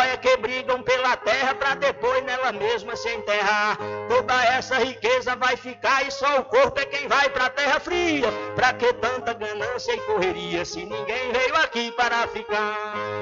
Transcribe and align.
É 0.00 0.16
que 0.16 0.36
brigam 0.36 0.82
pela 0.82 1.16
terra 1.16 1.54
pra 1.54 1.74
depois 1.74 2.24
nela 2.24 2.52
mesma 2.52 2.96
se 2.96 3.08
enterrar. 3.10 3.78
Toda 4.08 4.44
essa 4.44 4.78
riqueza 4.78 5.36
vai 5.36 5.56
ficar 5.56 6.06
e 6.06 6.10
só 6.10 6.40
o 6.40 6.44
corpo 6.44 6.80
é 6.80 6.86
quem 6.86 7.06
vai 7.08 7.28
pra 7.30 7.50
terra 7.50 7.78
fria. 7.78 8.28
Pra 8.54 8.72
que 8.72 8.92
tanta 8.94 9.32
ganância 9.32 9.92
e 9.92 10.00
correria 10.00 10.64
se 10.64 10.84
ninguém 10.84 11.32
veio 11.32 11.56
aqui 11.56 11.92
para 11.92 12.26
ficar? 12.28 13.21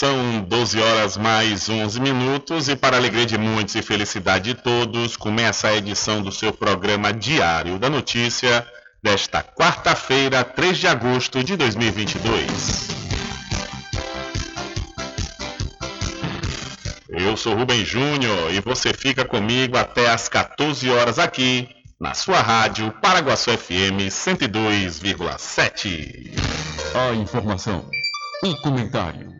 São 0.00 0.40
12 0.48 0.80
horas 0.80 1.18
mais 1.18 1.68
11 1.68 2.00
minutos 2.00 2.70
e 2.70 2.74
para 2.74 2.96
alegria 2.96 3.26
de 3.26 3.36
muitos 3.36 3.74
e 3.74 3.82
felicidade 3.82 4.54
de 4.54 4.62
todos, 4.62 5.14
começa 5.14 5.68
a 5.68 5.76
edição 5.76 6.22
do 6.22 6.32
seu 6.32 6.54
programa 6.54 7.12
Diário 7.12 7.78
da 7.78 7.90
Notícia 7.90 8.66
desta 9.02 9.42
quarta-feira, 9.42 10.42
3 10.42 10.78
de 10.78 10.86
agosto 10.86 11.44
de 11.44 11.54
2022. 11.54 12.88
Eu 17.10 17.36
sou 17.36 17.54
Rubem 17.54 17.84
Júnior 17.84 18.54
e 18.54 18.60
você 18.62 18.94
fica 18.94 19.26
comigo 19.26 19.76
até 19.76 20.08
às 20.08 20.30
14 20.30 20.88
horas 20.88 21.18
aqui 21.18 21.68
na 22.00 22.14
sua 22.14 22.40
rádio 22.40 22.90
Paraguaçu 23.02 23.50
FM 23.50 24.08
102,7. 24.08 26.30
A 26.94 27.12
informação, 27.12 27.84
o 28.42 28.56
comentário 28.62 29.39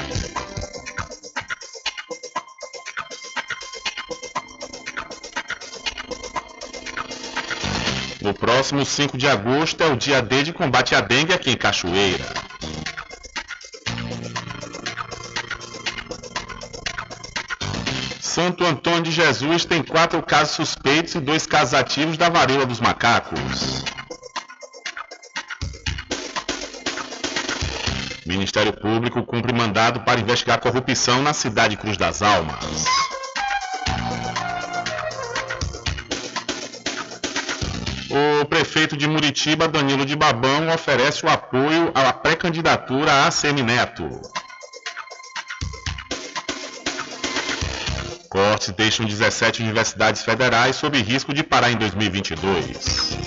O 8.21 8.33
próximo 8.33 8.85
5 8.85 9.17
de 9.17 9.27
agosto 9.27 9.81
é 9.81 9.87
o 9.87 9.95
dia 9.95 10.21
D 10.21 10.43
de 10.43 10.51
combate 10.51 10.93
à 10.93 10.99
dengue 10.99 11.33
aqui 11.33 11.51
em 11.51 11.57
Cachoeira. 11.57 12.25
Santo 18.39 18.63
Antônio 18.63 19.01
de 19.01 19.12
Jesus 19.12 19.65
tem 19.65 19.83
quatro 19.83 20.24
casos 20.24 20.56
suspeitos 20.56 21.13
e 21.13 21.19
dois 21.19 21.45
casos 21.45 21.74
ativos 21.74 22.18
da 22.18 22.30
varíola 22.30 22.65
dos 22.65 22.80
macacos. 22.80 23.83
Ministério 28.25 28.71
Público 28.71 29.21
cumpre 29.24 29.51
mandado 29.51 30.00
para 30.06 30.21
investigar 30.21 30.57
corrupção 30.62 31.21
na 31.21 31.33
cidade 31.33 31.75
Cruz 31.75 31.97
das 31.97 32.21
Almas. 32.21 32.86
O 38.09 38.45
prefeito 38.45 38.95
de 38.95 39.06
Muritiba, 39.06 39.68
Danilo 39.68 40.06
de 40.06 40.15
Babão, 40.15 40.74
oferece 40.74 41.25
o 41.25 41.30
apoio 41.30 41.91
à 41.94 42.13
pré-candidatura 42.13 43.25
a 43.25 43.31
Semineto. 43.31 44.09
Cortes 48.39 48.69
deixam 48.69 49.06
17 49.06 49.62
universidades 49.62 50.21
federais 50.21 50.77
sob 50.77 50.97
risco 51.01 51.33
de 51.33 51.44
parar 51.44 51.71
em 51.71 51.75
2022. 51.75 53.18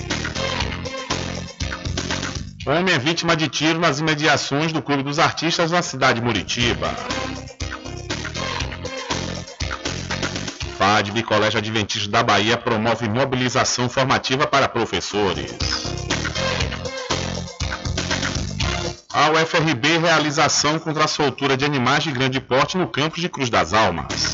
Homem 2.65 2.95
é 2.95 2.97
vítima 2.97 3.35
de 3.35 3.47
tiro 3.47 3.79
nas 3.79 3.99
imediações 3.99 4.73
do 4.73 4.81
Clube 4.81 5.03
dos 5.03 5.19
Artistas 5.19 5.69
na 5.69 5.83
cidade 5.83 6.19
de 6.19 6.25
Muritiba. 6.25 6.89
FADB 10.79 11.21
Colégio 11.21 11.59
Adventista 11.59 12.09
da 12.09 12.23
Bahia 12.23 12.57
promove 12.57 13.07
mobilização 13.07 13.87
formativa 13.87 14.47
para 14.47 14.67
professores. 14.67 15.53
A 19.13 19.29
UFRB 19.29 19.99
realização 19.99 20.79
contra 20.79 21.05
a 21.05 21.07
soltura 21.07 21.55
de 21.55 21.63
animais 21.63 22.03
de 22.03 22.11
grande 22.11 22.41
porte 22.41 22.79
no 22.79 22.87
campus 22.87 23.21
de 23.21 23.29
Cruz 23.29 23.47
das 23.47 23.73
Almas. 23.73 24.33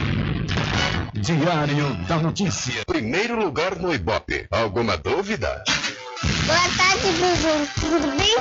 Diário 1.21 1.93
da 2.07 2.17
Notícia. 2.17 2.83
Primeiro 2.87 3.39
lugar 3.39 3.75
no 3.75 3.93
Ibope. 3.93 4.47
Alguma 4.49 4.97
dúvida? 4.97 5.63
Boa 6.47 6.69
tarde, 6.75 7.11
Bizu. 7.11 7.69
Tudo 7.79 8.17
bem? 8.17 8.35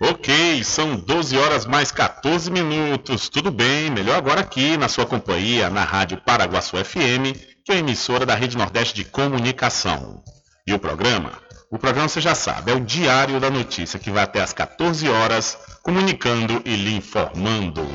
Ok, 0.00 0.64
são 0.64 0.96
12 0.96 1.36
horas 1.36 1.66
mais 1.66 1.92
14 1.92 2.50
minutos. 2.50 3.28
Tudo 3.28 3.50
bem, 3.50 3.90
melhor 3.90 4.16
agora 4.16 4.40
aqui 4.40 4.78
na 4.78 4.88
sua 4.88 5.04
companhia, 5.04 5.68
na 5.68 5.84
Rádio 5.84 6.16
Paraguaçu 6.24 6.82
FM, 6.82 7.36
que 7.66 7.72
é 7.72 7.74
a 7.74 7.78
emissora 7.78 8.24
da 8.24 8.34
Rede 8.34 8.56
Nordeste 8.56 8.94
de 8.94 9.04
Comunicação. 9.04 10.22
E 10.66 10.72
o 10.72 10.78
programa? 10.78 11.32
O 11.70 11.78
programa 11.78 12.08
você 12.08 12.22
já 12.22 12.34
sabe, 12.34 12.72
é 12.72 12.74
o 12.74 12.80
Diário 12.80 13.38
da 13.38 13.50
Notícia, 13.50 13.98
que 13.98 14.10
vai 14.10 14.24
até 14.24 14.40
às 14.40 14.54
14 14.54 15.06
horas, 15.10 15.58
comunicando 15.82 16.62
e 16.64 16.74
lhe 16.76 16.94
informando. 16.96 17.86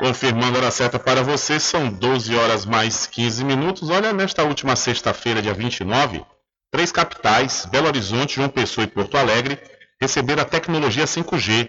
Confirmando 0.00 0.56
a 0.56 0.60
hora 0.62 0.70
certa 0.70 0.98
para 0.98 1.22
você, 1.22 1.60
são 1.60 1.90
12 1.90 2.34
horas 2.34 2.64
mais 2.64 3.06
15 3.06 3.44
minutos. 3.44 3.90
Olha, 3.90 4.14
nesta 4.14 4.42
última 4.42 4.74
sexta-feira, 4.74 5.42
dia 5.42 5.52
29, 5.52 6.24
três 6.70 6.90
capitais, 6.90 7.66
Belo 7.70 7.86
Horizonte, 7.86 8.36
João 8.36 8.48
Pessoa 8.48 8.84
e 8.84 8.88
Porto 8.88 9.18
Alegre, 9.18 9.58
receberam 10.00 10.40
a 10.40 10.46
tecnologia 10.46 11.04
5G. 11.04 11.68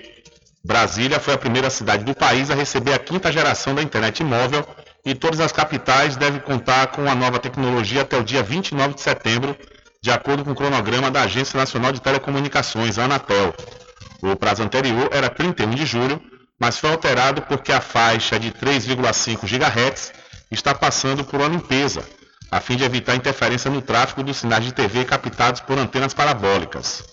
Brasília 0.63 1.19
foi 1.19 1.33
a 1.33 1.37
primeira 1.37 1.69
cidade 1.69 2.05
do 2.05 2.15
país 2.15 2.49
a 2.49 2.55
receber 2.55 2.93
a 2.93 2.99
quinta 2.99 3.29
geração 3.29 3.75
da 3.75 3.81
internet 3.81 4.23
móvel 4.23 4.65
e 5.03 5.13
todas 5.13 5.41
as 5.41 5.51
capitais 5.51 6.15
devem 6.15 6.39
contar 6.39 6.87
com 6.87 7.09
a 7.09 7.13
nova 7.13 7.37
tecnologia 7.37 8.03
até 8.03 8.17
o 8.17 8.23
dia 8.23 8.41
29 8.41 8.93
de 8.93 9.01
setembro, 9.01 9.57
de 10.01 10.09
acordo 10.09 10.45
com 10.45 10.51
o 10.51 10.55
cronograma 10.55 11.11
da 11.11 11.23
Agência 11.23 11.59
Nacional 11.59 11.91
de 11.91 11.99
Telecomunicações, 11.99 12.97
a 12.97 13.03
Anatel. 13.03 13.53
O 14.21 14.37
prazo 14.37 14.63
anterior 14.63 15.09
era 15.11 15.29
31 15.29 15.71
de 15.71 15.85
julho 15.85 16.31
mas 16.61 16.77
foi 16.77 16.91
alterado 16.91 17.41
porque 17.41 17.71
a 17.71 17.81
faixa 17.81 18.39
de 18.39 18.51
3,5 18.51 19.47
GHz 19.47 20.13
está 20.51 20.75
passando 20.75 21.23
por 21.23 21.39
uma 21.39 21.49
limpeza, 21.49 22.03
a 22.51 22.61
fim 22.61 22.75
de 22.75 22.83
evitar 22.83 23.15
interferência 23.15 23.71
no 23.71 23.81
tráfego 23.81 24.21
dos 24.21 24.37
sinais 24.37 24.63
de 24.63 24.71
TV 24.71 25.03
captados 25.03 25.59
por 25.59 25.79
antenas 25.79 26.13
parabólicas. 26.13 27.03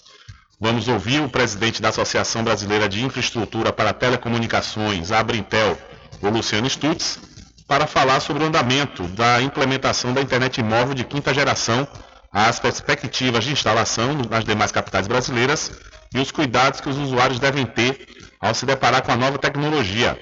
Vamos 0.60 0.86
ouvir 0.86 1.22
o 1.22 1.30
presidente 1.30 1.80
da 1.80 1.88
Associação 1.88 2.44
Brasileira 2.44 2.90
de 2.90 3.02
Infraestrutura 3.02 3.72
para 3.72 3.94
Telecomunicações, 3.94 5.12
Abrintel, 5.12 5.78
o 6.20 6.28
Luciano 6.28 6.68
Stutz, 6.68 7.18
para 7.66 7.86
falar 7.86 8.20
sobre 8.20 8.44
o 8.44 8.46
andamento 8.46 9.04
da 9.04 9.40
implementação 9.40 10.12
da 10.12 10.20
internet 10.20 10.62
móvel 10.62 10.92
de 10.92 11.04
quinta 11.04 11.32
geração, 11.32 11.88
as 12.30 12.58
perspectivas 12.60 13.44
de 13.44 13.52
instalação 13.52 14.12
nas 14.28 14.44
demais 14.44 14.70
capitais 14.70 15.06
brasileiras 15.06 15.72
e 16.14 16.18
os 16.18 16.30
cuidados 16.30 16.82
que 16.82 16.88
os 16.90 16.98
usuários 16.98 17.40
devem 17.40 17.64
ter 17.64 18.17
ao 18.40 18.54
se 18.54 18.64
deparar 18.64 19.02
com 19.02 19.12
a 19.12 19.16
nova 19.16 19.38
tecnologia. 19.38 20.18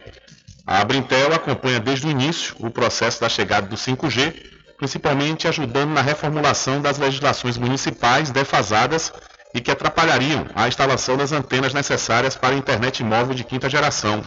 A 0.66 0.80
Abrintel 0.80 1.32
acompanha 1.32 1.78
desde 1.78 2.06
o 2.06 2.10
início 2.10 2.56
o 2.58 2.70
processo 2.70 3.20
da 3.20 3.28
chegada 3.28 3.68
do 3.68 3.76
5G, 3.76 4.34
principalmente 4.76 5.46
ajudando 5.46 5.90
na 5.90 6.02
reformulação 6.02 6.80
das 6.80 6.98
legislações 6.98 7.56
municipais 7.56 8.30
defasadas 8.30 9.12
e 9.54 9.60
que 9.60 9.70
atrapalhariam 9.70 10.46
a 10.54 10.66
instalação 10.66 11.16
das 11.16 11.32
antenas 11.32 11.72
necessárias 11.72 12.36
para 12.36 12.54
a 12.54 12.58
internet 12.58 13.02
móvel 13.04 13.34
de 13.34 13.44
quinta 13.44 13.70
geração. 13.70 14.24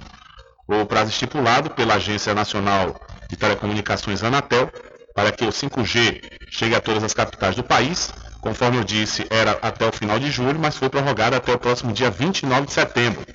O 0.67 0.85
prazo 0.85 1.09
estipulado 1.09 1.71
pela 1.71 1.95
Agência 1.95 2.33
Nacional 2.33 2.95
de 3.29 3.35
Telecomunicações 3.35 4.23
Anatel 4.23 4.71
para 5.13 5.31
que 5.31 5.43
o 5.43 5.49
5G 5.49 6.21
chegue 6.49 6.75
a 6.75 6.79
todas 6.79 7.03
as 7.03 7.13
capitais 7.13 7.55
do 7.55 7.63
país, 7.63 8.13
conforme 8.39 8.77
eu 8.77 8.83
disse, 8.83 9.27
era 9.29 9.59
até 9.61 9.85
o 9.85 9.91
final 9.91 10.17
de 10.17 10.31
julho, 10.31 10.57
mas 10.57 10.77
foi 10.77 10.89
prorrogado 10.89 11.35
até 11.35 11.53
o 11.53 11.59
próximo 11.59 11.91
dia 11.91 12.09
29 12.09 12.67
de 12.67 12.73
setembro 12.73 13.25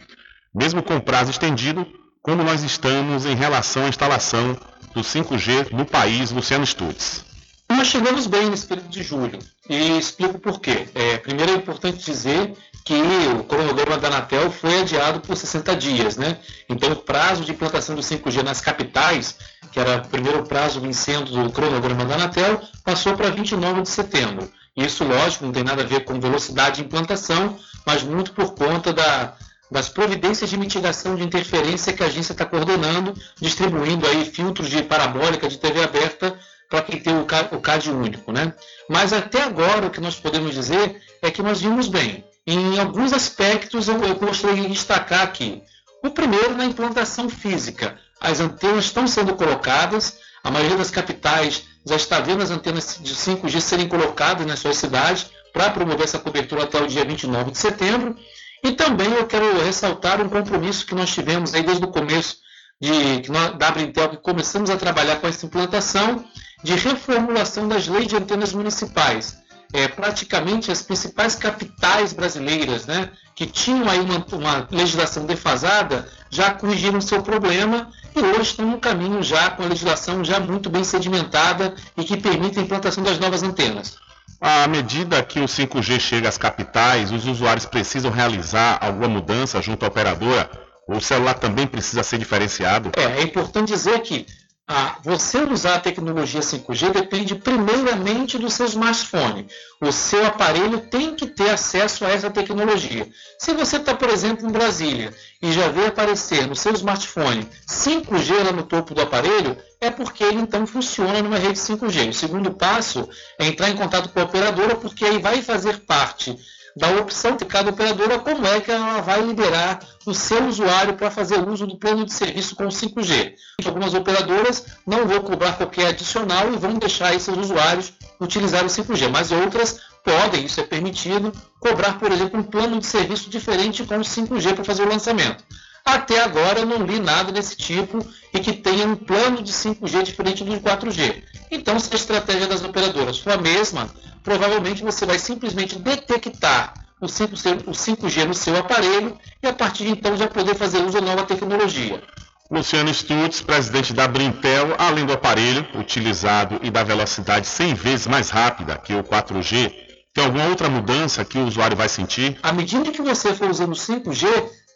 mesmo 0.55 0.83
com 0.83 1.01
prazo 1.01 1.31
estendido, 1.31 1.87
como 2.23 2.43
nós 2.43 2.63
estamos 2.63 3.27
em 3.27 3.35
relação 3.35 3.85
à 3.85 3.89
instalação 3.89 4.57
do 4.95 5.01
5G 5.01 5.73
no 5.73 5.85
país, 5.85 6.31
Luciano 6.31 6.65
Stutz? 6.65 7.25
Nós 7.69 7.89
chegamos 7.89 8.27
bem 8.27 8.49
nesse 8.49 8.67
período 8.67 8.89
de 8.89 9.03
julho 9.03 9.39
e 9.69 9.99
explico 9.99 10.39
por 10.39 10.61
quê. 10.61 10.87
É, 10.95 11.17
primeiro 11.19 11.53
é 11.53 11.57
importante 11.57 12.05
dizer 12.05 12.55
que 12.85 12.95
o 13.39 13.45
cronograma 13.45 13.97
da 13.97 14.09
Anatel 14.09 14.51
foi 14.51 14.83
adiado 14.83 15.21
por 15.21 15.37
60 15.37 15.75
dias, 15.75 16.17
né? 16.17 16.39
Então 16.69 16.93
o 16.93 16.97
prazo 16.97 17.45
de 17.45 17.53
implantação 17.53 17.97
do 17.97 18.03
5G 18.03 18.43
nas 18.43 18.61
capitais, 18.61 19.37
que 19.73 19.81
era 19.81 20.03
o 20.03 20.09
primeiro 20.09 20.45
prazo 20.45 20.81
vencendo 20.81 21.31
do 21.31 21.51
cronograma 21.51 22.05
da 22.05 22.15
Anatel, 22.15 22.61
passou 22.85 23.17
para 23.17 23.31
29 23.31 23.83
de 23.83 23.89
setembro. 23.89 24.51
Isso, 24.77 25.03
lógico, 25.05 25.47
não 25.47 25.53
tem 25.53 25.65
nada 25.65 25.83
a 25.83 25.87
ver 25.87 26.05
com 26.05 26.21
velocidade 26.21 26.77
de 26.77 26.83
implantação, 26.83 27.59
mas 27.87 28.03
muito 28.03 28.33
por 28.33 28.55
conta 28.55 28.93
da, 28.93 29.35
das 29.75 29.89
providências 29.89 30.49
de 30.49 30.57
mitigação 30.57 31.17
de 31.17 31.25
interferência 31.25 31.93
que 31.93 32.01
a 32.01 32.07
agência 32.07 32.31
está 32.31 32.47
coordenando, 32.47 33.13
distribuindo 33.41 34.07
aí 34.07 34.25
filtros 34.25 34.71
de 34.71 34.81
parabólica 34.85 35.49
de 35.49 35.59
TV 35.59 35.83
aberta 35.83 36.39
para 36.71 36.81
quem 36.81 37.01
tem 37.01 37.19
o 37.19 37.61
CAD 37.61 37.91
único. 37.91 38.31
Né? 38.31 38.55
Mas 38.89 39.13
até 39.13 39.43
agora 39.43 39.89
o 39.89 39.91
que 39.91 40.01
nós 40.01 40.15
podemos 40.15 40.55
dizer 40.55 41.03
é 41.21 41.29
que 41.29 41.43
nós 41.43 41.61
vimos 41.61 41.89
bem. 41.89 42.25
Em 42.47 42.79
alguns 42.79 43.13
aspectos 43.13 43.89
eu, 43.89 44.01
eu 44.05 44.15
gostaria 44.15 44.63
de 44.63 44.69
destacar 44.69 45.23
aqui. 45.23 45.61
O 46.05 46.11
primeiro 46.11 46.55
na 46.55 46.67
implantação 46.67 47.29
física. 47.29 47.99
As 48.21 48.39
antenas 48.39 48.85
estão 48.85 49.09
sendo 49.09 49.35
colocadas, 49.35 50.21
A 50.45 50.53
maioria 50.53 50.77
das 50.77 50.91
capitais 50.91 51.65
já 51.85 51.97
está 51.97 52.21
vendo 52.21 52.45
as 52.45 52.51
antenas 52.51 53.01
de 53.01 53.13
5G 53.13 53.61
serem 53.61 53.89
colocadas 53.89 54.47
nas 54.47 54.61
suas 54.61 54.77
cidades 54.77 55.27
para 55.53 55.71
promover 55.71 56.05
essa 56.05 56.19
cobertura 56.19 56.65
até 56.65 56.81
o 56.81 56.87
dia 56.87 57.05
29 57.05 57.51
de 57.51 57.59
setembro. 57.59 58.17
E 58.65 58.73
também 58.73 59.13
eu 59.13 59.27
quero 59.27 59.63
ressaltar 59.63 60.23
um 60.23 60.29
compromisso 60.31 60.87
que 60.87 60.95
nós 60.95 61.13
tivemos 61.13 61.53
aí 61.53 61.63
desde 61.63 61.85
o 61.85 61.89
começo 61.89 62.39
de, 62.81 63.21
que 63.21 63.31
nós, 63.31 63.59
da 63.59 63.69
Abrintel, 63.69 64.09
que 64.09 64.17
começamos 64.17 64.71
a 64.71 64.77
trabalhar 64.79 65.17
com 65.17 65.27
essa 65.27 65.45
implantação 65.45 66.25
de 66.63 66.75
reformulação 66.75 67.69
das 67.69 67.87
leis 67.87 68.07
de 68.07 68.17
antenas 68.17 68.55
municipais. 68.55 69.37
É, 69.75 69.87
praticamente 69.87 70.73
as 70.73 70.81
principais 70.81 71.35
capitais 71.35 72.15
brasileiras, 72.15 72.87
né, 72.87 73.11
que 73.35 73.45
tinham 73.45 73.87
aí 73.87 74.01
uma, 74.01 74.25
uma 74.33 74.69
legislação 74.71 75.27
defasada, 75.27 76.09
já 76.31 76.53
corrigiram 76.53 77.03
seu 77.03 77.23
problema 77.23 77.91
e 78.17 78.21
hoje 78.21 78.51
estão 78.51 78.67
no 78.67 78.79
caminho 78.79 79.23
já 79.23 79.51
com 79.51 79.63
a 79.63 79.67
legislação 79.67 80.25
já 80.25 80.41
muito 80.41 80.71
bem 80.71 80.85
sedimentada 80.85 81.75
e 81.99 82.05
que 82.05 82.17
permite 82.17 82.59
a 82.59 82.63
implantação 82.63 83.05
das 83.05 83.19
novas 83.19 83.43
antenas. 83.43 83.99
À 84.41 84.67
medida 84.69 85.23
que 85.23 85.41
o 85.41 85.45
5G 85.45 85.99
chega 86.01 86.29
às 86.29 86.39
capitais, 86.39 87.11
os 87.11 87.27
usuários 87.27 87.67
precisam 87.67 88.11
realizar 88.11 88.79
alguma 88.81 89.09
mudança 89.09 89.61
junto 89.63 89.85
à 89.85 89.89
operadora? 89.89 90.51
O 90.87 91.01
celular 91.01 91.35
também 91.35 91.67
precisa 91.67 92.03
ser 92.03 92.19
diferenciado? 92.19 92.91
É, 92.97 93.21
é 93.21 93.23
importante 93.23 93.73
dizer 93.73 94.01
que 94.01 94.27
ah, 94.67 94.97
você 95.03 95.41
usar 95.41 95.75
a 95.75 95.81
tecnologia 95.81 96.41
5G 96.41 96.91
depende 96.91 97.35
primeiramente 97.35 98.39
do 98.39 98.49
seu 98.49 98.65
smartphone. 98.65 99.47
O 99.79 99.93
seu 99.93 100.25
aparelho 100.25 100.81
tem 100.81 101.15
que 101.15 101.27
ter 101.27 101.51
acesso 101.51 102.03
a 102.03 102.09
essa 102.09 102.31
tecnologia. 102.31 103.07
Se 103.39 103.53
você 103.53 103.77
está, 103.77 103.95
por 103.95 104.09
exemplo, 104.09 104.49
em 104.49 104.53
Brasília 104.53 105.13
e 105.43 105.53
já 105.53 105.69
vê 105.69 105.87
aparecer 105.87 106.47
no 106.47 106.57
seu 106.57 106.73
smartphone 106.73 107.47
5G 107.69 108.43
lá 108.43 108.53
no 108.53 108.63
topo 108.63 108.95
do 108.95 109.03
aparelho, 109.03 109.55
é 109.83 109.91
porque 109.91 110.25
ele 110.25 110.41
então 110.41 110.67
funciona 110.67 111.21
numa 111.21 111.37
rede 111.37 111.59
5G. 111.59 112.09
O 112.09 112.15
segundo 112.15 112.51
passo 112.55 113.07
é 113.39 113.47
entrar 113.47 113.69
em 113.69 113.77
contato 113.77 114.09
com 114.09 114.21
a 114.21 114.25
operadora, 114.25 114.77
porque 114.77 115.05
aí 115.05 115.19
vai 115.19 115.43
fazer 115.43 115.81
parte 115.81 116.35
da 116.77 116.91
opção 117.01 117.37
de 117.37 117.45
cada 117.45 117.71
operadora 117.71 118.19
como 118.19 118.47
é 118.47 118.61
que 118.61 118.71
ela 118.71 119.01
vai 119.01 119.21
liberar 119.23 119.81
o 120.05 120.13
seu 120.13 120.47
usuário 120.47 120.95
para 120.95 121.11
fazer 121.11 121.47
uso 121.49 121.67
do 121.67 121.77
plano 121.77 122.05
de 122.05 122.13
serviço 122.13 122.57
com 122.57 122.67
5G. 122.67 123.35
Algumas 123.65 123.95
operadoras 123.95 124.67
não 124.87 125.07
vão 125.07 125.21
cobrar 125.21 125.53
qualquer 125.53 125.89
adicional 125.89 126.53
e 126.53 126.57
vão 126.57 126.75
deixar 126.75 127.15
esses 127.15 127.37
usuários 127.37 127.93
utilizar 128.21 128.65
o 128.65 128.69
5G, 128.69 129.09
mas 129.09 129.31
outras 129.31 129.81
podem, 130.05 130.45
isso 130.45 130.61
é 130.61 130.65
permitido, 130.65 131.33
cobrar, 131.59 131.99
por 131.99 132.13
exemplo, 132.13 132.39
um 132.39 132.43
plano 132.43 132.79
de 132.79 132.87
serviço 132.87 133.31
diferente 133.31 133.85
com 133.85 133.97
o 133.97 134.01
5G 134.01 134.55
para 134.55 134.65
fazer 134.65 134.83
o 134.83 134.89
lançamento. 134.89 135.43
Até 135.85 136.23
agora 136.23 136.61
eu 136.61 136.67
não 136.67 136.87
li 136.87 136.99
nada 136.99 137.31
desse 137.31 137.57
tipo 137.57 138.05
e 138.33 138.41
que 138.41 138.53
tenha 138.53 138.87
um 138.87 138.97
plano 138.97 139.43
de 139.43 139.53
5G 139.53 140.03
diferente 140.03 140.43
do 140.43 140.59
4G. 140.59 141.23
Então, 141.51 141.79
se 141.79 141.93
a 141.93 141.97
estratégia 141.97 142.47
das 142.47 142.65
operadoras 142.65 143.19
for 143.19 143.35
a 143.35 143.37
mesma, 143.37 143.89
provavelmente 144.23 144.83
você 144.83 145.05
vai 145.05 145.19
simplesmente 145.19 145.79
detectar 145.79 146.73
o 147.01 147.07
5G, 147.07 148.25
no 148.25 148.35
seu 148.35 148.57
aparelho 148.57 149.19
e 149.43 149.47
a 149.47 149.53
partir 149.53 149.85
de 149.85 149.91
então 149.91 150.17
já 150.17 150.27
poder 150.27 150.55
fazer 150.55 150.79
uso 150.79 150.93
da 150.93 151.01
nova 151.03 151.25
tecnologia. 151.25 152.03
Luciano 152.51 152.93
Stutz, 152.93 153.43
presidente 153.43 153.93
da 153.93 154.09
Brintel, 154.09 154.75
além 154.79 155.05
do 155.05 155.13
aparelho 155.13 155.67
utilizado 155.75 156.59
e 156.63 156.71
da 156.71 156.83
velocidade 156.83 157.47
100 157.47 157.75
vezes 157.75 158.07
mais 158.07 158.31
rápida 158.31 158.79
que 158.79 158.95
o 158.95 159.03
4G, 159.03 159.73
tem 160.15 160.25
alguma 160.25 160.47
outra 160.47 160.69
mudança 160.69 161.25
que 161.25 161.37
o 161.37 161.47
usuário 161.47 161.77
vai 161.77 161.89
sentir? 161.89 162.39
À 162.43 162.53
medida 162.53 162.93
que 162.93 163.03
você 163.03 163.35
for 163.35 163.51
usando 163.51 163.73
o 163.73 163.77
5G, 163.77 164.29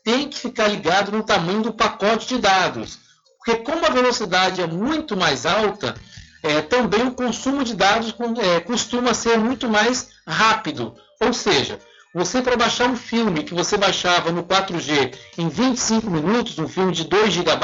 tem 0.08 0.26
que 0.26 0.38
ficar 0.38 0.68
ligado 0.68 1.12
no 1.12 1.22
tamanho 1.22 1.60
do 1.60 1.70
pacote 1.70 2.28
de 2.28 2.38
dados. 2.38 2.98
Porque 3.36 3.62
como 3.62 3.84
a 3.84 3.90
velocidade 3.90 4.62
é 4.62 4.66
muito 4.66 5.14
mais 5.14 5.44
alta, 5.44 5.94
é, 6.42 6.62
também 6.62 7.06
o 7.06 7.12
consumo 7.12 7.62
de 7.62 7.74
dados 7.74 8.14
é, 8.38 8.58
costuma 8.60 9.12
ser 9.12 9.36
muito 9.36 9.68
mais 9.68 10.08
rápido. 10.26 10.96
Ou 11.20 11.34
seja, 11.34 11.78
você 12.14 12.40
para 12.40 12.56
baixar 12.56 12.88
um 12.88 12.96
filme 12.96 13.44
que 13.44 13.52
você 13.52 13.76
baixava 13.76 14.32
no 14.32 14.44
4G 14.44 15.14
em 15.36 15.50
25 15.50 16.10
minutos, 16.10 16.58
um 16.58 16.66
filme 16.66 16.92
de 16.92 17.04
2 17.04 17.30
GB, 17.30 17.54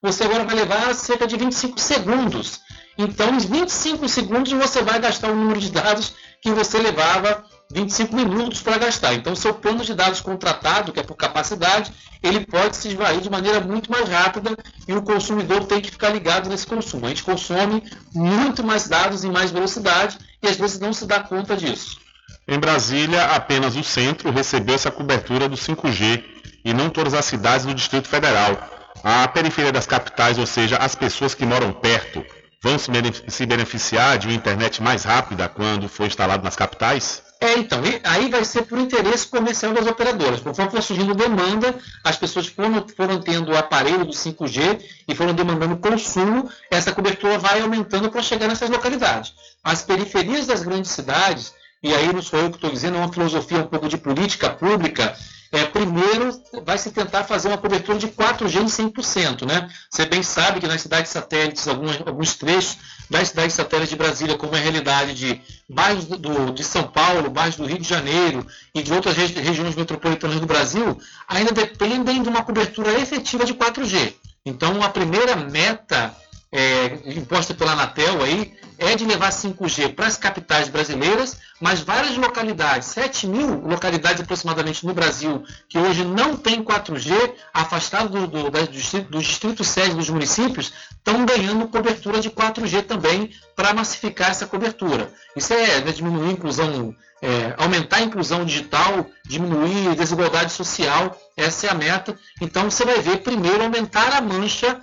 você 0.00 0.22
agora 0.22 0.44
vai 0.44 0.54
levar 0.54 0.94
cerca 0.94 1.26
de 1.26 1.36
25 1.36 1.80
segundos. 1.80 2.60
Então, 2.96 3.34
em 3.34 3.38
25 3.38 4.08
segundos 4.08 4.52
você 4.52 4.80
vai 4.80 5.00
gastar 5.00 5.28
o 5.28 5.34
número 5.34 5.58
de 5.58 5.72
dados 5.72 6.14
que 6.40 6.52
você 6.52 6.78
levava 6.78 7.44
25 7.72 8.14
minutos 8.14 8.62
para 8.62 8.78
gastar. 8.78 9.14
Então, 9.14 9.34
seu 9.34 9.54
plano 9.54 9.84
de 9.84 9.94
dados 9.94 10.20
contratado, 10.20 10.92
que 10.92 11.00
é 11.00 11.02
por 11.02 11.16
capacidade, 11.16 11.92
ele 12.22 12.46
pode 12.46 12.76
se 12.76 12.88
esvair 12.88 13.20
de 13.20 13.30
maneira 13.30 13.60
muito 13.60 13.90
mais 13.90 14.08
rápida 14.08 14.56
e 14.86 14.92
o 14.92 15.02
consumidor 15.02 15.64
tem 15.64 15.80
que 15.80 15.90
ficar 15.90 16.10
ligado 16.10 16.48
nesse 16.48 16.66
consumo. 16.66 17.06
A 17.06 17.08
gente 17.08 17.24
consome 17.24 17.82
muito 18.14 18.62
mais 18.62 18.88
dados 18.88 19.24
em 19.24 19.32
mais 19.32 19.50
velocidade 19.50 20.18
e 20.42 20.48
às 20.48 20.56
vezes 20.56 20.78
não 20.78 20.92
se 20.92 21.06
dá 21.06 21.20
conta 21.20 21.56
disso. 21.56 21.98
Em 22.46 22.58
Brasília, 22.58 23.24
apenas 23.24 23.74
o 23.74 23.82
centro 23.82 24.30
recebeu 24.30 24.74
essa 24.74 24.90
cobertura 24.90 25.48
do 25.48 25.56
5G 25.56 26.22
e 26.64 26.74
não 26.74 26.90
todas 26.90 27.14
as 27.14 27.24
cidades 27.24 27.64
do 27.64 27.74
Distrito 27.74 28.06
Federal. 28.06 28.70
A 29.02 29.26
periferia 29.28 29.72
das 29.72 29.86
capitais, 29.86 30.38
ou 30.38 30.46
seja, 30.46 30.76
as 30.76 30.94
pessoas 30.94 31.34
que 31.34 31.44
moram 31.44 31.72
perto, 31.72 32.24
vão 32.62 32.78
se 32.78 33.44
beneficiar 33.46 34.18
de 34.18 34.26
uma 34.26 34.34
internet 34.34 34.82
mais 34.82 35.04
rápida 35.04 35.48
quando 35.48 35.88
for 35.88 36.06
instalado 36.06 36.44
nas 36.44 36.56
capitais? 36.56 37.23
É, 37.44 37.58
então, 37.58 37.78
aí 38.04 38.30
vai 38.30 38.42
ser 38.42 38.62
por 38.62 38.78
interesse 38.78 39.26
comercial 39.26 39.74
das 39.74 39.86
operadoras. 39.86 40.40
Conforme 40.40 40.70
for 40.70 40.82
surgindo 40.82 41.14
demanda, 41.14 41.74
as 42.02 42.16
pessoas 42.16 42.46
foram, 42.46 42.88
foram 42.96 43.20
tendo 43.20 43.52
o 43.52 43.56
aparelho 43.56 44.06
do 44.06 44.12
5G 44.12 44.80
e 45.06 45.14
foram 45.14 45.34
demandando 45.34 45.76
consumo, 45.76 46.48
essa 46.70 46.90
cobertura 46.90 47.38
vai 47.38 47.60
aumentando 47.60 48.10
para 48.10 48.22
chegar 48.22 48.48
nessas 48.48 48.70
localidades. 48.70 49.34
As 49.62 49.82
periferias 49.82 50.46
das 50.46 50.62
grandes 50.62 50.92
cidades, 50.92 51.52
e 51.82 51.92
aí 51.92 52.10
não 52.10 52.22
sou 52.22 52.38
eu 52.38 52.48
que 52.48 52.56
estou 52.56 52.70
dizendo, 52.70 52.96
é 52.96 53.00
uma 53.00 53.12
filosofia 53.12 53.58
um 53.58 53.66
pouco 53.66 53.90
de 53.90 53.98
política 53.98 54.48
pública, 54.48 55.14
é, 55.54 55.64
primeiro 55.66 56.30
vai 56.64 56.76
se 56.76 56.90
tentar 56.90 57.24
fazer 57.24 57.48
uma 57.48 57.58
cobertura 57.58 57.96
de 57.98 58.08
4G 58.08 58.62
em 58.62 58.66
100%. 58.66 59.46
Né? 59.46 59.68
Você 59.88 60.04
bem 60.04 60.22
sabe 60.22 60.60
que 60.60 60.66
nas 60.66 60.80
cidades 60.80 61.12
satélites, 61.12 61.68
alguns, 61.68 62.00
alguns 62.04 62.34
trechos 62.34 62.76
das 63.08 63.28
cidades 63.28 63.54
satélites 63.54 63.90
de 63.90 63.96
Brasília, 63.96 64.36
como 64.36 64.56
é 64.56 64.58
a 64.58 64.62
realidade 64.62 65.14
de 65.14 65.40
bairros 65.68 66.06
do, 66.06 66.52
de 66.52 66.64
São 66.64 66.82
Paulo, 66.84 67.30
bairros 67.30 67.56
do 67.56 67.66
Rio 67.66 67.78
de 67.78 67.88
Janeiro 67.88 68.46
e 68.74 68.82
de 68.82 68.92
outras 68.92 69.16
regi 69.16 69.34
regiões 69.34 69.76
metropolitanas 69.76 70.40
do 70.40 70.46
Brasil, 70.46 70.98
ainda 71.28 71.52
dependem 71.52 72.22
de 72.22 72.28
uma 72.28 72.42
cobertura 72.42 72.92
efetiva 72.98 73.44
de 73.44 73.54
4G. 73.54 74.14
Então, 74.44 74.82
a 74.82 74.88
primeira 74.88 75.36
meta 75.36 76.14
é, 76.50 76.98
imposta 77.06 77.54
pela 77.54 77.72
Anatel 77.72 78.22
aí 78.22 78.54
é 78.78 78.94
de 78.96 79.04
levar 79.04 79.30
5G 79.30 79.94
para 79.94 80.06
as 80.06 80.16
capitais 80.16 80.68
brasileiras, 80.68 81.38
mas 81.60 81.80
várias 81.80 82.16
localidades, 82.16 82.88
7 82.88 83.26
mil 83.26 83.60
localidades 83.60 84.22
aproximadamente 84.22 84.84
no 84.84 84.92
Brasil, 84.92 85.44
que 85.68 85.78
hoje 85.78 86.04
não 86.04 86.36
tem 86.36 86.62
4G, 86.62 87.34
afastadas 87.52 88.10
do, 88.10 88.26
do, 88.26 88.50
distritos, 88.68 89.10
do 89.10 89.18
distrito 89.18 89.64
sede 89.64 89.94
dos 89.94 90.10
municípios, 90.10 90.72
estão 90.90 91.24
ganhando 91.24 91.68
cobertura 91.68 92.20
de 92.20 92.30
4G 92.30 92.82
também 92.82 93.30
para 93.54 93.72
massificar 93.72 94.30
essa 94.30 94.46
cobertura. 94.46 95.12
Isso 95.36 95.52
é 95.52 95.80
né, 95.80 95.92
diminuir 95.92 96.30
a 96.30 96.32
inclusão 96.32 96.94
é, 97.24 97.54
aumentar 97.56 97.96
a 97.96 98.02
inclusão 98.02 98.44
digital, 98.44 99.06
diminuir 99.24 99.88
a 99.88 99.94
desigualdade 99.94 100.52
social, 100.52 101.18
essa 101.34 101.66
é 101.66 101.70
a 101.70 101.74
meta. 101.74 102.14
Então 102.38 102.70
você 102.70 102.84
vai 102.84 103.00
ver 103.00 103.22
primeiro 103.22 103.62
aumentar 103.62 104.12
a 104.14 104.20
mancha 104.20 104.78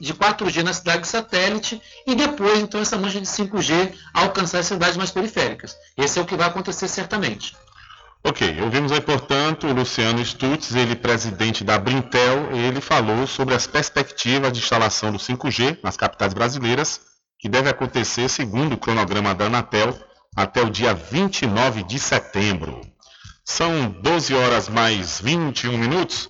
de 0.00 0.12
4G 0.12 0.64
na 0.64 0.72
cidade 0.72 1.02
de 1.02 1.08
satélite 1.08 1.80
e 2.04 2.16
depois 2.16 2.58
então 2.58 2.80
essa 2.80 2.98
mancha 2.98 3.20
de 3.20 3.27
5G 3.28 3.94
alcançar 4.12 4.58
as 4.58 4.66
cidades 4.66 4.96
mais 4.96 5.10
periféricas. 5.10 5.76
Esse 5.96 6.18
é 6.18 6.22
o 6.22 6.26
que 6.26 6.36
vai 6.36 6.48
acontecer 6.48 6.88
certamente. 6.88 7.56
Ok, 8.24 8.60
ouvimos 8.62 8.90
aí, 8.90 9.00
portanto, 9.00 9.68
o 9.68 9.72
Luciano 9.72 10.24
Stutz, 10.24 10.74
ele 10.74 10.96
presidente 10.96 11.62
da 11.62 11.78
Brintel, 11.78 12.50
ele 12.52 12.80
falou 12.80 13.26
sobre 13.26 13.54
as 13.54 13.66
perspectivas 13.66 14.52
de 14.52 14.58
instalação 14.58 15.12
do 15.12 15.18
5G 15.18 15.78
nas 15.82 15.96
capitais 15.96 16.34
brasileiras, 16.34 17.00
que 17.38 17.48
deve 17.48 17.70
acontecer 17.70 18.28
segundo 18.28 18.74
o 18.74 18.78
cronograma 18.78 19.34
da 19.34 19.46
Anatel 19.46 19.96
até 20.34 20.62
o 20.62 20.68
dia 20.68 20.92
29 20.92 21.84
de 21.84 21.98
setembro. 21.98 22.80
São 23.44 23.88
12 24.02 24.34
horas 24.34 24.68
mais 24.68 25.20
21 25.20 25.78
minutos. 25.78 26.28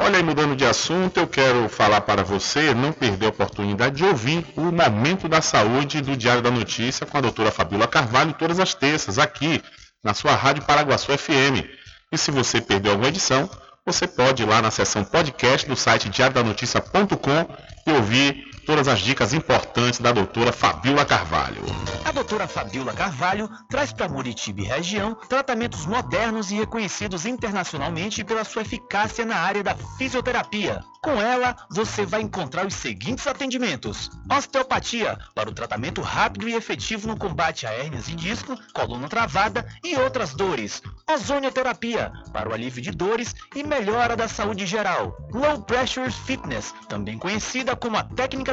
Olha 0.00 0.16
aí, 0.16 0.22
mudando 0.22 0.54
de 0.54 0.64
assunto, 0.64 1.18
eu 1.18 1.26
quero 1.26 1.68
falar 1.68 2.00
para 2.02 2.22
você 2.22 2.72
não 2.72 2.92
perder 2.92 3.26
a 3.26 3.30
oportunidade 3.30 3.96
de 3.96 4.04
ouvir 4.04 4.46
o 4.56 4.70
Momento 4.70 5.28
da 5.28 5.42
Saúde 5.42 6.00
do 6.00 6.16
Diário 6.16 6.40
da 6.40 6.52
Notícia 6.52 7.04
com 7.04 7.18
a 7.18 7.20
doutora 7.20 7.50
Fabíola 7.50 7.88
Carvalho 7.88 8.32
todas 8.32 8.60
as 8.60 8.74
terças, 8.74 9.18
aqui 9.18 9.60
na 10.02 10.14
sua 10.14 10.36
Rádio 10.36 10.62
Paraguaçu 10.62 11.10
FM. 11.18 11.66
E 12.12 12.16
se 12.16 12.30
você 12.30 12.60
perdeu 12.60 12.92
alguma 12.92 13.08
edição, 13.08 13.50
você 13.84 14.06
pode 14.06 14.44
ir 14.44 14.46
lá 14.46 14.62
na 14.62 14.70
seção 14.70 15.02
podcast 15.02 15.68
do 15.68 15.74
site 15.74 16.08
diariodanoticia.com 16.08 17.56
e 17.84 17.92
ouvir 17.92 18.44
todas 18.68 18.86
as 18.86 19.00
dicas 19.00 19.32
importantes 19.32 19.98
da 19.98 20.12
doutora 20.12 20.52
Fabíola 20.52 21.02
Carvalho. 21.02 21.62
doutora 22.18 22.48
Fabiola 22.48 22.92
Carvalho 22.92 23.48
traz 23.70 23.92
para 23.92 24.08
Muritiba 24.08 24.60
e 24.60 24.64
região 24.64 25.14
tratamentos 25.14 25.86
modernos 25.86 26.50
e 26.50 26.56
reconhecidos 26.56 27.24
internacionalmente 27.24 28.24
pela 28.24 28.44
sua 28.44 28.62
eficácia 28.62 29.24
na 29.24 29.36
área 29.36 29.62
da 29.62 29.74
fisioterapia. 29.96 30.84
Com 31.00 31.12
ela, 31.12 31.56
você 31.70 32.04
vai 32.04 32.20
encontrar 32.20 32.66
os 32.66 32.74
seguintes 32.74 33.26
atendimentos: 33.26 34.10
osteopatia, 34.28 35.16
para 35.32 35.48
o 35.48 35.54
tratamento 35.54 36.00
rápido 36.00 36.48
e 36.48 36.54
efetivo 36.54 37.06
no 37.06 37.16
combate 37.16 37.66
a 37.66 37.70
hérnias 37.70 38.06
de 38.06 38.16
disco, 38.16 38.58
coluna 38.74 39.08
travada 39.08 39.64
e 39.84 39.94
outras 39.94 40.34
dores. 40.34 40.82
Ozonioterapia, 41.08 42.12
para 42.32 42.48
o 42.48 42.52
alívio 42.52 42.82
de 42.82 42.90
dores 42.90 43.34
e 43.54 43.62
melhora 43.62 44.16
da 44.16 44.26
saúde 44.26 44.66
geral. 44.66 45.16
Low 45.32 45.62
Pressure 45.62 46.10
Fitness, 46.10 46.74
também 46.88 47.16
conhecida 47.16 47.76
como 47.76 47.96
a 47.96 48.02
técnica 48.02 48.52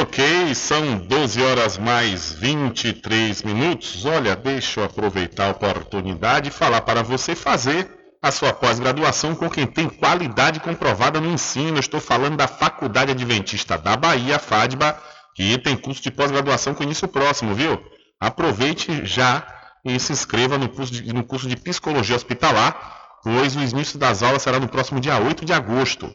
Ok, 0.00 0.54
são 0.54 0.96
12 0.96 1.42
horas 1.42 1.76
mais 1.76 2.32
23 2.32 3.42
minutos. 3.42 4.06
Olha, 4.06 4.34
deixa 4.34 4.80
eu 4.80 4.84
aproveitar 4.84 5.48
a 5.48 5.50
oportunidade 5.50 6.48
e 6.48 6.50
falar 6.50 6.80
para 6.80 7.02
você 7.02 7.34
fazer 7.34 7.86
a 8.22 8.32
sua 8.32 8.50
pós-graduação 8.50 9.34
com 9.34 9.50
quem 9.50 9.66
tem 9.66 9.90
qualidade 9.90 10.58
comprovada 10.58 11.20
no 11.20 11.30
ensino. 11.30 11.76
Eu 11.76 11.80
estou 11.80 12.00
falando 12.00 12.38
da 12.38 12.48
Faculdade 12.48 13.10
Adventista 13.10 13.76
da 13.76 13.94
Bahia, 13.94 14.38
FADBA, 14.38 14.98
que 15.34 15.58
tem 15.58 15.76
curso 15.76 16.02
de 16.02 16.10
pós-graduação 16.10 16.72
com 16.72 16.82
início 16.82 17.06
próximo, 17.06 17.54
viu? 17.54 17.78
Aproveite 18.18 19.04
já 19.04 19.46
e 19.84 20.00
se 20.00 20.14
inscreva 20.14 20.56
no 20.56 20.70
curso 20.70 20.94
de, 20.94 21.12
no 21.12 21.24
curso 21.24 21.46
de 21.46 21.56
Psicologia 21.56 22.16
Hospitalar, 22.16 23.18
pois 23.22 23.54
o 23.54 23.60
início 23.60 23.98
das 23.98 24.22
aulas 24.22 24.40
será 24.40 24.58
no 24.58 24.66
próximo 24.66 24.98
dia 24.98 25.18
8 25.18 25.44
de 25.44 25.52
agosto. 25.52 26.10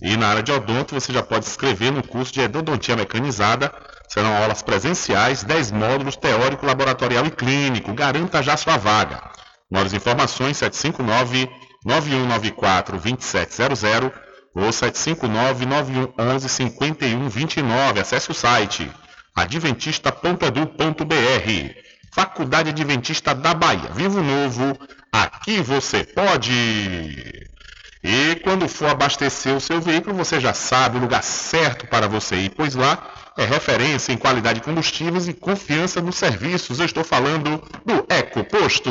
E 0.00 0.16
na 0.16 0.28
área 0.28 0.42
de 0.42 0.52
odonto 0.52 0.94
você 0.94 1.12
já 1.12 1.22
pode 1.22 1.44
se 1.44 1.50
inscrever 1.50 1.90
no 1.90 2.06
curso 2.06 2.32
de 2.32 2.40
Endodontia 2.40 2.96
Mecanizada. 2.96 3.72
Serão 4.08 4.34
aulas 4.36 4.62
presenciais, 4.62 5.42
10 5.42 5.72
módulos 5.72 6.16
teórico, 6.16 6.64
laboratorial 6.64 7.26
e 7.26 7.30
clínico. 7.30 7.92
Garanta 7.92 8.42
já 8.42 8.56
sua 8.56 8.76
vaga. 8.76 9.20
Maiores 9.70 9.92
informações 9.92 10.56
759 10.56 11.50
9194 11.84 12.98
2700 12.98 14.12
ou 14.54 14.72
759 14.72 15.66
9111 15.66 16.48
5129. 16.48 18.00
Acesse 18.00 18.30
o 18.30 18.34
site 18.34 18.90
adventista.edu.br. 19.34 21.74
Faculdade 22.12 22.70
Adventista 22.70 23.34
da 23.34 23.54
Bahia. 23.54 23.90
Vivo 23.94 24.22
Novo, 24.22 24.78
aqui 25.12 25.60
você 25.60 26.04
pode. 26.04 27.48
E 28.02 28.36
quando 28.44 28.68
for 28.68 28.88
abastecer 28.88 29.54
o 29.54 29.60
seu 29.60 29.80
veículo, 29.80 30.14
você 30.14 30.40
já 30.40 30.54
sabe 30.54 30.98
o 30.98 31.00
lugar 31.00 31.22
certo 31.22 31.86
para 31.86 32.06
você 32.06 32.36
ir, 32.36 32.50
pois 32.50 32.74
lá 32.74 33.32
é 33.36 33.44
referência 33.44 34.12
em 34.12 34.16
qualidade 34.16 34.60
de 34.60 34.64
combustíveis 34.64 35.28
e 35.28 35.32
confiança 35.32 36.00
nos 36.00 36.16
serviços. 36.16 36.78
Eu 36.78 36.86
estou 36.86 37.04
falando 37.04 37.62
do 37.84 38.06
EcoPosto. 38.08 38.90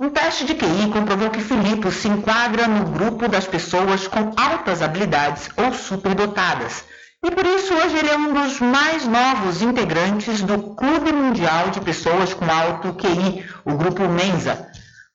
Um 0.00 0.08
teste 0.08 0.46
de 0.46 0.54
QI 0.54 0.90
comprovou 0.90 1.28
que 1.28 1.40
Filipe 1.40 1.92
se 1.92 2.08
enquadra 2.08 2.66
no 2.66 2.86
grupo 2.86 3.28
das 3.28 3.46
pessoas 3.46 4.08
com 4.08 4.32
altas 4.36 4.80
habilidades 4.80 5.50
ou 5.56 5.72
superdotadas. 5.74 6.84
E 7.24 7.30
por 7.30 7.46
isso 7.46 7.72
hoje 7.72 7.96
ele 7.96 8.10
é 8.10 8.18
um 8.18 8.34
dos 8.34 8.60
mais 8.60 9.06
novos 9.06 9.62
integrantes 9.62 10.42
do 10.42 10.58
Clube 10.74 11.10
Mundial 11.10 11.70
de 11.70 11.80
Pessoas 11.80 12.34
com 12.34 12.44
Alto 12.44 12.92
QI, 12.92 13.42
o 13.64 13.72
grupo 13.78 14.06
Mensa. 14.06 14.68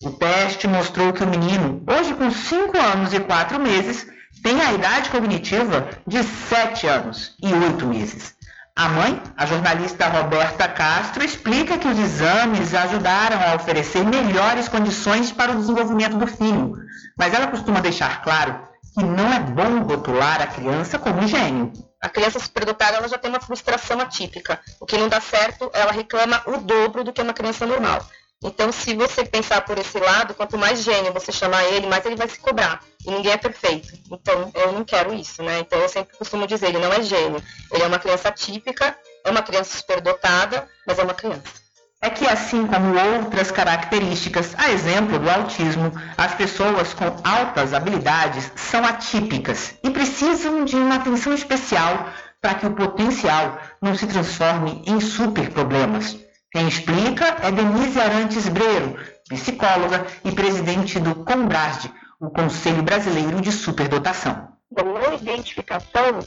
O 0.04 0.10
teste 0.10 0.68
mostrou 0.68 1.14
que 1.14 1.24
o 1.24 1.28
menino, 1.28 1.84
hoje 1.88 2.16
com 2.16 2.32
5 2.32 2.76
anos 2.76 3.14
e 3.14 3.20
4 3.20 3.60
meses, 3.60 4.08
tem 4.42 4.60
a 4.60 4.74
idade 4.74 5.12
cognitiva 5.12 5.88
de 6.08 6.24
7 6.24 6.88
anos 6.88 7.36
e 7.44 7.54
8 7.54 7.86
meses. 7.86 8.34
A 8.76 8.90
mãe, 8.90 9.22
a 9.38 9.46
jornalista 9.46 10.08
Roberta 10.08 10.68
Castro, 10.68 11.24
explica 11.24 11.78
que 11.78 11.88
os 11.88 12.00
exames 12.00 12.74
ajudaram 12.74 13.38
a 13.40 13.56
oferecer 13.56 14.04
melhores 14.04 14.68
condições 14.68 15.32
para 15.32 15.52
o 15.52 15.58
desenvolvimento 15.58 16.18
do 16.18 16.26
filho, 16.26 16.76
mas 17.16 17.36
ela 17.36 17.46
costuma 17.46 17.82
deixar 17.82 18.24
claro 18.24 18.62
que 18.98 19.06
não 19.06 19.32
é 19.32 19.40
bom 19.40 19.84
rotular 19.84 20.42
a 20.42 20.48
criança 20.48 20.98
como 20.98 21.22
um 21.22 21.28
gênio. 21.28 21.72
A 22.02 22.08
criança 22.08 22.40
superdotada 22.40 22.98
ela 22.98 23.08
já 23.08 23.18
tem 23.18 23.30
uma 23.30 23.42
frustração 23.42 24.00
atípica. 24.00 24.62
O 24.80 24.86
que 24.86 24.98
não 24.98 25.10
dá 25.10 25.20
certo, 25.20 25.70
ela 25.74 25.92
reclama 25.92 26.42
o 26.46 26.58
dobro 26.58 27.04
do 27.04 27.12
que 27.12 27.22
uma 27.22 27.34
criança 27.34 27.66
normal. 27.66 28.06
Então, 28.42 28.72
se 28.72 28.96
você 28.96 29.26
pensar 29.26 29.62
por 29.62 29.78
esse 29.78 30.00
lado, 30.00 30.34
quanto 30.34 30.58
mais 30.58 30.82
gênio 30.82 31.12
você 31.12 31.30
chamar 31.30 31.66
ele, 31.66 31.88
mais 31.88 32.06
ele 32.06 32.16
vai 32.16 32.30
se 32.30 32.40
cobrar. 32.40 32.82
E 33.06 33.12
ninguém 33.12 33.34
é 33.34 33.38
perfeito. 33.38 33.94
Então, 34.10 34.50
eu 34.56 34.72
não 34.72 34.86
quero 34.86 35.14
isso, 35.14 35.44
né? 35.44 35.60
Então, 35.60 35.78
eu 35.78 35.90
sempre 35.90 36.16
costumo 36.16 36.48
dizer, 36.48 36.68
ele 36.68 36.80
não 36.80 36.94
é 36.94 37.04
gênio. 37.04 37.44
Ele 37.70 37.84
é 37.84 37.88
uma 37.88 38.00
criança 38.00 38.32
típica, 38.32 38.98
é 39.26 39.30
uma 39.30 39.42
criança 39.42 39.78
superdotada, 39.78 40.70
mas 40.88 40.98
é 40.98 41.04
uma 41.04 41.14
criança. 41.14 41.69
É 42.02 42.10
que, 42.10 42.26
assim 42.26 42.66
como 42.66 42.98
outras 42.98 43.52
características, 43.52 44.56
a 44.58 44.72
exemplo 44.72 45.20
do 45.20 45.30
autismo, 45.30 45.92
as 46.18 46.34
pessoas 46.34 46.94
com 46.94 47.06
altas 47.26 47.74
habilidades 47.74 48.50
são 48.56 48.86
atípicas 48.86 49.76
e 49.84 49.90
precisam 49.90 50.64
de 50.64 50.78
uma 50.78 50.96
atenção 50.96 51.34
especial 51.34 52.10
para 52.42 52.54
que 52.54 52.66
o 52.66 52.74
potencial 52.74 53.60
não 53.82 53.96
se 53.96 54.08
transforme 54.08 54.82
em 54.88 55.02
super 55.02 55.50
problemas. 55.50 56.18
Quem 56.52 56.70
explica 56.70 57.36
é 57.42 57.52
Denise 57.52 58.00
Arantes 58.00 58.48
Breiro, 58.48 58.98
psicóloga 59.28 60.08
e 60.24 60.32
presidente 60.32 61.02
do 61.02 61.14
COMBRASD, 61.16 61.92
o 62.18 62.30
Conselho 62.30 62.82
Brasileiro 62.82 63.42
de 63.42 63.52
Superdotação. 63.52 64.48
A 64.76 65.16
identificação 65.16 66.20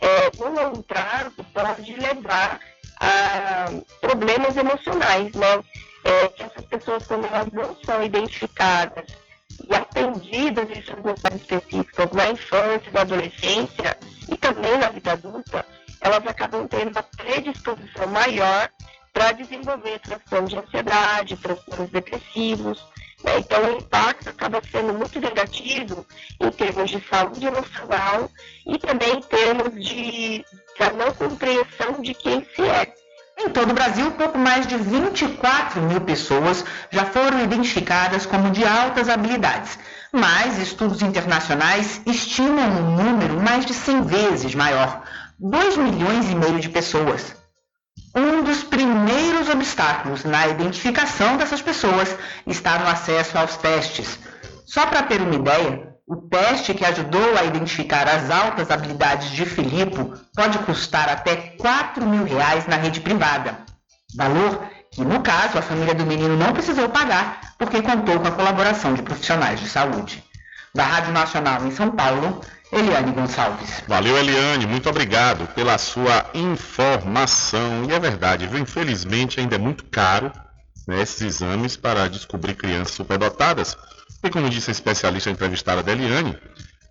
é, 0.00 0.30
no 0.38 0.78
entrar 0.78 1.30
pode 1.52 1.94
levar 1.94 2.60
a 3.00 3.66
problemas 4.00 4.56
emocionais, 4.56 5.32
né? 5.32 5.62
É, 6.04 6.28
que 6.28 6.42
essas 6.42 6.64
pessoas, 6.64 7.06
quando 7.06 7.26
elas 7.26 7.48
não 7.52 7.76
são 7.84 8.02
identificadas 8.02 9.04
e 9.68 9.74
atendidas 9.74 10.70
em 10.70 10.82
suas 10.82 11.02
necessidades 11.02 11.40
específicas 11.40 12.12
na 12.12 12.30
infância, 12.30 12.92
na 12.92 13.00
adolescência 13.00 13.98
e 14.30 14.36
também 14.36 14.78
na 14.78 14.88
vida 14.90 15.12
adulta, 15.12 15.66
elas 16.00 16.26
acabam 16.26 16.66
tendo 16.68 16.90
uma 16.90 17.02
predisposição 17.02 18.06
maior 18.06 18.70
para 19.12 19.32
desenvolver 19.32 19.98
transtornos 19.98 20.50
de 20.50 20.58
ansiedade, 20.58 21.36
transtornos 21.36 21.90
depressivos, 21.90 22.80
Né? 23.24 23.38
Então, 23.38 23.64
o 23.64 23.78
impacto 23.78 24.28
acaba 24.28 24.62
sendo 24.70 24.94
muito 24.94 25.20
negativo 25.20 26.06
em 26.40 26.50
termos 26.50 26.90
de 26.90 27.00
saúde 27.08 27.46
emocional 27.46 28.30
e 28.66 28.78
também 28.78 29.16
em 29.16 29.22
termos 29.22 29.84
de 29.84 30.44
da 30.78 30.92
não 30.92 31.12
compreensão 31.12 32.00
de 32.00 32.14
quem 32.14 32.46
se 32.54 32.62
é. 32.62 32.92
Em 33.40 33.50
todo 33.50 33.70
o 33.70 33.74
Brasil, 33.74 34.10
pouco 34.12 34.36
mais 34.36 34.66
de 34.66 34.76
24 34.76 35.80
mil 35.80 36.00
pessoas 36.00 36.64
já 36.90 37.04
foram 37.04 37.42
identificadas 37.44 38.26
como 38.26 38.50
de 38.50 38.64
altas 38.64 39.08
habilidades, 39.08 39.78
mas 40.12 40.58
estudos 40.58 41.02
internacionais 41.02 42.00
estimam 42.04 42.68
um 42.68 42.96
número 42.96 43.40
mais 43.40 43.64
de 43.64 43.74
100 43.74 44.02
vezes 44.02 44.54
maior, 44.56 45.02
2 45.38 45.76
milhões 45.76 46.28
e 46.28 46.34
meio 46.34 46.58
de 46.58 46.68
pessoas. 46.68 47.36
Um 48.14 48.42
dos 48.42 48.64
primeiros 48.64 49.48
obstáculos 49.48 50.24
na 50.24 50.48
identificação 50.48 51.36
dessas 51.36 51.62
pessoas 51.62 52.16
está 52.44 52.78
no 52.80 52.88
acesso 52.88 53.38
aos 53.38 53.56
testes. 53.56 54.18
Só 54.66 54.86
para 54.86 55.04
ter 55.04 55.20
uma 55.20 55.36
ideia, 55.36 55.87
o 56.08 56.16
teste 56.16 56.72
que 56.72 56.86
ajudou 56.86 57.36
a 57.36 57.44
identificar 57.44 58.08
as 58.08 58.30
altas 58.30 58.70
habilidades 58.70 59.30
de 59.30 59.44
Filipe 59.44 60.10
pode 60.34 60.58
custar 60.60 61.06
até 61.10 61.36
4 61.36 62.04
mil 62.06 62.24
reais 62.24 62.66
na 62.66 62.76
rede 62.76 63.00
privada. 63.00 63.58
Valor 64.16 64.58
que, 64.90 65.02
no 65.02 65.20
caso, 65.20 65.58
a 65.58 65.62
família 65.62 65.94
do 65.94 66.06
menino 66.06 66.34
não 66.34 66.54
precisou 66.54 66.88
pagar 66.88 67.54
porque 67.58 67.82
contou 67.82 68.18
com 68.20 68.26
a 68.26 68.32
colaboração 68.32 68.94
de 68.94 69.02
profissionais 69.02 69.60
de 69.60 69.68
saúde. 69.68 70.24
Da 70.74 70.82
Rádio 70.82 71.12
Nacional 71.12 71.66
em 71.66 71.70
São 71.72 71.90
Paulo, 71.90 72.40
Eliane 72.72 73.12
Gonçalves. 73.12 73.82
Valeu, 73.86 74.16
Eliane. 74.16 74.66
Muito 74.66 74.88
obrigado 74.88 75.46
pela 75.48 75.76
sua 75.76 76.24
informação. 76.32 77.84
E 77.86 77.92
é 77.92 78.00
verdade, 78.00 78.46
viu? 78.46 78.58
Infelizmente 78.58 79.40
ainda 79.40 79.56
é 79.56 79.58
muito 79.58 79.84
caro 79.84 80.32
né, 80.86 81.02
esses 81.02 81.20
exames 81.20 81.76
para 81.76 82.08
descobrir 82.08 82.54
crianças 82.54 82.94
superdotadas 82.94 83.76
e 84.22 84.30
como 84.30 84.50
disse 84.50 84.70
a 84.70 84.72
especialista 84.72 85.30
entrevistada 85.30 85.82
da 85.82 85.92
Eliane, 85.92 86.36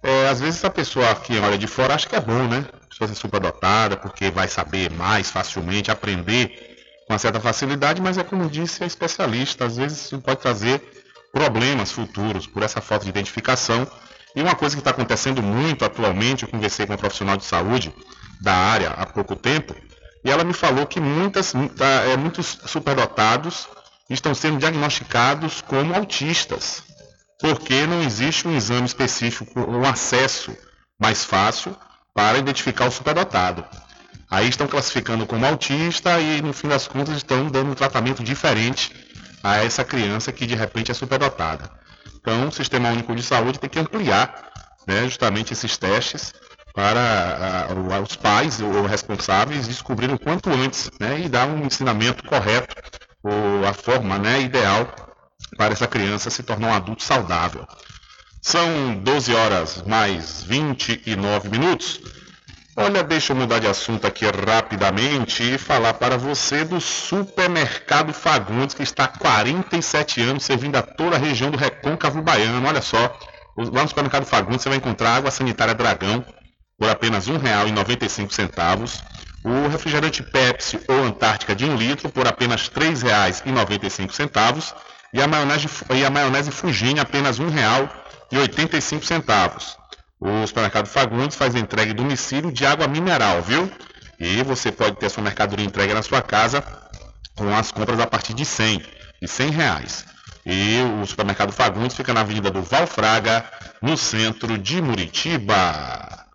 é, 0.01 0.29
às 0.29 0.39
vezes 0.39 0.63
a 0.63 0.69
pessoa 0.69 1.13
que 1.15 1.37
olha 1.39 1.57
de 1.57 1.67
fora 1.67 1.95
acha 1.95 2.07
que 2.07 2.15
é 2.15 2.19
bom, 2.19 2.47
né? 2.47 2.65
A 2.85 2.87
pessoa 2.87 3.07
ser 3.07 3.15
superdotada, 3.15 3.97
porque 3.97 4.29
vai 4.29 4.47
saber 4.47 4.91
mais 4.91 5.29
facilmente, 5.29 5.91
aprender 5.91 6.77
com 7.05 7.13
uma 7.13 7.19
certa 7.19 7.39
facilidade, 7.39 8.01
mas 8.01 8.17
é 8.17 8.23
como 8.23 8.49
disse 8.49 8.83
a 8.83 8.87
especialista, 8.87 9.65
às 9.65 9.77
vezes 9.77 10.05
isso 10.05 10.21
pode 10.21 10.39
trazer 10.39 10.81
problemas 11.33 11.91
futuros 11.91 12.47
por 12.47 12.63
essa 12.63 12.79
falta 12.79 13.03
de 13.03 13.09
identificação. 13.09 13.87
E 14.35 14.41
uma 14.41 14.55
coisa 14.55 14.75
que 14.75 14.81
está 14.81 14.91
acontecendo 14.91 15.41
muito 15.41 15.83
atualmente, 15.83 16.43
eu 16.43 16.49
conversei 16.49 16.85
com 16.85 16.93
uma 16.93 16.97
profissional 16.97 17.35
de 17.35 17.43
saúde 17.43 17.93
da 18.41 18.53
área 18.53 18.89
há 18.91 19.05
pouco 19.05 19.35
tempo, 19.35 19.75
e 20.23 20.29
ela 20.29 20.43
me 20.43 20.53
falou 20.53 20.85
que 20.85 20.99
muitas, 20.99 21.53
é, 21.55 22.15
muitos 22.17 22.59
superdotados 22.65 23.67
estão 24.09 24.33
sendo 24.33 24.59
diagnosticados 24.59 25.61
como 25.61 25.93
autistas 25.93 26.86
porque 27.39 27.85
não 27.85 28.01
existe 28.01 28.47
um 28.47 28.55
exame 28.55 28.87
específico, 28.87 29.59
um 29.59 29.85
acesso 29.85 30.55
mais 30.99 31.23
fácil 31.23 31.75
para 32.13 32.37
identificar 32.37 32.85
o 32.87 32.91
superdotado. 32.91 33.63
Aí 34.29 34.49
estão 34.49 34.67
classificando 34.67 35.25
como 35.25 35.45
autista 35.45 36.19
e 36.19 36.41
no 36.41 36.51
fim 36.51 36.67
das 36.67 36.87
contas 36.87 37.15
estão 37.15 37.47
dando 37.47 37.71
um 37.71 37.75
tratamento 37.75 38.23
diferente 38.23 38.91
a 39.43 39.63
essa 39.63 39.83
criança 39.83 40.31
que 40.31 40.45
de 40.45 40.55
repente 40.55 40.91
é 40.91 40.93
superdotada. 40.93 41.69
Então 42.19 42.47
o 42.47 42.51
Sistema 42.51 42.89
Único 42.89 43.15
de 43.15 43.23
Saúde 43.23 43.59
tem 43.59 43.69
que 43.69 43.79
ampliar 43.79 44.51
né, 44.85 45.03
justamente 45.03 45.53
esses 45.53 45.77
testes 45.77 46.33
para 46.73 47.69
uh, 47.71 48.03
os 48.03 48.15
pais 48.15 48.59
ou 48.59 48.85
responsáveis 48.85 49.67
descobrirem 49.67 50.15
o 50.15 50.19
quanto 50.19 50.49
antes 50.49 50.91
né, 50.99 51.21
e 51.21 51.29
dar 51.29 51.47
um 51.47 51.65
ensinamento 51.65 52.23
correto 52.23 52.75
ou 53.23 53.65
a 53.65 53.73
forma 53.73 54.17
né, 54.17 54.41
ideal 54.41 55.06
para 55.57 55.73
essa 55.73 55.87
criança 55.87 56.29
se 56.29 56.43
tornar 56.43 56.67
um 56.67 56.73
adulto 56.73 57.03
saudável. 57.03 57.67
São 58.41 58.95
12 58.99 59.33
horas 59.33 59.83
mais 59.85 60.43
29 60.43 61.49
minutos. 61.49 61.99
Olha, 62.75 63.03
deixa 63.03 63.33
eu 63.33 63.35
mudar 63.35 63.57
de 63.59 63.65
assunto 63.65 64.05
aqui 64.05 64.23
rapidamente 64.25 65.41
e 65.41 65.57
falar 65.57 65.95
para 65.95 66.15
você 66.15 66.63
do 66.63 66.79
Supermercado 66.79 68.13
Fagundes, 68.13 68.75
que 68.75 68.83
está 68.83 69.05
há 69.05 69.07
47 69.07 70.21
anos 70.21 70.43
servindo 70.43 70.75
a 70.75 70.83
toda 70.83 71.15
a 71.15 71.19
região 71.19 71.49
do 71.49 71.57
Recôncavo 71.57 72.21
Baiano. 72.21 72.67
Olha 72.67 72.81
só, 72.81 73.17
lá 73.57 73.81
no 73.81 73.89
Supermercado 73.89 74.25
Fagundes 74.25 74.61
você 74.61 74.69
vai 74.69 74.77
encontrar 74.77 75.15
água 75.15 75.31
sanitária 75.31 75.73
Dragão 75.73 76.23
por 76.77 76.87
apenas 76.87 77.25
R$ 77.25 77.33
1,95. 77.39 79.01
O 79.43 79.67
refrigerante 79.69 80.21
Pepsi 80.21 80.79
ou 80.87 81.03
Antártica 81.03 81.55
de 81.55 81.65
1 81.65 81.75
litro 81.75 82.09
por 82.09 82.27
apenas 82.27 82.67
R$ 82.67 82.91
3,95 82.91 84.75
e 85.17 85.21
a 85.21 85.27
maionese, 85.27 85.67
e 85.95 86.05
a 86.05 86.09
maionese 86.11 86.51
Fugine 86.51 86.99
apenas 86.99 87.39
R$ 87.39 87.45
1,85. 87.45 89.75
O 90.19 90.45
supermercado 90.45 90.85
Fagundes 90.85 91.35
faz 91.35 91.55
entrega 91.55 91.91
em 91.91 91.95
domicílio 91.95 92.51
de 92.51 92.67
água 92.67 92.87
mineral, 92.87 93.41
viu? 93.41 93.71
E 94.19 94.43
você 94.43 94.71
pode 94.71 94.97
ter 94.97 95.07
a 95.07 95.09
sua 95.09 95.23
mercadoria 95.23 95.65
entregue 95.65 95.93
na 95.93 96.03
sua 96.03 96.21
casa 96.21 96.63
com 97.35 97.51
as 97.55 97.71
compras 97.71 97.99
a 97.99 98.05
partir 98.05 98.35
de 98.35 98.45
100, 98.45 98.83
de 99.19 99.27
100 99.27 99.49
reais. 99.49 100.05
E 100.45 100.81
o 101.01 101.05
supermercado 101.07 101.51
Fagundes 101.51 101.97
fica 101.97 102.13
na 102.13 102.21
Avenida 102.21 102.51
do 102.51 102.61
Valfraga, 102.61 103.43
no 103.81 103.97
centro 103.97 104.55
de 104.55 104.79
Muritiba. 104.81 106.27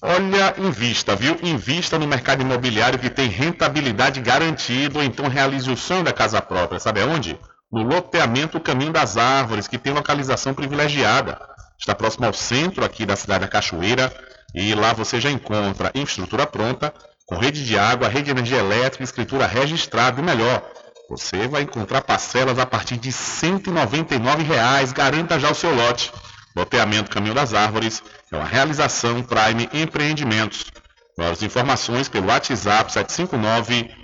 Olha, 0.00 0.54
invista, 0.58 1.16
viu? 1.16 1.36
Invista 1.42 1.98
no 1.98 2.06
mercado 2.06 2.42
imobiliário 2.42 2.98
que 2.98 3.10
tem 3.10 3.28
rentabilidade 3.28 4.20
garantida 4.20 4.98
ou 4.98 5.04
então 5.04 5.26
realize 5.26 5.68
o 5.68 5.76
sonho 5.76 6.04
da 6.04 6.12
casa 6.12 6.40
própria. 6.40 6.78
Sabe 6.78 7.00
aonde? 7.00 7.36
No 7.74 7.82
loteamento 7.82 8.60
Caminho 8.60 8.92
das 8.92 9.16
Árvores, 9.16 9.66
que 9.66 9.76
tem 9.76 9.92
localização 9.92 10.54
privilegiada. 10.54 11.40
Está 11.76 11.92
próximo 11.92 12.24
ao 12.24 12.32
centro 12.32 12.84
aqui 12.84 13.04
da 13.04 13.16
cidade 13.16 13.40
da 13.40 13.48
Cachoeira 13.48 14.14
e 14.54 14.72
lá 14.76 14.92
você 14.92 15.20
já 15.20 15.28
encontra 15.28 15.90
infraestrutura 15.92 16.46
pronta, 16.46 16.94
com 17.26 17.36
rede 17.36 17.64
de 17.64 17.76
água, 17.76 18.08
rede 18.08 18.26
de 18.26 18.30
energia 18.30 18.58
elétrica, 18.58 19.02
escritura 19.02 19.44
registrada 19.44 20.20
e 20.20 20.24
melhor. 20.24 20.62
Você 21.10 21.48
vai 21.48 21.62
encontrar 21.62 22.02
parcelas 22.02 22.60
a 22.60 22.64
partir 22.64 22.96
de 22.96 23.10
199 23.10 24.44
reais. 24.44 24.92
Garanta 24.92 25.40
já 25.40 25.50
o 25.50 25.54
seu 25.54 25.74
lote. 25.74 26.12
Loteamento 26.54 27.10
Caminho 27.10 27.34
das 27.34 27.54
Árvores 27.54 28.04
é 28.30 28.36
uma 28.36 28.46
realização 28.46 29.20
Prime 29.20 29.68
Empreendimentos. 29.72 30.66
Maiores 31.18 31.42
informações 31.42 32.08
pelo 32.08 32.28
WhatsApp 32.28 32.92
759 32.92 34.03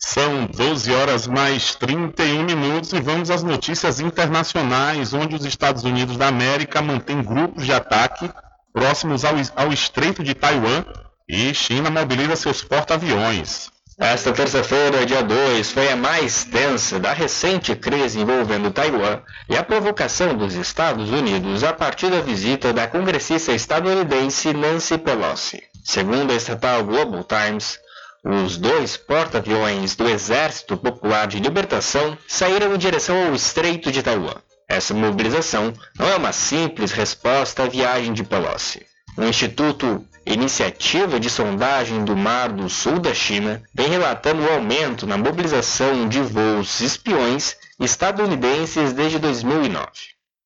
São 0.00 0.46
12 0.46 0.92
horas 0.92 1.28
mais 1.28 1.76
31 1.76 2.42
minutos 2.42 2.92
e 2.92 3.00
vamos 3.00 3.30
às 3.30 3.44
notícias 3.44 4.00
internacionais, 4.00 5.14
onde 5.14 5.36
os 5.36 5.44
Estados 5.44 5.84
Unidos 5.84 6.16
da 6.16 6.26
América 6.26 6.82
mantêm 6.82 7.22
grupos 7.22 7.64
de 7.64 7.72
ataque 7.72 8.28
próximos 8.72 9.24
ao, 9.24 9.36
ao 9.54 9.72
Estreito 9.72 10.24
de 10.24 10.34
Taiwan 10.34 10.84
e 11.28 11.54
China 11.54 11.88
mobiliza 11.88 12.34
seus 12.34 12.64
porta-aviões. 12.64 13.77
Esta 14.00 14.32
terça-feira, 14.32 15.04
dia 15.04 15.24
2, 15.24 15.72
foi 15.72 15.90
a 15.90 15.96
mais 15.96 16.44
tensa 16.44 17.00
da 17.00 17.12
recente 17.12 17.74
crise 17.74 18.20
envolvendo 18.20 18.70
Taiwan 18.70 19.20
e 19.48 19.56
a 19.56 19.64
provocação 19.64 20.36
dos 20.36 20.54
Estados 20.54 21.10
Unidos 21.10 21.64
a 21.64 21.72
partir 21.72 22.08
da 22.08 22.20
visita 22.20 22.72
da 22.72 22.86
congressista 22.86 23.50
estadunidense 23.50 24.52
Nancy 24.52 24.98
Pelosi. 24.98 25.60
Segundo 25.84 26.32
a 26.32 26.36
estatal 26.36 26.84
Global 26.84 27.24
Times, 27.24 27.80
os 28.24 28.56
dois 28.56 28.96
porta-aviões 28.96 29.96
do 29.96 30.08
Exército 30.08 30.76
Popular 30.76 31.26
de 31.26 31.40
Libertação 31.40 32.16
saíram 32.28 32.76
em 32.76 32.78
direção 32.78 33.26
ao 33.26 33.34
Estreito 33.34 33.90
de 33.90 34.00
Taiwan. 34.00 34.36
Essa 34.68 34.94
mobilização 34.94 35.74
não 35.98 36.08
é 36.08 36.14
uma 36.14 36.30
simples 36.30 36.92
resposta 36.92 37.64
à 37.64 37.66
viagem 37.66 38.12
de 38.12 38.22
Pelosi. 38.22 38.86
O 39.16 39.24
Instituto 39.24 40.06
Iniciativa 40.30 41.18
de 41.18 41.30
Sondagem 41.30 42.04
do 42.04 42.14
Mar 42.14 42.52
do 42.52 42.68
Sul 42.68 42.98
da 42.98 43.14
China 43.14 43.62
vem 43.74 43.88
relatando 43.88 44.42
o 44.42 44.52
aumento 44.52 45.06
na 45.06 45.16
mobilização 45.16 46.06
de 46.06 46.20
voos 46.20 46.82
espiões 46.82 47.56
estadunidenses 47.80 48.92
desde 48.92 49.18
2009. 49.18 49.88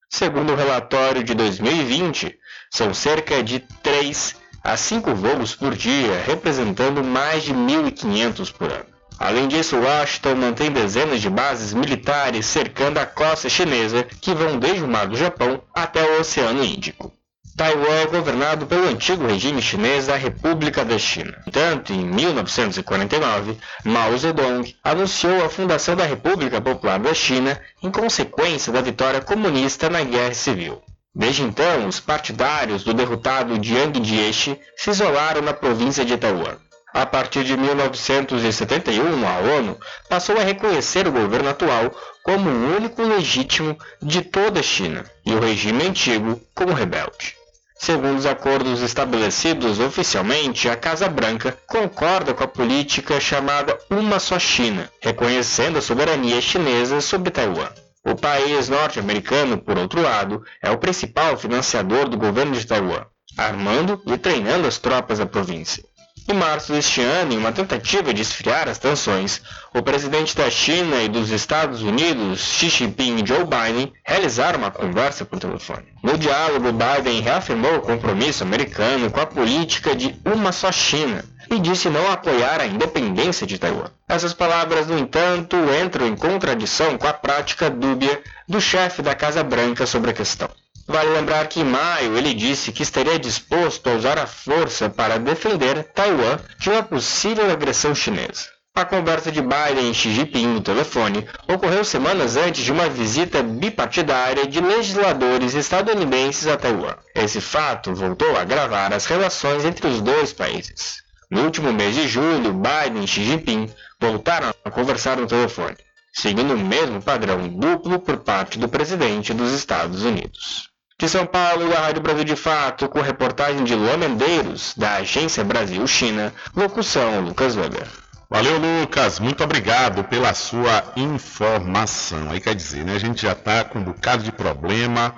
Segundo 0.08 0.52
o 0.52 0.56
relatório 0.56 1.24
de 1.24 1.34
2020, 1.34 2.38
São 2.70 2.94
cerca 2.94 3.42
de 3.42 3.58
3 3.82 4.36
a 4.62 4.76
5 4.76 5.16
voos 5.16 5.56
por 5.56 5.74
dia, 5.74 6.22
representando 6.24 7.02
mais 7.02 7.42
de 7.42 7.52
1.500 7.52 8.52
por 8.52 8.70
ano. 8.70 8.86
Além 9.18 9.48
disso, 9.48 9.80
Washington 9.80 10.36
mantém 10.36 10.70
dezenas 10.70 11.20
de 11.20 11.28
bases 11.28 11.74
militares 11.74 12.46
cercando 12.46 12.98
a 12.98 13.06
costa 13.06 13.48
chinesa 13.48 14.04
que 14.20 14.32
vão 14.32 14.60
desde 14.60 14.84
o 14.84 14.88
Mar 14.88 15.08
do 15.08 15.16
Japão 15.16 15.60
até 15.74 16.04
o 16.04 16.20
Oceano 16.20 16.62
Índico. 16.62 17.12
Taiwan 17.54 18.06
governado 18.10 18.66
pelo 18.66 18.88
antigo 18.88 19.26
regime 19.26 19.60
chinês 19.60 20.06
da 20.06 20.16
República 20.16 20.84
da 20.86 20.98
China. 20.98 21.36
Tanto, 21.52 21.92
em 21.92 22.02
1949, 22.02 23.58
Mao 23.84 24.16
Zedong 24.16 24.74
anunciou 24.82 25.44
a 25.44 25.50
fundação 25.50 25.94
da 25.94 26.06
República 26.06 26.62
Popular 26.62 26.98
da 26.98 27.12
China 27.12 27.60
em 27.82 27.90
consequência 27.90 28.72
da 28.72 28.80
vitória 28.80 29.20
comunista 29.20 29.90
na 29.90 30.02
Guerra 30.02 30.32
Civil. 30.32 30.82
Desde 31.14 31.42
então, 31.42 31.86
os 31.86 32.00
partidários 32.00 32.84
do 32.84 32.94
derrotado 32.94 33.62
Jiang 33.62 34.02
Jiechi 34.02 34.58
se 34.74 34.88
isolaram 34.88 35.42
na 35.42 35.52
província 35.52 36.06
de 36.06 36.16
Taiwan. 36.16 36.56
A 36.94 37.04
partir 37.04 37.44
de 37.44 37.54
1971, 37.54 39.26
a 39.26 39.38
ONU 39.58 39.78
passou 40.08 40.38
a 40.38 40.42
reconhecer 40.42 41.06
o 41.06 41.12
governo 41.12 41.50
atual 41.50 41.94
como 42.22 42.48
o 42.48 42.76
único 42.76 43.02
legítimo 43.02 43.76
de 44.00 44.22
toda 44.22 44.60
a 44.60 44.62
China 44.62 45.04
e 45.24 45.34
o 45.34 45.40
regime 45.40 45.86
antigo 45.86 46.40
como 46.54 46.72
rebelde. 46.72 47.41
Segundo 47.84 48.16
os 48.16 48.26
acordos 48.26 48.80
estabelecidos 48.80 49.80
oficialmente, 49.80 50.68
a 50.68 50.76
Casa 50.76 51.08
Branca 51.08 51.58
concorda 51.66 52.32
com 52.32 52.44
a 52.44 52.46
política 52.46 53.18
chamada 53.18 53.76
Uma 53.90 54.20
Só 54.20 54.38
China, 54.38 54.88
reconhecendo 55.00 55.78
a 55.78 55.82
soberania 55.82 56.40
chinesa 56.40 57.00
sobre 57.00 57.32
Taiwan. 57.32 57.70
O 58.04 58.14
país 58.14 58.68
norte-americano, 58.68 59.58
por 59.58 59.76
outro 59.76 60.00
lado, 60.00 60.44
é 60.62 60.70
o 60.70 60.78
principal 60.78 61.36
financiador 61.36 62.08
do 62.08 62.16
governo 62.16 62.52
de 62.52 62.64
Taiwan, 62.64 63.04
armando 63.36 64.00
e 64.06 64.16
treinando 64.16 64.68
as 64.68 64.78
tropas 64.78 65.18
da 65.18 65.26
província. 65.26 65.82
Em 66.28 66.34
março 66.34 66.72
deste 66.72 67.00
ano, 67.00 67.32
em 67.32 67.36
uma 67.36 67.50
tentativa 67.50 68.14
de 68.14 68.22
esfriar 68.22 68.68
as 68.68 68.78
tensões, 68.78 69.42
o 69.74 69.82
presidente 69.82 70.36
da 70.36 70.48
China 70.48 71.02
e 71.02 71.08
dos 71.08 71.30
Estados 71.30 71.82
Unidos, 71.82 72.40
Xi 72.40 72.68
Jinping 72.68 73.16
e 73.22 73.26
Joe 73.26 73.44
Biden, 73.44 73.92
realizaram 74.04 74.60
uma 74.60 74.70
conversa 74.70 75.24
por 75.24 75.40
telefone. 75.40 75.84
No 76.02 76.16
diálogo, 76.16 76.70
Biden 76.72 77.20
reafirmou 77.20 77.76
o 77.76 77.80
compromisso 77.80 78.44
americano 78.44 79.10
com 79.10 79.20
a 79.20 79.26
política 79.26 79.96
de 79.96 80.14
uma 80.24 80.52
só 80.52 80.70
China 80.70 81.24
e 81.50 81.58
disse 81.58 81.90
não 81.90 82.10
apoiar 82.10 82.60
a 82.60 82.66
independência 82.66 83.46
de 83.46 83.58
Taiwan. 83.58 83.90
Essas 84.08 84.32
palavras, 84.32 84.86
no 84.86 84.98
entanto, 84.98 85.56
entram 85.84 86.06
em 86.06 86.16
contradição 86.16 86.96
com 86.96 87.06
a 87.06 87.12
prática 87.12 87.68
dúbia 87.68 88.22
do 88.48 88.60
chefe 88.60 89.02
da 89.02 89.14
Casa 89.14 89.42
Branca 89.42 89.86
sobre 89.86 90.10
a 90.10 90.14
questão. 90.14 90.48
Vale 90.92 91.08
lembrar 91.08 91.48
que 91.48 91.60
em 91.60 91.64
maio 91.64 92.18
ele 92.18 92.34
disse 92.34 92.70
que 92.70 92.82
estaria 92.82 93.18
disposto 93.18 93.88
a 93.88 93.94
usar 93.94 94.18
a 94.18 94.26
força 94.26 94.90
para 94.90 95.18
defender 95.18 95.84
Taiwan 95.84 96.38
de 96.58 96.68
uma 96.68 96.82
possível 96.82 97.50
agressão 97.50 97.94
chinesa. 97.94 98.50
A 98.74 98.84
conversa 98.84 99.32
de 99.32 99.40
Biden 99.40 99.90
e 99.90 99.94
Xi 99.94 100.12
Jinping 100.12 100.48
no 100.48 100.60
telefone 100.60 101.26
ocorreu 101.48 101.82
semanas 101.82 102.36
antes 102.36 102.62
de 102.62 102.70
uma 102.70 102.90
visita 102.90 103.42
bipartidária 103.42 104.46
de 104.46 104.60
legisladores 104.60 105.54
estadunidenses 105.54 106.46
a 106.46 106.58
Taiwan. 106.58 106.96
Esse 107.14 107.40
fato 107.40 107.94
voltou 107.94 108.36
a 108.36 108.42
agravar 108.42 108.92
as 108.92 109.06
relações 109.06 109.64
entre 109.64 109.86
os 109.86 110.02
dois 110.02 110.34
países. 110.34 110.98
No 111.30 111.44
último 111.44 111.72
mês 111.72 111.94
de 111.94 112.06
julho, 112.06 112.52
Biden 112.52 113.02
e 113.02 113.08
Xi 113.08 113.24
Jinping 113.24 113.70
voltaram 113.98 114.52
a 114.62 114.70
conversar 114.70 115.16
no 115.16 115.26
telefone, 115.26 115.78
seguindo 116.12 116.52
o 116.52 116.58
mesmo 116.58 117.00
padrão 117.00 117.48
duplo 117.48 117.98
por 117.98 118.18
parte 118.18 118.58
do 118.58 118.68
presidente 118.68 119.32
dos 119.32 119.52
Estados 119.52 120.02
Unidos. 120.02 120.71
De 121.02 121.08
São 121.08 121.26
Paulo, 121.26 121.68
da 121.68 121.80
Rádio 121.80 122.00
Brasil 122.00 122.22
de 122.22 122.36
Fato, 122.36 122.88
com 122.88 123.00
reportagem 123.00 123.64
de 123.64 123.74
Luan 123.74 123.96
Mendeiros, 123.96 124.72
da 124.76 124.98
Agência 124.98 125.42
Brasil-China, 125.42 126.32
locução 126.54 127.20
Lucas 127.22 127.56
Weber. 127.56 127.88
Valeu, 128.30 128.56
Lucas. 128.56 129.18
Muito 129.18 129.42
obrigado 129.42 130.04
pela 130.04 130.32
sua 130.32 130.92
informação. 130.94 132.30
Aí 132.30 132.40
quer 132.40 132.54
dizer, 132.54 132.84
né? 132.84 132.94
A 132.94 133.00
gente 133.00 133.22
já 133.22 133.32
está 133.32 133.64
com 133.64 133.80
um 133.80 133.82
bocado 133.82 134.22
de 134.22 134.30
problema, 134.30 135.12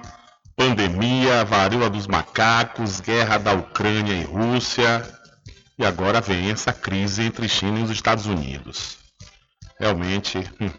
pandemia, 0.57 1.45
varíola 1.45 1.91
dos 1.91 2.07
macacos, 2.07 3.03
guerra 3.03 3.37
da 3.37 3.53
Ucrânia 3.53 4.15
e 4.15 4.25
Rússia, 4.25 5.07
e 5.79 5.85
agora 5.85 6.19
vem 6.19 6.51
essa 6.51 6.73
crise 6.73 7.25
entre 7.25 7.47
China 7.47 7.81
e 7.81 7.83
os 7.83 7.91
Estados 7.91 8.25
Unidos. 8.25 8.97
Realmente, 9.79 10.51
hum, 10.59 10.71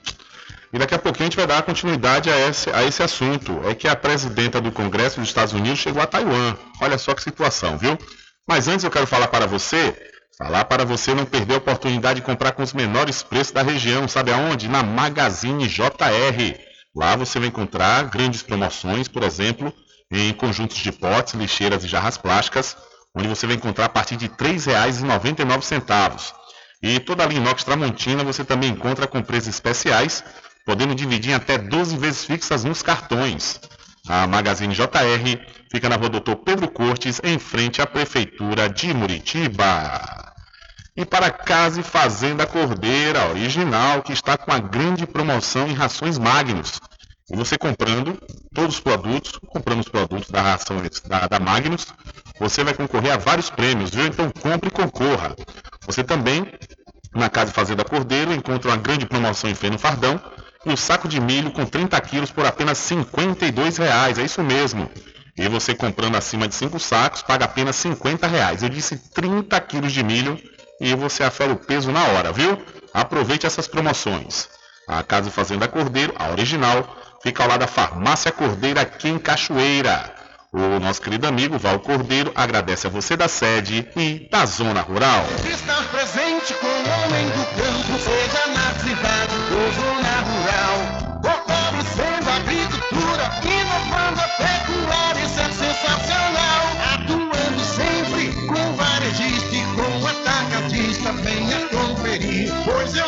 e 0.75 0.77
daqui 0.77 0.93
a 0.93 0.99
pouquinho 0.99 1.23
a 1.23 1.29
gente 1.29 1.37
vai 1.37 1.47
dar 1.47 1.63
continuidade 1.63 2.29
a 2.29 2.37
esse, 2.49 2.69
a 2.69 2.83
esse 2.83 3.01
assunto. 3.01 3.61
É 3.63 3.73
que 3.73 3.87
a 3.87 3.95
presidenta 3.95 4.59
do 4.59 4.73
Congresso 4.73 5.21
dos 5.21 5.29
Estados 5.29 5.53
Unidos 5.53 5.79
chegou 5.79 6.01
a 6.01 6.05
Taiwan. 6.05 6.57
Olha 6.81 6.97
só 6.97 7.13
que 7.13 7.23
situação, 7.23 7.77
viu? 7.77 7.97
Mas 8.45 8.67
antes 8.67 8.83
eu 8.83 8.91
quero 8.91 9.07
falar 9.07 9.29
para 9.29 9.47
você, 9.47 9.95
falar 10.37 10.65
para 10.65 10.83
você 10.83 11.13
não 11.13 11.23
perder 11.23 11.53
a 11.53 11.57
oportunidade 11.59 12.19
de 12.19 12.25
comprar 12.25 12.51
com 12.51 12.61
os 12.61 12.73
menores 12.73 13.23
preços 13.23 13.53
da 13.53 13.61
região. 13.61 14.05
Sabe 14.09 14.33
aonde? 14.33 14.67
Na 14.67 14.83
Magazine 14.83 15.65
JR. 15.65 16.59
Lá 16.93 17.15
você 17.15 17.39
vai 17.39 17.47
encontrar 17.47 18.03
grandes 18.09 18.43
promoções, 18.43 19.07
por 19.07 19.23
exemplo, 19.23 19.73
em 20.11 20.33
conjuntos 20.33 20.75
de 20.75 20.91
potes, 20.91 21.35
lixeiras 21.35 21.85
e 21.85 21.87
jarras 21.87 22.17
plásticas, 22.17 22.75
onde 23.15 23.29
você 23.29 23.47
vai 23.47 23.55
encontrar 23.55 23.85
a 23.85 23.89
partir 23.89 24.17
de 24.17 24.25
R$ 24.25 24.33
3,99. 24.37 26.33
E 26.83 26.99
toda 26.99 27.23
a 27.23 27.27
linha 27.27 27.39
inox 27.39 27.63
Tramontina 27.63 28.25
você 28.25 28.43
também 28.43 28.71
encontra 28.71 29.07
com 29.07 29.21
preços 29.23 29.47
especiais 29.47 30.21
podendo 30.65 30.95
dividir 30.95 31.33
até 31.33 31.57
12 31.57 31.95
vezes 31.97 32.25
fixas 32.25 32.63
nos 32.63 32.81
cartões. 32.81 33.59
A 34.07 34.27
Magazine 34.27 34.73
JR 34.73 35.39
fica 35.71 35.87
na 35.87 35.95
rua 35.95 36.09
Doutor 36.09 36.37
Pedro 36.37 36.67
Cortes, 36.69 37.21
em 37.23 37.39
frente 37.39 37.81
à 37.81 37.87
Prefeitura 37.87 38.67
de 38.67 38.93
Muritiba. 38.93 40.33
E 40.97 41.05
para 41.05 41.29
Casa 41.29 41.81
e 41.81 41.83
Fazenda 41.83 42.45
Cordeira, 42.45 43.27
original, 43.29 44.01
que 44.01 44.13
está 44.13 44.37
com 44.37 44.51
a 44.51 44.59
grande 44.59 45.05
promoção 45.05 45.67
em 45.67 45.73
rações 45.73 46.17
Magnus. 46.17 46.79
E 47.29 47.35
você 47.35 47.57
comprando 47.57 48.17
todos 48.53 48.75
os 48.75 48.81
produtos, 48.81 49.39
comprando 49.47 49.79
os 49.79 49.89
produtos 49.89 50.29
da 50.29 50.41
ração 50.41 50.77
da, 51.07 51.27
da 51.27 51.39
Magnus, 51.39 51.87
você 52.39 52.63
vai 52.63 52.73
concorrer 52.73 53.13
a 53.13 53.17
vários 53.17 53.49
prêmios, 53.49 53.89
viu? 53.89 54.05
Então 54.05 54.29
compre 54.29 54.69
e 54.69 54.71
concorra. 54.71 55.35
Você 55.87 56.03
também, 56.03 56.45
na 57.13 57.29
Casa 57.29 57.51
e 57.51 57.53
Fazenda 57.53 57.83
Cordeiro, 57.83 58.33
encontra 58.33 58.69
uma 58.69 58.77
grande 58.77 59.05
promoção 59.05 59.49
em 59.49 59.55
feno 59.55 59.79
fardão, 59.79 60.21
o 60.65 60.75
saco 60.75 61.07
de 61.07 61.19
milho 61.19 61.51
com 61.51 61.65
30 61.65 61.99
quilos 62.01 62.31
por 62.31 62.45
apenas 62.45 62.89
R$ 62.89 62.97
52,00. 62.97 64.17
É 64.17 64.23
isso 64.23 64.43
mesmo. 64.43 64.89
E 65.37 65.47
você 65.49 65.75
comprando 65.75 66.15
acima 66.15 66.47
de 66.47 66.55
5 66.55 66.79
sacos, 66.79 67.21
paga 67.21 67.45
apenas 67.45 67.75
50 67.75 68.25
reais. 68.25 68.63
Eu 68.63 68.69
disse 68.69 68.97
30 69.13 69.59
quilos 69.61 69.91
de 69.91 70.03
milho 70.03 70.39
e 70.79 70.95
você 70.95 71.23
afera 71.23 71.51
o 71.51 71.57
peso 71.57 71.91
na 71.91 72.03
hora, 72.03 72.31
viu? 72.31 72.61
Aproveite 72.93 73.45
essas 73.45 73.67
promoções. 73.67 74.47
A 74.87 75.03
Casa 75.03 75.29
Fazenda 75.29 75.67
Cordeiro, 75.67 76.13
a 76.17 76.29
original, 76.29 76.97
fica 77.21 77.43
ao 77.43 77.49
lado 77.49 77.61
da 77.61 77.67
Farmácia 77.67 78.31
Cordeira 78.31 78.81
aqui 78.81 79.09
em 79.09 79.19
Cachoeira. 79.19 80.13
O 80.53 80.79
nosso 80.79 81.01
querido 81.01 81.27
amigo 81.27 81.59
Val 81.59 81.79
Cordeiro 81.79 82.31
agradece 82.33 82.87
a 82.87 82.89
você 82.89 83.17
da 83.17 83.27
sede 83.27 83.85
e 83.97 84.29
da 84.31 84.45
zona 84.45 84.79
rural. 84.79 85.25
Estar 85.45 85.83
presente 85.89 86.53
com 86.53 86.67
o 86.67 86.69
homem 86.69 87.25
do 87.25 87.45
campo, 87.57 87.99
seja 87.99 88.47
na 88.53 88.73
cidade 88.79 89.24
ou 89.77 89.81
zona 89.81 90.94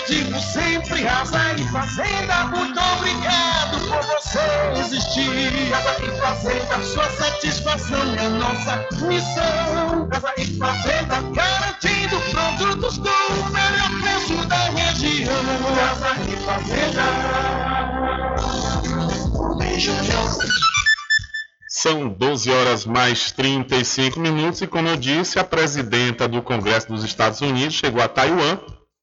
digo 0.08 0.40
sempre, 0.40 1.04
Casa 1.04 1.54
e 1.58 1.64
Fazenda, 1.66 2.46
muito 2.46 2.80
obrigado 2.80 3.80
por 3.88 4.02
você 4.04 4.40
existir. 4.80 5.70
Casa 5.70 5.98
e 6.04 6.20
Fazenda, 6.20 6.84
sua 6.84 7.10
satisfação 7.12 8.16
é 8.16 8.30
nossa 8.30 8.88
missão. 9.06 10.08
Casa 10.10 10.34
e 10.38 10.46
Fazenda, 10.58 11.22
garantindo 11.34 12.20
produtos 12.32 12.98
com 12.98 13.10
o 13.10 13.50
melhor 13.52 13.92
preço 14.02 14.48
da 14.48 14.70
região. 14.70 15.34
Casa 15.76 16.16
e 16.32 16.38
Fazenda. 16.46 17.04
Beijo, 19.58 19.92
São 21.70 22.08
12 22.10 22.50
horas 22.50 22.86
mais 22.86 23.32
35 23.32 24.20
minutos 24.20 24.62
e, 24.62 24.68
como 24.68 24.88
eu 24.88 24.96
disse, 24.96 25.38
a 25.38 25.44
presidenta 25.44 26.28
do 26.28 26.42
Congresso 26.42 26.88
dos 26.88 27.04
Estados 27.04 27.42
Unidos 27.42 27.76
chegou 27.76 28.02
a 28.02 28.08
Taiwan 28.08 28.58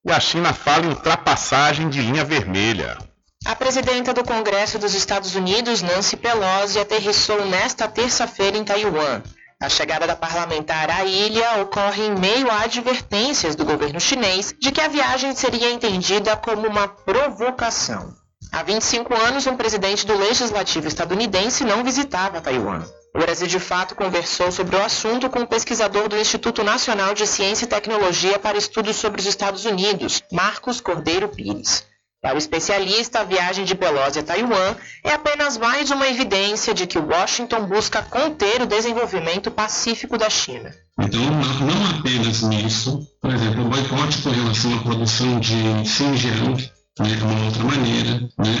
e 0.05 0.11
a 0.11 0.19
China 0.19 0.53
fala 0.53 0.85
em 0.85 0.89
ultrapassagem 0.89 1.89
de 1.89 1.99
linha 1.99 2.23
vermelha. 2.23 2.97
A 3.43 3.55
presidenta 3.55 4.13
do 4.13 4.23
Congresso 4.23 4.77
dos 4.77 4.93
Estados 4.93 5.35
Unidos, 5.35 5.81
Nancy 5.81 6.15
Pelosi, 6.15 6.79
aterrissou 6.79 7.45
nesta 7.45 7.87
terça-feira 7.87 8.57
em 8.57 8.63
Taiwan. 8.63 9.21
A 9.61 9.69
chegada 9.69 10.05
da 10.05 10.15
parlamentar 10.15 10.91
à 10.91 11.05
ilha 11.05 11.61
ocorre 11.61 12.03
em 12.03 12.15
meio 12.19 12.51
a 12.51 12.61
advertências 12.61 13.55
do 13.55 13.65
governo 13.65 13.99
chinês 13.99 14.53
de 14.59 14.71
que 14.71 14.81
a 14.81 14.87
viagem 14.87 15.33
seria 15.35 15.71
entendida 15.71 16.35
como 16.35 16.67
uma 16.67 16.87
provocação. 16.87 18.13
Há 18.51 18.63
25 18.63 19.13
anos, 19.13 19.47
um 19.47 19.57
presidente 19.57 20.05
do 20.05 20.17
legislativo 20.17 20.87
estadunidense 20.87 21.63
não 21.63 21.83
visitava 21.83 22.41
Taiwan. 22.41 22.83
O 23.15 23.17
Brasil 23.17 23.47
de 23.47 23.59
Fato 23.61 23.95
conversou 23.95 24.51
sobre 24.51 24.75
o 24.75 24.83
assunto 24.83 25.29
com 25.29 25.39
o 25.39 25.47
pesquisador 25.47 26.09
do 26.09 26.17
Instituto 26.17 26.65
Nacional 26.65 27.13
de 27.13 27.25
Ciência 27.25 27.63
e 27.63 27.67
Tecnologia 27.67 28.37
para 28.37 28.57
Estudos 28.57 28.97
sobre 28.97 29.21
os 29.21 29.25
Estados 29.25 29.63
Unidos, 29.63 30.21
Marcos 30.33 30.81
Cordeiro 30.81 31.29
Pires. 31.29 31.85
Para 32.21 32.35
o 32.35 32.37
especialista, 32.37 33.21
a 33.21 33.23
viagem 33.23 33.63
de 33.63 33.73
Pelosi 33.73 34.19
a 34.19 34.23
Taiwan 34.23 34.75
é 35.01 35.13
apenas 35.13 35.57
mais 35.57 35.91
uma 35.91 36.09
evidência 36.09 36.73
de 36.73 36.85
que 36.85 36.99
Washington 36.99 37.65
busca 37.67 38.01
conter 38.01 38.61
o 38.61 38.67
desenvolvimento 38.67 39.49
pacífico 39.49 40.17
da 40.17 40.29
China. 40.29 40.75
Então, 40.99 41.21
não 41.21 41.97
apenas 41.97 42.41
nisso, 42.41 42.99
por 43.21 43.33
exemplo, 43.33 43.63
o 43.63 43.69
boicote 43.69 44.21
com 44.23 44.29
relação 44.29 44.75
à 44.75 44.79
produção 44.79 45.39
de 45.39 45.87
Xinjiang 45.87 46.69
é 46.99 47.23
uma 47.23 47.45
outra 47.45 47.63
maneira, 47.63 48.21
né, 48.37 48.55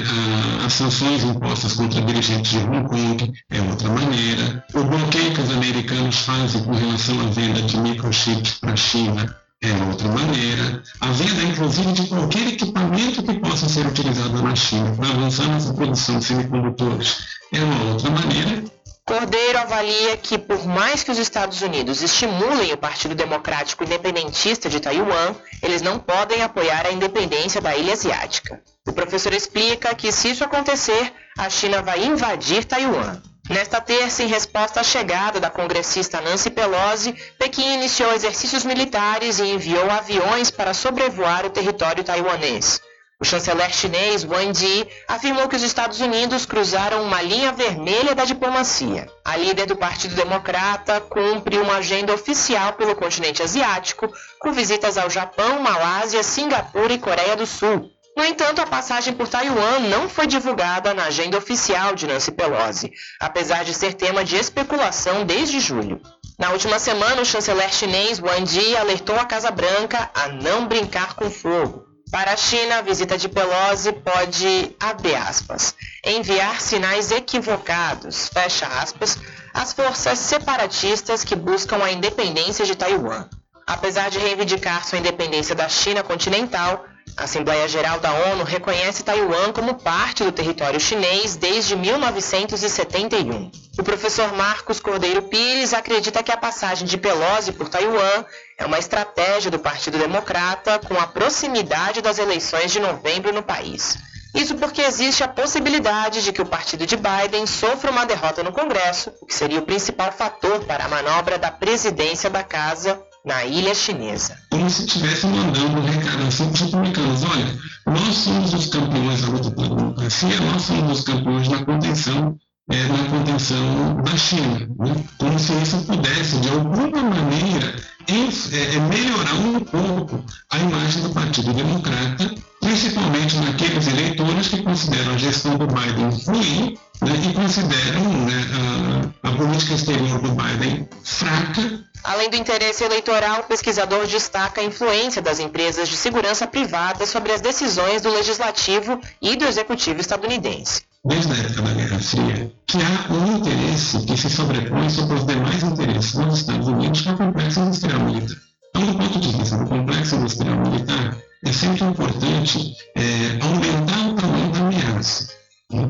as 0.65 0.73
sanções 0.73 1.23
impostas 1.23 1.73
contra 1.73 2.01
dirigentes 2.01 2.51
de 2.51 2.57
Hong 2.57 2.87
Kong 2.89 3.33
é 3.49 3.61
outra 3.61 3.89
maneira, 3.89 4.65
o 4.73 4.83
bloqueio 4.83 5.33
que 5.33 5.41
os 5.41 5.51
americanos 5.51 6.17
fazem 6.17 6.63
com 6.63 6.73
relação 6.73 7.19
à 7.21 7.25
venda 7.31 7.61
de 7.61 7.77
microchips 7.77 8.55
para 8.59 8.73
a 8.73 8.75
China 8.75 9.37
é 9.61 9.71
outra 9.89 10.09
maneira. 10.09 10.83
A 10.99 11.11
venda, 11.11 11.43
inclusive, 11.43 11.91
de 11.93 12.07
qualquer 12.07 12.47
equipamento 12.47 13.23
que 13.23 13.39
possa 13.39 13.69
ser 13.69 13.85
utilizado 13.87 14.41
na 14.41 14.55
China 14.55 14.93
para 14.95 15.09
avançar 15.09 15.47
nessa 15.47 15.73
produção 15.73 16.19
de 16.19 16.25
semicondutores 16.25 17.17
é 17.53 17.63
uma 17.63 17.93
outra 17.93 18.11
maneira. 18.11 18.74
Cordeiro 19.07 19.59
avalia 19.59 20.17
que, 20.17 20.35
por 20.35 20.65
mais 20.65 21.03
que 21.03 21.11
os 21.11 21.19
Estados 21.19 21.61
Unidos 21.61 22.01
estimulem 22.01 22.73
o 22.73 22.77
Partido 22.77 23.13
Democrático 23.13 23.83
Independentista 23.83 24.67
de 24.67 24.79
Taiwan, 24.79 25.35
eles 25.61 25.83
não 25.83 25.99
podem 25.99 26.41
apoiar 26.41 26.87
a 26.87 26.91
independência 26.91 27.61
da 27.61 27.77
ilha 27.77 27.93
asiática. 27.93 28.59
O 28.87 28.91
professor 28.91 29.31
explica 29.31 29.93
que, 29.93 30.11
se 30.11 30.31
isso 30.31 30.43
acontecer, 30.43 31.13
a 31.37 31.47
China 31.51 31.83
vai 31.83 32.03
invadir 32.03 32.65
Taiwan. 32.65 33.21
Nesta 33.47 33.79
terça, 33.79 34.23
em 34.23 34.27
resposta 34.27 34.79
à 34.79 34.83
chegada 34.83 35.39
da 35.39 35.51
congressista 35.51 36.19
Nancy 36.19 36.49
Pelosi, 36.49 37.13
Pequim 37.37 37.75
iniciou 37.75 38.11
exercícios 38.11 38.65
militares 38.65 39.37
e 39.37 39.43
enviou 39.43 39.87
aviões 39.91 40.49
para 40.49 40.73
sobrevoar 40.73 41.45
o 41.45 41.51
território 41.51 42.03
taiwanês. 42.03 42.81
O 43.17 43.23
chanceler 43.23 43.73
chinês 43.73 44.25
Wang 44.25 44.51
Yi 44.61 44.89
afirmou 45.07 45.47
que 45.47 45.55
os 45.55 45.63
Estados 45.63 46.01
Unidos 46.01 46.45
cruzaram 46.45 47.01
uma 47.01 47.21
linha 47.21 47.53
vermelha 47.53 48.13
da 48.13 48.25
diplomacia. 48.25 49.09
A 49.23 49.37
líder 49.37 49.67
do 49.67 49.77
Partido 49.77 50.15
Democrata 50.15 50.99
cumpre 50.99 51.57
uma 51.57 51.77
agenda 51.77 52.13
oficial 52.13 52.73
pelo 52.73 52.93
continente 52.93 53.41
asiático, 53.41 54.11
com 54.37 54.51
visitas 54.51 54.97
ao 54.97 55.09
Japão, 55.09 55.61
Malásia, 55.61 56.21
Singapura 56.23 56.91
e 56.91 56.99
Coreia 56.99 57.37
do 57.37 57.47
Sul. 57.47 57.89
No 58.17 58.25
entanto, 58.25 58.61
a 58.61 58.67
passagem 58.67 59.13
por 59.13 59.29
Taiwan 59.29 59.79
não 59.89 60.09
foi 60.09 60.27
divulgada 60.27 60.93
na 60.93 61.05
agenda 61.05 61.37
oficial 61.37 61.95
de 61.95 62.07
Nancy 62.07 62.31
Pelosi, 62.31 62.91
apesar 63.19 63.63
de 63.63 63.73
ser 63.73 63.93
tema 63.93 64.25
de 64.25 64.35
especulação 64.35 65.25
desde 65.25 65.61
julho. 65.61 66.01
Na 66.37 66.51
última 66.51 66.79
semana, 66.79 67.21
o 67.21 67.25
chanceler 67.25 67.73
chinês 67.73 68.19
Wang 68.19 68.57
Yi 68.57 68.75
alertou 68.75 69.17
a 69.17 69.23
Casa 69.25 69.51
Branca 69.51 70.09
a 70.13 70.27
não 70.27 70.67
brincar 70.67 71.13
com 71.15 71.29
fogo. 71.29 71.94
Para 72.15 72.31
a 72.31 72.37
China, 72.37 72.77
a 72.77 72.81
visita 72.81 73.17
de 73.17 73.27
Pelosi 73.27 73.91
pode, 73.91 74.73
abre 74.79 75.13
aspas, 75.13 75.75
enviar 76.01 76.61
sinais 76.61 77.11
equivocados, 77.11 78.29
fecha 78.29 78.65
aspas, 78.67 79.17
às 79.53 79.73
forças 79.73 80.17
separatistas 80.19 81.25
que 81.25 81.35
buscam 81.35 81.83
a 81.83 81.91
independência 81.91 82.65
de 82.65 82.73
Taiwan. 82.73 83.27
Apesar 83.67 84.09
de 84.09 84.17
reivindicar 84.17 84.87
sua 84.87 84.99
independência 84.99 85.53
da 85.53 85.67
China 85.67 86.03
continental, 86.03 86.85
a 87.17 87.23
Assembleia 87.23 87.67
Geral 87.67 87.99
da 87.99 88.11
ONU 88.11 88.43
reconhece 88.43 89.03
Taiwan 89.03 89.53
como 89.53 89.75
parte 89.75 90.23
do 90.23 90.33
território 90.33 90.79
chinês 90.79 91.37
desde 91.37 91.75
1971. 91.75 93.49
O 93.79 93.83
professor 93.83 94.33
Marcos 94.33 94.81
Cordeiro 94.81 95.21
Pires 95.21 95.73
acredita 95.73 96.21
que 96.21 96.31
a 96.31 96.37
passagem 96.37 96.85
de 96.85 96.97
Pelosi 96.97 97.53
por 97.53 97.69
Taiwan 97.69 98.25
é 98.57 98.65
uma 98.65 98.79
estratégia 98.79 99.49
do 99.49 99.59
Partido 99.59 99.97
Democrata 99.97 100.77
com 100.79 100.99
a 100.99 101.07
proximidade 101.07 102.01
das 102.01 102.19
eleições 102.19 102.71
de 102.71 102.81
novembro 102.81 103.33
no 103.33 103.43
país. 103.43 103.97
Isso 104.33 104.55
porque 104.55 104.81
existe 104.81 105.23
a 105.23 105.29
possibilidade 105.29 106.21
de 106.21 106.33
que 106.33 106.41
o 106.41 106.45
partido 106.45 106.85
de 106.85 106.97
Biden 106.97 107.47
sofra 107.47 107.89
uma 107.89 108.05
derrota 108.05 108.43
no 108.43 108.51
Congresso, 108.51 109.13
o 109.21 109.25
que 109.25 109.33
seria 109.33 109.59
o 109.59 109.65
principal 109.65 110.11
fator 110.11 110.65
para 110.65 110.83
a 110.83 110.89
manobra 110.89 111.37
da 111.37 111.49
presidência 111.49 112.29
da 112.29 112.43
casa 112.43 113.01
na 113.25 113.43
ilha 113.43 113.73
chinesa. 113.73 114.37
Como 114.51 114.69
se 114.69 114.85
estivesse 114.85 115.25
mandando 115.25 115.81
um 115.81 116.27
assim 116.27 116.49
para 116.49 116.53
os 116.53 116.59
republicanos, 116.59 117.23
olha, 117.23 117.59
nós 117.87 118.15
somos 118.15 118.53
os 118.53 118.67
campeões 118.67 119.21
da 119.21 119.27
luta 119.29 119.51
pela 119.51 119.75
democracia, 119.75 120.41
nós 120.41 120.61
somos 120.61 120.99
os 120.99 121.05
campeões 121.05 121.47
na 121.47 121.65
contenção, 121.65 122.37
é, 122.69 122.83
na 122.83 123.03
contenção 123.09 124.01
da 124.03 124.15
China. 124.15 124.59
Né? 124.77 125.03
Como 125.17 125.39
se 125.39 125.53
isso 125.53 125.83
pudesse, 125.85 126.37
de 126.37 126.49
alguma 126.49 126.87
maneira, 126.87 127.75
é, 128.07 128.75
é, 128.75 128.79
melhorar 128.79 129.33
um 129.33 129.59
pouco 129.59 130.23
a 130.51 130.59
imagem 130.59 131.01
do 131.01 131.09
Partido 131.09 131.53
Democrata, 131.53 132.34
principalmente 132.75 133.37
naqueles 133.37 133.87
eleitores 133.87 134.47
que 134.49 134.61
consideram 134.61 135.13
a 135.13 135.17
gestão 135.17 135.55
do 135.57 135.65
Biden 135.65 136.09
ruim 136.25 136.77
né, 137.01 137.13
e 137.29 137.33
consideram 137.33 138.03
né, 138.25 139.13
a, 139.23 139.29
a 139.29 139.31
política 139.31 139.75
exterior 139.75 140.19
do 140.19 140.31
Biden 140.31 140.87
fraca 141.01 141.85
Além 142.03 142.29
do 142.29 142.35
interesse 142.35 142.83
eleitoral, 142.83 143.39
o 143.39 143.43
pesquisador 143.45 144.05
destaca 144.05 144.61
a 144.61 144.63
influência 144.63 145.23
das 145.23 145.39
empresas 145.39 145.89
de 145.89 145.95
segurança 145.95 146.45
privada 146.45 147.05
sobre 147.07 147.31
as 147.31 147.41
decisões 147.41 148.01
do 148.01 148.11
legislativo 148.11 148.99
e 149.19 149.35
do 149.35 149.45
executivo 149.45 150.01
estadunidense. 150.01 150.83
Desde 151.03 151.31
a 151.31 151.35
época 151.35 151.61
da 151.63 151.73
Guerra 151.73 151.99
Fria, 151.99 152.51
que 152.67 152.77
há 152.77 153.13
um 153.13 153.37
interesse 153.37 154.05
que 154.05 154.17
se 154.17 154.29
sobrepõe 154.29 154.87
sobre 154.87 155.15
os 155.15 155.25
demais 155.25 155.63
interesses 155.63 156.13
dos 156.13 156.39
Estados 156.39 156.67
Unidos, 156.67 157.01
que 157.01 157.09
é 157.09 157.13
o 157.13 157.17
complexo 157.17 157.59
industrial 157.61 157.99
militar. 158.01 158.37
Então, 158.69 158.85
do 158.85 158.97
ponto 158.97 159.19
de 159.19 159.37
vista 159.37 159.57
do 159.57 159.65
complexo 159.65 160.15
industrial 160.15 160.57
militar, 160.59 161.17
é 161.45 161.53
sempre 161.53 161.85
importante 161.85 162.75
é, 162.95 163.37
aumentar 163.41 164.09
o 164.09 164.13
tamanho 164.15 164.51
da 164.51 164.59
ameaça. 164.59 165.35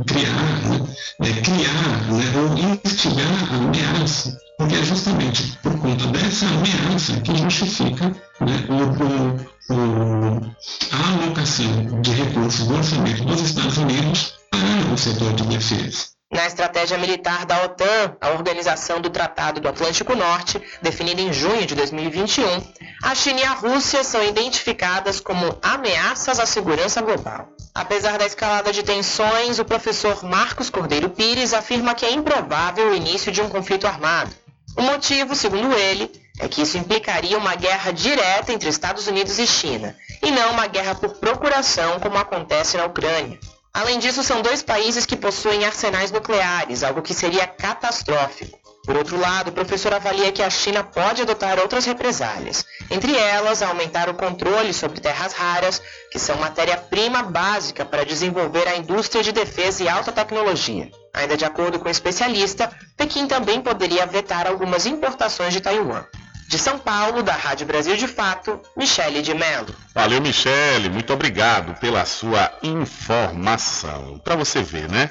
Criar, 0.06 0.62
né, 0.70 0.88
é, 1.22 1.42
criar 1.42 2.12
né, 2.12 2.24
ou 2.40 2.86
instigar 2.86 3.52
a 3.52 3.56
ameaça, 3.56 4.38
porque 4.58 4.76
é 4.76 4.84
justamente 4.84 5.58
por 5.64 5.78
conta 5.80 6.08
dessa 6.08 6.46
ameaça 6.46 7.20
que 7.22 7.38
justifica 7.38 8.08
né, 8.42 8.66
o, 8.70 9.74
o, 9.74 10.56
a 10.92 11.24
alocação 11.24 12.02
de 12.02 12.12
recursos 12.12 12.68
do 12.68 12.76
orçamento 12.76 13.26
dos 13.26 13.42
Estados 13.42 13.78
Unidos 13.78 14.34
para 14.52 14.94
o 14.94 14.98
setor 14.98 15.34
de 15.34 15.44
defesa. 15.44 16.15
Na 16.36 16.48
estratégia 16.48 16.98
militar 16.98 17.46
da 17.46 17.64
OTAN, 17.64 18.18
a 18.20 18.32
Organização 18.32 19.00
do 19.00 19.10
Tratado 19.10 19.62
do 19.62 19.70
Atlântico 19.70 20.14
Norte, 20.14 20.62
definida 20.82 21.22
em 21.22 21.32
junho 21.32 21.66
de 21.66 21.74
2021, 21.76 22.62
a 23.02 23.16
China 23.16 23.40
e 23.40 23.44
a 23.46 23.54
Rússia 23.54 24.04
são 24.04 24.22
identificadas 24.22 25.22
como 25.22 25.58
ameaças 25.64 26.38
à 26.38 26.46
segurança 26.46 27.02
global. 27.02 27.48
Apesar 27.74 28.18
da 28.18 28.26
escalada 28.26 28.74
de 28.74 28.84
tensões, 28.84 29.60
o 29.60 29.66
professor 29.66 30.26
Marcos 30.26 30.70
Cordeiro 30.70 31.10
Pires 31.10 31.54
afirma 31.54 31.96
que 31.96 32.06
é 32.06 32.12
improvável 32.12 32.90
o 32.90 32.96
início 32.96 33.32
de 33.32 33.42
um 33.42 33.48
conflito 33.48 33.88
armado. 33.88 34.36
O 34.76 34.82
motivo, 34.82 35.36
segundo 35.36 35.74
ele, 35.74 36.12
é 36.38 36.50
que 36.50 36.64
isso 36.64 36.78
implicaria 36.78 37.38
uma 37.38 37.56
guerra 37.56 37.94
direta 37.94 38.52
entre 38.52 38.68
Estados 38.68 39.08
Unidos 39.08 39.40
e 39.40 39.48
China, 39.48 39.96
e 40.22 40.30
não 40.32 40.52
uma 40.52 40.68
guerra 40.68 40.96
por 40.96 41.12
procuração 41.12 41.98
como 42.02 42.18
acontece 42.18 42.76
na 42.76 42.84
Ucrânia. 42.84 43.40
Além 43.76 44.00
disso, 44.00 44.24
são 44.24 44.42
dois 44.42 44.64
países 44.64 45.06
que 45.06 45.18
possuem 45.18 45.66
arsenais 45.66 46.10
nucleares, 46.10 46.82
algo 46.82 47.02
que 47.02 47.14
seria 47.14 47.46
catastrófico. 47.46 48.58
Por 48.86 48.96
outro 48.96 49.20
lado, 49.20 49.50
o 49.50 49.52
professor 49.52 49.94
avalia 49.94 50.32
que 50.32 50.42
a 50.42 50.50
China 50.50 50.82
pode 50.82 51.22
adotar 51.22 51.60
outras 51.60 51.84
represálias, 51.84 52.64
entre 52.90 53.14
elas 53.18 53.62
aumentar 53.62 54.08
o 54.08 54.14
controle 54.14 54.74
sobre 54.74 55.02
terras 55.02 55.34
raras, 55.34 55.82
que 56.10 56.18
são 56.18 56.38
matéria-prima 56.38 57.22
básica 57.24 57.84
para 57.84 58.06
desenvolver 58.06 58.66
a 58.66 58.78
indústria 58.78 59.22
de 59.22 59.34
defesa 59.34 59.84
e 59.84 59.90
alta 59.90 60.10
tecnologia. 60.10 60.90
Ainda 61.14 61.36
de 61.36 61.44
acordo 61.44 61.78
com 61.78 61.90
o 61.90 61.92
especialista, 61.92 62.72
Pequim 62.96 63.28
também 63.28 63.60
poderia 63.60 64.06
vetar 64.06 64.48
algumas 64.48 64.86
importações 64.86 65.52
de 65.52 65.60
Taiwan. 65.60 66.06
De 66.48 66.60
São 66.60 66.78
Paulo, 66.78 67.24
da 67.24 67.34
Rádio 67.34 67.66
Brasil 67.66 67.98
de 67.98 68.08
Fato, 68.08 68.62
Michele 68.78 69.22
de 69.22 69.34
Mello. 69.34 69.74
Valeu, 69.94 70.22
Michele. 70.22 70.90
Muito 70.90 71.12
obrigado 71.12 71.74
pela 71.80 72.06
sua 72.06 72.52
informação. 72.62 74.20
Para 74.20 74.36
você 74.36 74.62
ver, 74.62 74.88
né? 74.90 75.10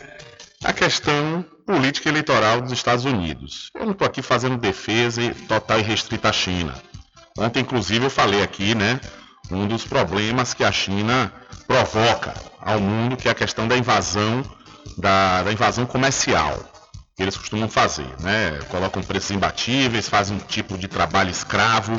A 0.62 0.72
questão 0.72 1.44
política 1.66 2.08
eleitoral 2.08 2.60
dos 2.60 2.72
Estados 2.72 3.04
Unidos. 3.04 3.70
Eu 3.74 3.84
não 3.84 3.92
estou 3.92 4.06
aqui 4.06 4.22
fazendo 4.22 4.56
defesa 4.56 5.20
total 5.48 5.80
e 5.80 5.82
restrita 5.82 6.28
à 6.28 6.32
China. 6.32 6.74
Ontem, 7.36 7.60
inclusive, 7.60 8.06
eu 8.06 8.10
falei 8.10 8.42
aqui, 8.42 8.74
né? 8.74 9.00
Um 9.50 9.66
dos 9.66 9.84
problemas 9.84 10.54
que 10.54 10.62
a 10.62 10.70
China 10.70 11.32
provoca 11.66 12.34
ao 12.60 12.80
mundo, 12.80 13.16
que 13.16 13.28
é 13.28 13.30
a 13.30 13.34
questão 13.34 13.66
da 13.66 13.76
invasão, 13.76 14.44
da, 14.96 15.42
da 15.42 15.52
invasão 15.52 15.84
comercial 15.84 16.73
que 17.16 17.22
eles 17.22 17.36
costumam 17.36 17.68
fazer, 17.68 18.08
né? 18.20 18.58
Colocam 18.68 19.02
preços 19.02 19.30
imbatíveis, 19.30 20.08
fazem 20.08 20.36
um 20.36 20.40
tipo 20.40 20.76
de 20.76 20.88
trabalho 20.88 21.30
escravo 21.30 21.98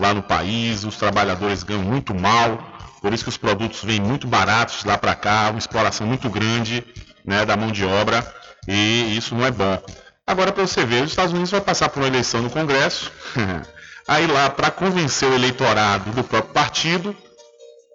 lá 0.00 0.12
no 0.12 0.22
país, 0.22 0.84
os 0.84 0.96
trabalhadores 0.96 1.62
ganham 1.62 1.82
muito 1.82 2.14
mal, 2.14 2.58
por 3.00 3.14
isso 3.14 3.24
que 3.24 3.30
os 3.30 3.36
produtos 3.36 3.82
vêm 3.84 4.00
muito 4.00 4.26
baratos 4.26 4.84
lá 4.84 4.98
para 4.98 5.14
cá, 5.14 5.50
uma 5.50 5.58
exploração 5.58 6.06
muito 6.06 6.28
grande 6.28 6.84
né, 7.24 7.44
da 7.44 7.56
mão 7.56 7.70
de 7.70 7.84
obra 7.84 8.26
e 8.66 9.16
isso 9.16 9.34
não 9.34 9.46
é 9.46 9.50
bom. 9.50 9.80
Agora, 10.26 10.50
para 10.50 10.66
você 10.66 10.84
ver, 10.84 11.04
os 11.04 11.10
Estados 11.10 11.32
Unidos 11.32 11.52
vai 11.52 11.60
passar 11.60 11.88
por 11.88 12.00
uma 12.00 12.08
eleição 12.08 12.42
no 12.42 12.50
Congresso, 12.50 13.12
aí 14.08 14.26
lá, 14.26 14.50
para 14.50 14.72
convencer 14.72 15.30
o 15.30 15.34
eleitorado 15.34 16.10
do 16.10 16.24
próprio 16.24 16.52
partido, 16.52 17.16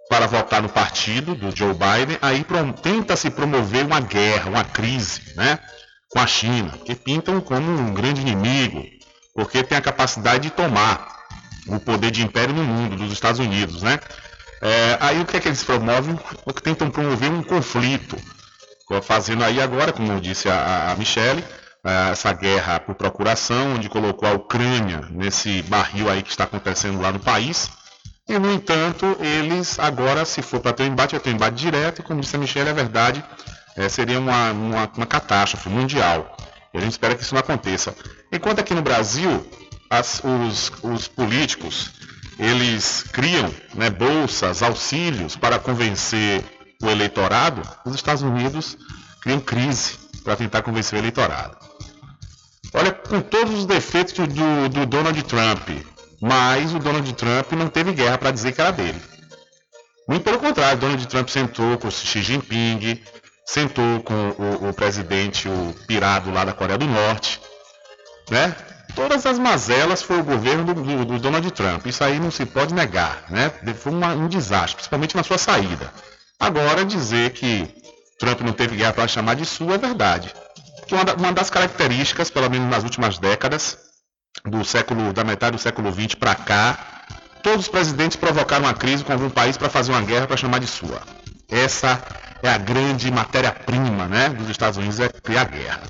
para 0.09 0.27
votar 0.27 0.61
no 0.61 0.69
partido 0.69 1.35
do 1.35 1.55
Joe 1.55 1.73
Biden, 1.73 2.17
aí 2.21 2.45
tenta 2.81 3.17
se 3.17 3.29
promover 3.29 3.85
uma 3.85 3.99
guerra, 3.99 4.49
uma 4.49 4.63
crise, 4.63 5.21
né? 5.35 5.59
Com 6.11 6.19
a 6.19 6.27
China, 6.27 6.71
que 6.85 6.93
pintam 6.93 7.39
como 7.39 7.71
um 7.71 7.93
grande 7.93 8.21
inimigo, 8.21 8.83
porque 9.33 9.63
tem 9.63 9.77
a 9.77 9.81
capacidade 9.81 10.43
de 10.43 10.49
tomar 10.49 11.07
o 11.67 11.79
poder 11.79 12.11
de 12.11 12.21
império 12.21 12.53
no 12.53 12.63
mundo, 12.63 12.97
dos 12.97 13.13
Estados 13.13 13.39
Unidos, 13.39 13.81
né? 13.81 13.99
É, 14.61 14.97
aí 14.99 15.21
o 15.21 15.25
que 15.25 15.37
é 15.37 15.39
que 15.39 15.47
eles 15.47 15.63
promovem? 15.63 16.19
O 16.45 16.53
que 16.53 16.61
tentam 16.61 16.91
promover 16.91 17.31
um 17.31 17.41
conflito, 17.41 18.17
fazendo 19.01 19.43
aí 19.43 19.61
agora, 19.61 19.93
como 19.93 20.19
disse 20.19 20.49
a, 20.49 20.91
a 20.91 20.95
Michele, 20.95 21.43
é, 21.83 22.11
essa 22.11 22.31
guerra 22.33 22.79
por 22.79 22.93
procuração, 22.95 23.75
onde 23.75 23.89
colocou 23.89 24.27
a 24.27 24.33
Ucrânia 24.33 25.07
nesse 25.09 25.61
barril 25.63 26.09
aí 26.09 26.21
que 26.21 26.29
está 26.29 26.43
acontecendo 26.43 27.01
lá 27.01 27.11
no 27.11 27.19
país. 27.19 27.69
E, 28.29 28.37
no 28.37 28.51
entanto, 28.51 29.17
eles 29.19 29.79
agora, 29.79 30.25
se 30.25 30.41
for 30.41 30.59
para 30.59 30.73
ter 30.73 30.83
um 30.83 30.87
embate, 30.87 31.15
vai 31.15 31.21
ter 31.21 31.31
um 31.31 31.33
embate 31.33 31.55
direto, 31.55 31.99
e 31.99 32.03
como 32.03 32.21
disse 32.21 32.35
a 32.35 32.39
Michelle, 32.39 32.69
é 32.69 32.73
verdade, 32.73 33.23
é, 33.75 33.89
seria 33.89 34.19
uma, 34.19 34.51
uma, 34.51 34.91
uma, 34.95 35.05
catástrofe 35.05 35.69
mundial. 35.69 36.37
E 36.73 36.77
a 36.77 36.81
gente 36.81 36.91
espera 36.91 37.15
que 37.15 37.23
isso 37.23 37.33
não 37.33 37.41
aconteça. 37.41 37.95
Enquanto 38.31 38.59
aqui 38.59 38.73
no 38.73 38.81
Brasil, 38.81 39.45
as, 39.89 40.21
os, 40.23 40.71
os 40.83 41.07
políticos 41.07 41.91
eles 42.39 43.03
criam 43.11 43.53
né, 43.75 43.89
bolsas, 43.89 44.63
auxílios 44.63 45.35
para 45.35 45.59
convencer 45.59 46.43
o 46.81 46.89
eleitorado, 46.89 47.61
os 47.85 47.93
Estados 47.93 48.23
Unidos 48.23 48.77
criam 49.21 49.39
crise 49.39 49.99
para 50.23 50.35
tentar 50.35 50.63
convencer 50.63 50.97
o 50.97 51.01
eleitorado. 51.01 51.55
Olha, 52.73 52.91
com 52.91 53.21
todos 53.21 53.59
os 53.59 53.65
defeitos 53.65 54.13
do, 54.13 54.69
do 54.69 54.85
Donald 54.85 55.21
Trump, 55.23 55.69
mas 56.19 56.73
o 56.73 56.79
Donald 56.79 57.13
Trump 57.13 57.51
não 57.51 57.67
teve 57.67 57.91
guerra 57.91 58.17
para 58.17 58.31
dizer 58.31 58.53
que 58.53 58.61
era 58.61 58.71
dele. 58.71 58.99
Muito 60.07 60.23
pelo 60.23 60.39
contrário, 60.39 60.79
Donald 60.79 61.07
Trump 61.07 61.29
sentou 61.29 61.77
com 61.77 61.91
Xi 61.91 62.23
Jinping, 62.23 63.01
sentou 63.51 64.01
com 64.03 64.13
o, 64.13 64.69
o 64.69 64.73
presidente, 64.73 65.49
o 65.49 65.75
pirado 65.85 66.31
lá 66.31 66.45
da 66.45 66.53
Coreia 66.53 66.77
do 66.77 66.87
Norte, 66.87 67.41
né? 68.29 68.55
todas 68.95 69.25
as 69.25 69.37
mazelas 69.37 70.01
foi 70.01 70.19
o 70.19 70.23
governo 70.23 70.63
do, 70.63 70.73
do, 70.73 71.05
do, 71.05 71.19
Donald 71.19 71.51
Trump. 71.51 71.85
Isso 71.85 72.01
aí 72.01 72.17
não 72.17 72.31
se 72.31 72.45
pode 72.45 72.73
negar, 72.73 73.25
né? 73.29 73.51
Foi 73.75 73.91
uma, 73.91 74.13
um 74.13 74.29
desastre, 74.29 74.75
principalmente 74.75 75.17
na 75.17 75.23
sua 75.23 75.37
saída. 75.37 75.91
Agora, 76.39 76.85
dizer 76.85 77.31
que 77.31 77.67
Trump 78.17 78.39
não 78.39 78.53
teve 78.53 78.77
guerra 78.77 78.93
para 78.93 79.07
chamar 79.07 79.35
de 79.35 79.45
sua 79.45 79.75
é 79.75 79.77
verdade. 79.77 80.33
Que 80.87 80.93
uma, 80.93 81.03
uma, 81.15 81.33
das 81.33 81.49
características, 81.49 82.29
pelo 82.29 82.49
menos 82.49 82.69
nas 82.69 82.83
últimas 82.83 83.17
décadas, 83.17 83.77
do 84.45 84.63
século, 84.63 85.11
da 85.11 85.25
metade 85.25 85.57
do 85.57 85.61
século 85.61 85.91
XX 85.91 86.15
para 86.15 86.35
cá, 86.35 87.03
todos 87.43 87.65
os 87.65 87.67
presidentes 87.67 88.15
provocaram 88.15 88.63
uma 88.63 88.73
crise 88.73 89.03
com 89.03 89.11
algum 89.11 89.29
país 89.29 89.57
para 89.57 89.69
fazer 89.69 89.91
uma 89.91 90.01
guerra 90.01 90.25
para 90.25 90.37
chamar 90.37 90.59
de 90.59 90.67
sua. 90.67 91.01
Essa 91.51 92.01
é 92.41 92.49
a 92.49 92.57
grande 92.57 93.11
matéria-prima 93.11 94.07
né, 94.07 94.29
dos 94.29 94.49
Estados 94.49 94.77
Unidos, 94.77 95.01
é 95.01 95.09
criar 95.09 95.43
guerra. 95.43 95.83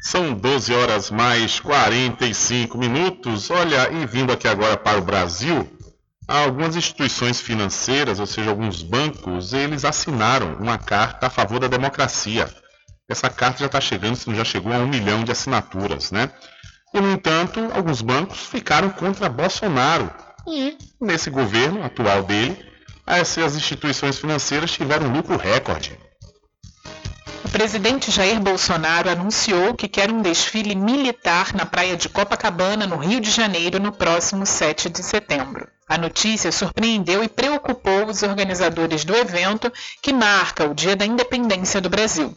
São 0.00 0.32
12 0.32 0.74
horas 0.74 1.10
mais 1.10 1.60
45 1.60 2.78
minutos. 2.78 3.50
Olha, 3.50 3.90
e 3.92 4.06
vindo 4.06 4.32
aqui 4.32 4.48
agora 4.48 4.76
para 4.76 4.98
o 4.98 5.02
Brasil, 5.02 5.68
algumas 6.26 6.76
instituições 6.76 7.40
financeiras, 7.40 8.18
ou 8.18 8.26
seja, 8.26 8.50
alguns 8.50 8.82
bancos, 8.82 9.52
eles 9.52 9.84
assinaram 9.84 10.54
uma 10.54 10.78
carta 10.78 11.26
a 11.26 11.30
favor 11.30 11.60
da 11.60 11.68
democracia. 11.68 12.48
Essa 13.08 13.28
carta 13.28 13.60
já 13.60 13.66
está 13.66 13.80
chegando, 13.80 14.16
se 14.16 14.28
não 14.28 14.34
já 14.34 14.44
chegou 14.44 14.72
a 14.72 14.78
um 14.78 14.88
milhão 14.88 15.22
de 15.22 15.32
assinaturas, 15.32 16.10
né? 16.10 16.30
E, 16.94 17.00
no 17.00 17.12
entanto, 17.12 17.60
alguns 17.74 18.00
bancos 18.00 18.38
ficaram 18.46 18.90
contra 18.90 19.28
Bolsonaro. 19.28 20.10
E, 20.48 20.78
nesse 21.00 21.28
governo 21.28 21.84
atual 21.84 22.22
dele, 22.22 22.56
essas 23.06 23.54
instituições 23.56 24.18
financeiras 24.18 24.72
tiveram 24.72 25.12
lucro 25.12 25.36
recorde. 25.36 26.05
O 27.46 27.48
presidente 27.48 28.10
Jair 28.10 28.40
Bolsonaro 28.40 29.08
anunciou 29.08 29.72
que 29.72 29.86
quer 29.86 30.10
um 30.10 30.20
desfile 30.20 30.74
militar 30.74 31.54
na 31.54 31.64
praia 31.64 31.96
de 31.96 32.08
Copacabana, 32.08 32.88
no 32.88 32.96
Rio 32.96 33.20
de 33.20 33.30
Janeiro, 33.30 33.78
no 33.78 33.92
próximo 33.92 34.44
7 34.44 34.90
de 34.90 35.00
setembro. 35.00 35.68
A 35.88 35.96
notícia 35.96 36.50
surpreendeu 36.50 37.22
e 37.22 37.28
preocupou 37.28 38.06
os 38.06 38.24
organizadores 38.24 39.04
do 39.04 39.14
evento, 39.14 39.72
que 40.02 40.12
marca 40.12 40.68
o 40.68 40.74
Dia 40.74 40.96
da 40.96 41.06
Independência 41.06 41.80
do 41.80 41.88
Brasil. 41.88 42.36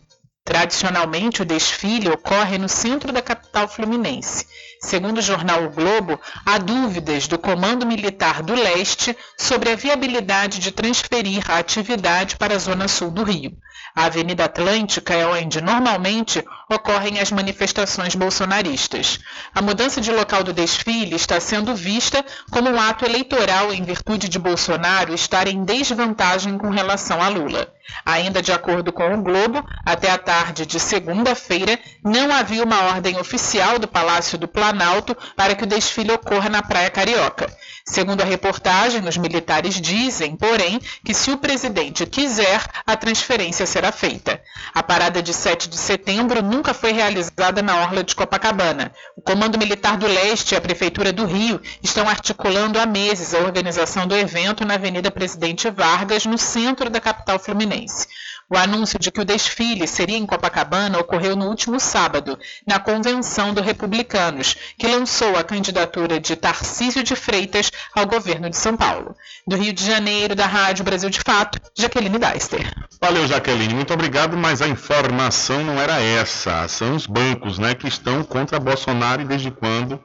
Tradicionalmente, 0.49 1.43
o 1.43 1.45
desfile 1.45 2.09
ocorre 2.09 2.57
no 2.57 2.67
centro 2.67 3.13
da 3.13 3.21
capital 3.21 3.67
fluminense. 3.67 4.47
Segundo 4.81 5.19
o 5.19 5.21
jornal 5.21 5.65
O 5.65 5.69
Globo, 5.69 6.19
há 6.43 6.57
dúvidas 6.57 7.27
do 7.27 7.37
Comando 7.37 7.85
Militar 7.85 8.41
do 8.41 8.55
Leste 8.55 9.15
sobre 9.37 9.69
a 9.69 9.75
viabilidade 9.75 10.57
de 10.57 10.71
transferir 10.71 11.43
a 11.51 11.59
atividade 11.59 12.35
para 12.35 12.55
a 12.55 12.57
zona 12.57 12.87
sul 12.87 13.11
do 13.11 13.23
Rio. 13.23 13.55
A 13.95 14.05
Avenida 14.05 14.45
Atlântica 14.45 15.13
é 15.13 15.23
onde 15.23 15.61
normalmente 15.61 16.43
ocorrem 16.69 17.19
as 17.19 17.31
manifestações 17.31 18.13
bolsonaristas. 18.13 19.19
A 19.53 19.61
mudança 19.61 19.99
de 19.99 20.11
local 20.11 20.43
do 20.43 20.53
desfile 20.53 21.15
está 21.15 21.39
sendo 21.39 21.75
vista 21.75 22.23
como 22.51 22.69
um 22.69 22.79
ato 22.79 23.05
eleitoral 23.05 23.73
em 23.73 23.83
virtude 23.83 24.29
de 24.29 24.37
Bolsonaro 24.37 25.13
estar 25.13 25.47
em 25.47 25.63
desvantagem 25.65 26.57
com 26.57 26.69
relação 26.69 27.21
a 27.21 27.27
Lula. 27.27 27.73
Ainda 28.05 28.41
de 28.41 28.51
acordo 28.51 28.93
com 28.93 29.13
o 29.13 29.21
Globo, 29.23 29.65
até 29.83 30.11
a 30.11 30.17
tarde 30.17 30.65
de 30.65 30.79
segunda-feira 30.79 31.79
não 32.03 32.31
havia 32.31 32.63
uma 32.63 32.83
ordem 32.83 33.17
oficial 33.17 33.79
do 33.79 33.87
Palácio 33.87 34.37
do 34.37 34.47
Planalto 34.47 35.17
para 35.35 35.55
que 35.55 35.63
o 35.63 35.67
desfile 35.67 36.11
ocorra 36.11 36.49
na 36.49 36.61
Praia 36.61 36.89
Carioca. 36.91 37.51
Segundo 37.83 38.21
a 38.21 38.25
reportagem, 38.25 39.07
os 39.07 39.17
militares 39.17 39.81
dizem, 39.81 40.35
porém, 40.35 40.79
que 41.03 41.13
se 41.13 41.31
o 41.31 41.37
presidente 41.37 42.05
quiser, 42.05 42.63
a 42.85 42.95
transferência 42.95 43.65
será 43.65 43.91
feita. 43.91 44.39
A 44.75 44.83
parada 44.83 45.23
de 45.23 45.33
7 45.33 45.67
de 45.67 45.77
setembro 45.77 46.43
nunca 46.59 46.73
foi 46.73 46.91
realizada 46.91 47.61
na 47.61 47.77
Orla 47.83 48.03
de 48.03 48.13
Copacabana. 48.13 48.91
O 49.15 49.21
Comando 49.21 49.57
Militar 49.57 49.97
do 49.97 50.05
Leste 50.05 50.53
e 50.53 50.57
a 50.57 50.61
Prefeitura 50.61 51.13
do 51.13 51.25
Rio 51.25 51.61
estão 51.81 52.09
articulando 52.09 52.77
há 52.77 52.85
meses 52.85 53.33
a 53.33 53.39
organização 53.39 54.05
do 54.05 54.13
evento 54.13 54.65
na 54.65 54.73
Avenida 54.73 55.09
Presidente 55.09 55.69
Vargas, 55.69 56.25
no 56.25 56.37
centro 56.37 56.89
da 56.89 56.99
capital 56.99 57.39
fluminense. 57.39 58.07
O 58.51 58.57
anúncio 58.57 58.97
de 58.97 59.11
que 59.11 59.21
o 59.21 59.25
desfile 59.25 59.85
seria 59.87 60.17
em 60.17 60.25
Copacabana 60.25 60.97
ocorreu 60.97 61.35
no 61.35 61.47
último 61.47 61.79
sábado, 61.79 62.37
na 62.65 62.79
convenção 62.79 63.53
do 63.53 63.61
Republicanos, 63.61 64.55
que 64.75 64.87
lançou 64.87 65.37
a 65.37 65.43
candidatura 65.43 66.19
de 66.19 66.35
Tarcísio 66.35 67.03
de 67.03 67.15
Freitas 67.15 67.71
ao 67.93 68.07
governo 68.07 68.49
de 68.49 68.57
São 68.57 68.75
Paulo. 68.75 69.15
Do 69.45 69.55
Rio 69.55 69.71
de 69.71 69.85
Janeiro, 69.85 70.33
da 70.33 70.47
Rádio 70.47 70.83
Brasil 70.83 71.11
de 71.11 71.19
Fato, 71.19 71.59
Jaqueline 71.77 72.17
Deister. 72.17 72.73
Valeu, 72.99 73.27
Jaqueline, 73.27 73.75
muito 73.75 73.93
obrigado, 73.93 74.35
mas 74.35 74.63
a 74.63 74.67
informação 74.67 75.63
não 75.63 75.79
era 75.79 76.01
essa. 76.01 76.67
São 76.67 76.95
os 76.95 77.05
bancos 77.05 77.59
né, 77.59 77.75
que 77.75 77.87
estão 77.87 78.23
contra 78.23 78.59
Bolsonaro 78.59 79.21
e 79.21 79.25
desde 79.25 79.51
quando 79.51 80.01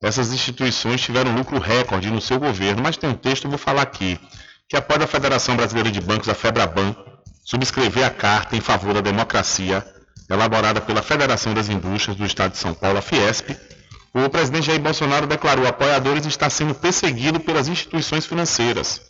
essas 0.00 0.32
instituições 0.32 1.00
tiveram 1.00 1.34
lucro 1.34 1.58
recorde 1.58 2.12
no 2.12 2.20
seu 2.20 2.38
governo. 2.38 2.80
Mas 2.80 2.96
tem 2.96 3.10
um 3.10 3.14
texto, 3.14 3.46
eu 3.46 3.50
vou 3.50 3.58
falar 3.58 3.82
aqui, 3.82 4.20
que 4.68 4.76
após 4.76 5.02
a 5.02 5.06
Federação 5.08 5.56
Brasileira 5.56 5.90
de 5.90 6.00
Bancos, 6.00 6.28
a 6.28 6.34
FEBRABAN, 6.34 6.94
subscrever 7.48 8.04
a 8.04 8.10
carta 8.10 8.56
em 8.56 8.60
favor 8.60 8.92
da 8.92 9.00
democracia 9.00 9.82
elaborada 10.28 10.82
pela 10.82 11.00
Federação 11.00 11.54
das 11.54 11.70
Indústrias 11.70 12.14
do 12.14 12.26
Estado 12.26 12.52
de 12.52 12.58
São 12.58 12.74
Paulo, 12.74 12.98
a 12.98 13.02
Fiesp, 13.02 13.56
o 14.12 14.28
presidente 14.28 14.66
Jair 14.66 14.78
Bolsonaro 14.78 15.26
declarou 15.26 15.66
apoiadores 15.66 16.26
está 16.26 16.50
sendo 16.50 16.74
perseguido 16.74 17.40
pelas 17.40 17.66
instituições 17.66 18.26
financeiras. 18.26 19.00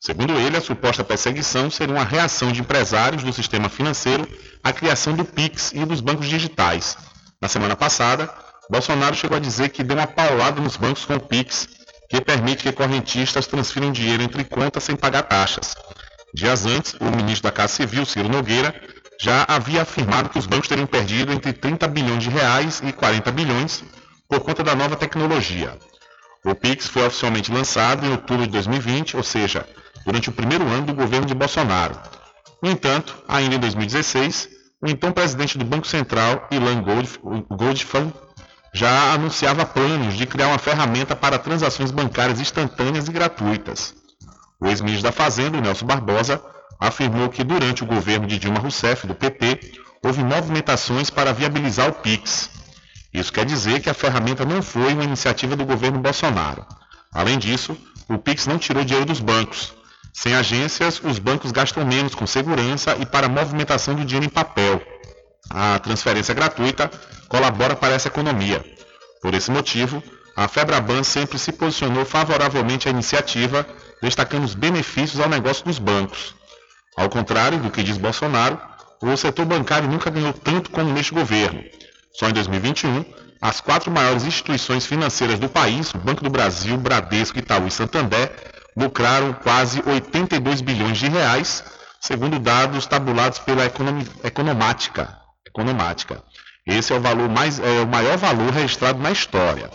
Segundo 0.00 0.36
ele, 0.36 0.56
a 0.56 0.60
suposta 0.60 1.04
perseguição 1.04 1.70
seria 1.70 1.94
uma 1.94 2.02
reação 2.02 2.50
de 2.50 2.60
empresários 2.60 3.22
do 3.22 3.32
sistema 3.32 3.68
financeiro 3.68 4.28
à 4.64 4.72
criação 4.72 5.14
do 5.14 5.24
PIX 5.24 5.70
e 5.72 5.84
dos 5.84 6.00
bancos 6.00 6.28
digitais. 6.28 6.98
Na 7.40 7.46
semana 7.46 7.76
passada, 7.76 8.28
Bolsonaro 8.68 9.14
chegou 9.14 9.36
a 9.36 9.40
dizer 9.40 9.68
que 9.68 9.84
deu 9.84 9.96
uma 9.96 10.08
paulada 10.08 10.60
nos 10.60 10.76
bancos 10.76 11.04
com 11.04 11.14
o 11.14 11.20
PIX, 11.20 11.68
que 12.10 12.20
permite 12.20 12.64
que 12.64 12.72
correntistas 12.72 13.46
transfiram 13.46 13.92
dinheiro 13.92 14.24
entre 14.24 14.42
contas 14.42 14.82
sem 14.82 14.96
pagar 14.96 15.22
taxas. 15.22 15.76
Dias 16.36 16.66
antes, 16.66 16.94
o 17.00 17.04
ministro 17.16 17.44
da 17.44 17.50
Casa 17.50 17.72
Civil, 17.72 18.04
Ciro 18.04 18.28
Nogueira, 18.28 18.78
já 19.18 19.46
havia 19.48 19.80
afirmado 19.80 20.28
que 20.28 20.38
os 20.38 20.44
bancos 20.44 20.68
teriam 20.68 20.86
perdido 20.86 21.32
entre 21.32 21.50
30 21.50 21.88
bilhões 21.88 22.22
de 22.22 22.28
reais 22.28 22.82
e 22.84 22.92
40 22.92 23.32
bilhões 23.32 23.82
por 24.28 24.40
conta 24.40 24.62
da 24.62 24.74
nova 24.74 24.96
tecnologia. 24.96 25.78
O 26.44 26.54
Pix 26.54 26.88
foi 26.88 27.06
oficialmente 27.06 27.50
lançado 27.50 28.04
em 28.04 28.10
outubro 28.10 28.44
de 28.44 28.52
2020, 28.52 29.16
ou 29.16 29.22
seja, 29.22 29.66
durante 30.04 30.28
o 30.28 30.32
primeiro 30.32 30.68
ano 30.68 30.88
do 30.88 30.94
governo 30.94 31.26
de 31.26 31.34
Bolsonaro. 31.34 31.98
No 32.62 32.70
entanto, 32.70 33.16
ainda 33.26 33.54
em 33.54 33.58
2016, 33.58 34.50
o 34.82 34.90
então 34.90 35.12
presidente 35.12 35.56
do 35.56 35.64
Banco 35.64 35.86
Central, 35.86 36.46
Ilan 36.50 36.84
Goldfan, 37.48 38.12
já 38.74 39.14
anunciava 39.14 39.64
planos 39.64 40.14
de 40.14 40.26
criar 40.26 40.48
uma 40.48 40.58
ferramenta 40.58 41.16
para 41.16 41.38
transações 41.38 41.90
bancárias 41.90 42.40
instantâneas 42.40 43.08
e 43.08 43.12
gratuitas. 43.12 43.94
O 44.60 44.66
ex-ministro 44.66 45.04
da 45.04 45.12
Fazenda, 45.12 45.60
Nelson 45.60 45.86
Barbosa, 45.86 46.42
afirmou 46.80 47.28
que 47.28 47.44
durante 47.44 47.82
o 47.82 47.86
governo 47.86 48.26
de 48.26 48.38
Dilma 48.38 48.58
Rousseff, 48.58 49.06
do 49.06 49.14
PT, 49.14 49.72
houve 50.02 50.22
movimentações 50.22 51.10
para 51.10 51.32
viabilizar 51.32 51.88
o 51.88 51.92
PIX. 51.92 52.50
Isso 53.12 53.32
quer 53.32 53.44
dizer 53.44 53.80
que 53.80 53.90
a 53.90 53.94
ferramenta 53.94 54.44
não 54.44 54.62
foi 54.62 54.92
uma 54.92 55.04
iniciativa 55.04 55.56
do 55.56 55.64
governo 55.64 55.98
Bolsonaro. 55.98 56.64
Além 57.12 57.38
disso, 57.38 57.76
o 58.08 58.18
PIX 58.18 58.46
não 58.46 58.58
tirou 58.58 58.84
dinheiro 58.84 59.06
dos 59.06 59.20
bancos. 59.20 59.74
Sem 60.12 60.34
agências, 60.34 61.00
os 61.02 61.18
bancos 61.18 61.52
gastam 61.52 61.84
menos 61.84 62.14
com 62.14 62.26
segurança 62.26 62.96
e 62.98 63.04
para 63.04 63.26
a 63.26 63.30
movimentação 63.30 63.94
do 63.94 64.04
dinheiro 64.04 64.26
em 64.26 64.30
papel. 64.30 64.80
A 65.50 65.78
transferência 65.78 66.34
gratuita 66.34 66.90
colabora 67.28 67.76
para 67.76 67.94
essa 67.94 68.08
economia. 68.08 68.64
Por 69.20 69.34
esse 69.34 69.50
motivo, 69.50 70.02
a 70.36 70.46
Febraban 70.46 71.02
sempre 71.02 71.38
se 71.38 71.50
posicionou 71.50 72.04
favoravelmente 72.04 72.86
à 72.86 72.90
iniciativa, 72.90 73.66
destacando 74.02 74.44
os 74.44 74.54
benefícios 74.54 75.18
ao 75.18 75.30
negócio 75.30 75.64
dos 75.64 75.78
bancos. 75.78 76.34
Ao 76.94 77.08
contrário 77.08 77.58
do 77.58 77.70
que 77.70 77.82
diz 77.82 77.96
Bolsonaro, 77.96 78.60
o 79.00 79.16
setor 79.16 79.46
bancário 79.46 79.88
nunca 79.88 80.10
ganhou 80.10 80.34
tanto 80.34 80.70
como 80.70 80.92
neste 80.92 81.14
governo. 81.14 81.64
Só 82.12 82.28
em 82.28 82.32
2021, 82.34 83.04
as 83.40 83.62
quatro 83.62 83.90
maiores 83.90 84.24
instituições 84.24 84.84
financeiras 84.84 85.38
do 85.38 85.48
país, 85.48 85.94
o 85.94 85.98
Banco 85.98 86.22
do 86.22 86.30
Brasil, 86.30 86.76
Bradesco, 86.76 87.38
Itaú 87.38 87.66
e 87.66 87.70
Santander, 87.70 88.30
lucraram 88.76 89.32
quase 89.32 89.82
82 89.86 90.60
bilhões 90.60 90.98
de 90.98 91.08
reais, 91.08 91.64
segundo 91.98 92.38
dados 92.38 92.86
tabulados 92.86 93.38
pela 93.38 93.64
Economática. 94.22 95.18
Economática. 95.46 96.22
Esse 96.66 96.92
é 96.92 96.96
o, 96.96 97.00
valor 97.00 97.28
mais, 97.28 97.58
é 97.58 97.80
o 97.80 97.86
maior 97.86 98.18
valor 98.18 98.50
registrado 98.52 98.98
na 98.98 99.10
história. 99.10 99.70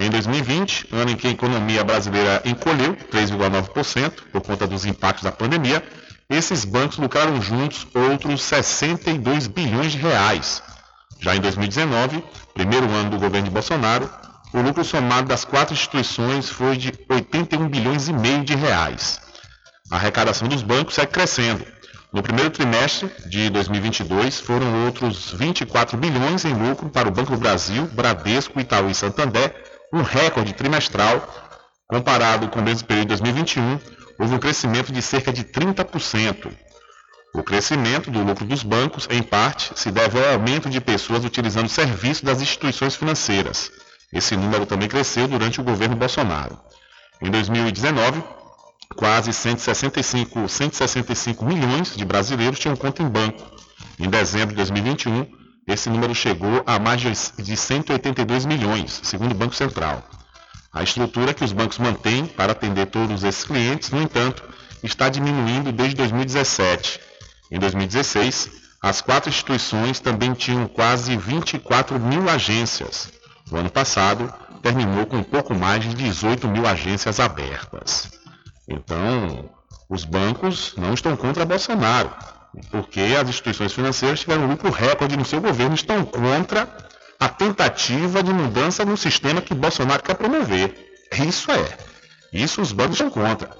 Em 0.00 0.08
2020, 0.10 0.86
ano 0.92 1.10
em 1.10 1.16
que 1.16 1.26
a 1.26 1.30
economia 1.30 1.82
brasileira 1.82 2.40
encolheu 2.44 2.94
3,9% 3.10 4.12
por 4.30 4.40
conta 4.42 4.64
dos 4.64 4.84
impactos 4.84 5.24
da 5.24 5.32
pandemia, 5.32 5.82
esses 6.30 6.64
bancos 6.64 6.98
lucraram 6.98 7.42
juntos 7.42 7.84
outros 7.92 8.42
62 8.42 9.48
bilhões 9.48 9.90
de 9.90 9.98
reais. 9.98 10.62
Já 11.18 11.34
em 11.34 11.40
2019, 11.40 12.22
primeiro 12.54 12.88
ano 12.88 13.10
do 13.10 13.18
governo 13.18 13.48
de 13.48 13.50
Bolsonaro, 13.50 14.08
o 14.54 14.60
lucro 14.60 14.84
somado 14.84 15.26
das 15.26 15.44
quatro 15.44 15.74
instituições 15.74 16.48
foi 16.48 16.76
de 16.76 16.92
81 17.10 17.68
bilhões 17.68 18.06
e 18.06 18.12
meio 18.12 18.44
de 18.44 18.54
reais. 18.54 19.20
A 19.90 19.96
arrecadação 19.96 20.46
dos 20.46 20.62
bancos 20.62 20.94
segue 20.94 21.10
crescendo. 21.10 21.66
No 22.12 22.22
primeiro 22.22 22.50
trimestre 22.50 23.10
de 23.26 23.50
2022, 23.50 24.38
foram 24.38 24.84
outros 24.84 25.32
24 25.32 25.96
bilhões 25.98 26.44
em 26.44 26.54
lucro 26.54 26.88
para 26.88 27.08
o 27.08 27.10
Banco 27.10 27.32
do 27.32 27.38
Brasil, 27.38 27.86
Bradesco, 27.92 28.60
Itaú 28.60 28.88
e 28.88 28.94
Santander, 28.94 29.67
um 29.92 30.02
recorde 30.02 30.52
trimestral 30.52 31.26
comparado 31.86 32.48
com 32.48 32.60
o 32.60 32.62
mesmo 32.62 32.86
período 32.86 33.08
de 33.08 33.22
2021, 33.22 33.80
houve 34.18 34.34
um 34.34 34.38
crescimento 34.38 34.92
de 34.92 35.00
cerca 35.00 35.32
de 35.32 35.44
30%. 35.44 36.52
O 37.34 37.42
crescimento 37.42 38.10
do 38.10 38.22
lucro 38.22 38.44
dos 38.44 38.62
bancos, 38.62 39.06
em 39.10 39.22
parte, 39.22 39.72
se 39.74 39.90
deve 39.90 40.18
ao 40.18 40.32
aumento 40.34 40.68
de 40.68 40.80
pessoas 40.80 41.24
utilizando 41.24 41.68
serviços 41.68 42.22
das 42.22 42.40
instituições 42.40 42.94
financeiras. 42.94 43.70
Esse 44.12 44.36
número 44.36 44.66
também 44.66 44.88
cresceu 44.88 45.28
durante 45.28 45.60
o 45.60 45.64
governo 45.64 45.96
Bolsonaro. 45.96 46.58
Em 47.20 47.30
2019, 47.30 48.22
quase 48.96 49.32
165, 49.32 50.48
165 50.48 51.44
milhões 51.44 51.94
de 51.94 52.04
brasileiros 52.04 52.58
tinham 52.58 52.76
conta 52.76 53.02
em 53.02 53.08
banco. 53.08 53.44
Em 53.98 54.08
dezembro 54.08 54.48
de 54.48 54.56
2021, 54.56 55.26
esse 55.68 55.90
número 55.90 56.14
chegou 56.14 56.62
a 56.66 56.78
mais 56.78 57.00
de 57.00 57.56
182 57.56 58.46
milhões, 58.46 59.00
segundo 59.04 59.32
o 59.32 59.34
Banco 59.34 59.54
Central. 59.54 60.02
A 60.72 60.82
estrutura 60.82 61.34
que 61.34 61.44
os 61.44 61.52
bancos 61.52 61.78
mantêm 61.78 62.24
para 62.24 62.52
atender 62.52 62.86
todos 62.86 63.22
esses 63.22 63.44
clientes, 63.44 63.90
no 63.90 64.00
entanto, 64.00 64.42
está 64.82 65.10
diminuindo 65.10 65.70
desde 65.70 65.96
2017. 65.96 67.00
Em 67.50 67.58
2016, 67.58 68.50
as 68.80 69.02
quatro 69.02 69.28
instituições 69.28 70.00
também 70.00 70.32
tinham 70.32 70.66
quase 70.66 71.16
24 71.16 72.00
mil 72.00 72.28
agências. 72.30 73.12
O 73.50 73.56
ano 73.56 73.70
passado, 73.70 74.32
terminou 74.62 75.04
com 75.06 75.22
pouco 75.22 75.54
mais 75.54 75.84
de 75.84 75.94
18 75.94 76.48
mil 76.48 76.66
agências 76.66 77.20
abertas. 77.20 78.10
Então, 78.66 79.50
os 79.88 80.04
bancos 80.04 80.74
não 80.76 80.94
estão 80.94 81.16
contra 81.16 81.44
Bolsonaro 81.44 82.10
porque 82.70 83.00
as 83.20 83.28
instituições 83.28 83.72
financeiras 83.72 84.20
tiveram 84.20 84.44
um 84.44 84.48
lucro 84.48 84.70
recorde 84.70 85.16
no 85.16 85.24
seu 85.24 85.40
governo, 85.40 85.74
estão 85.74 86.04
contra 86.04 86.68
a 87.18 87.28
tentativa 87.28 88.22
de 88.22 88.32
mudança 88.32 88.84
no 88.84 88.96
sistema 88.96 89.40
que 89.40 89.54
Bolsonaro 89.54 90.02
quer 90.02 90.14
promover. 90.14 90.74
Isso 91.26 91.50
é. 91.50 91.76
Isso 92.32 92.60
os 92.60 92.72
bancos 92.72 92.94
estão 92.94 93.10
contra. 93.10 93.50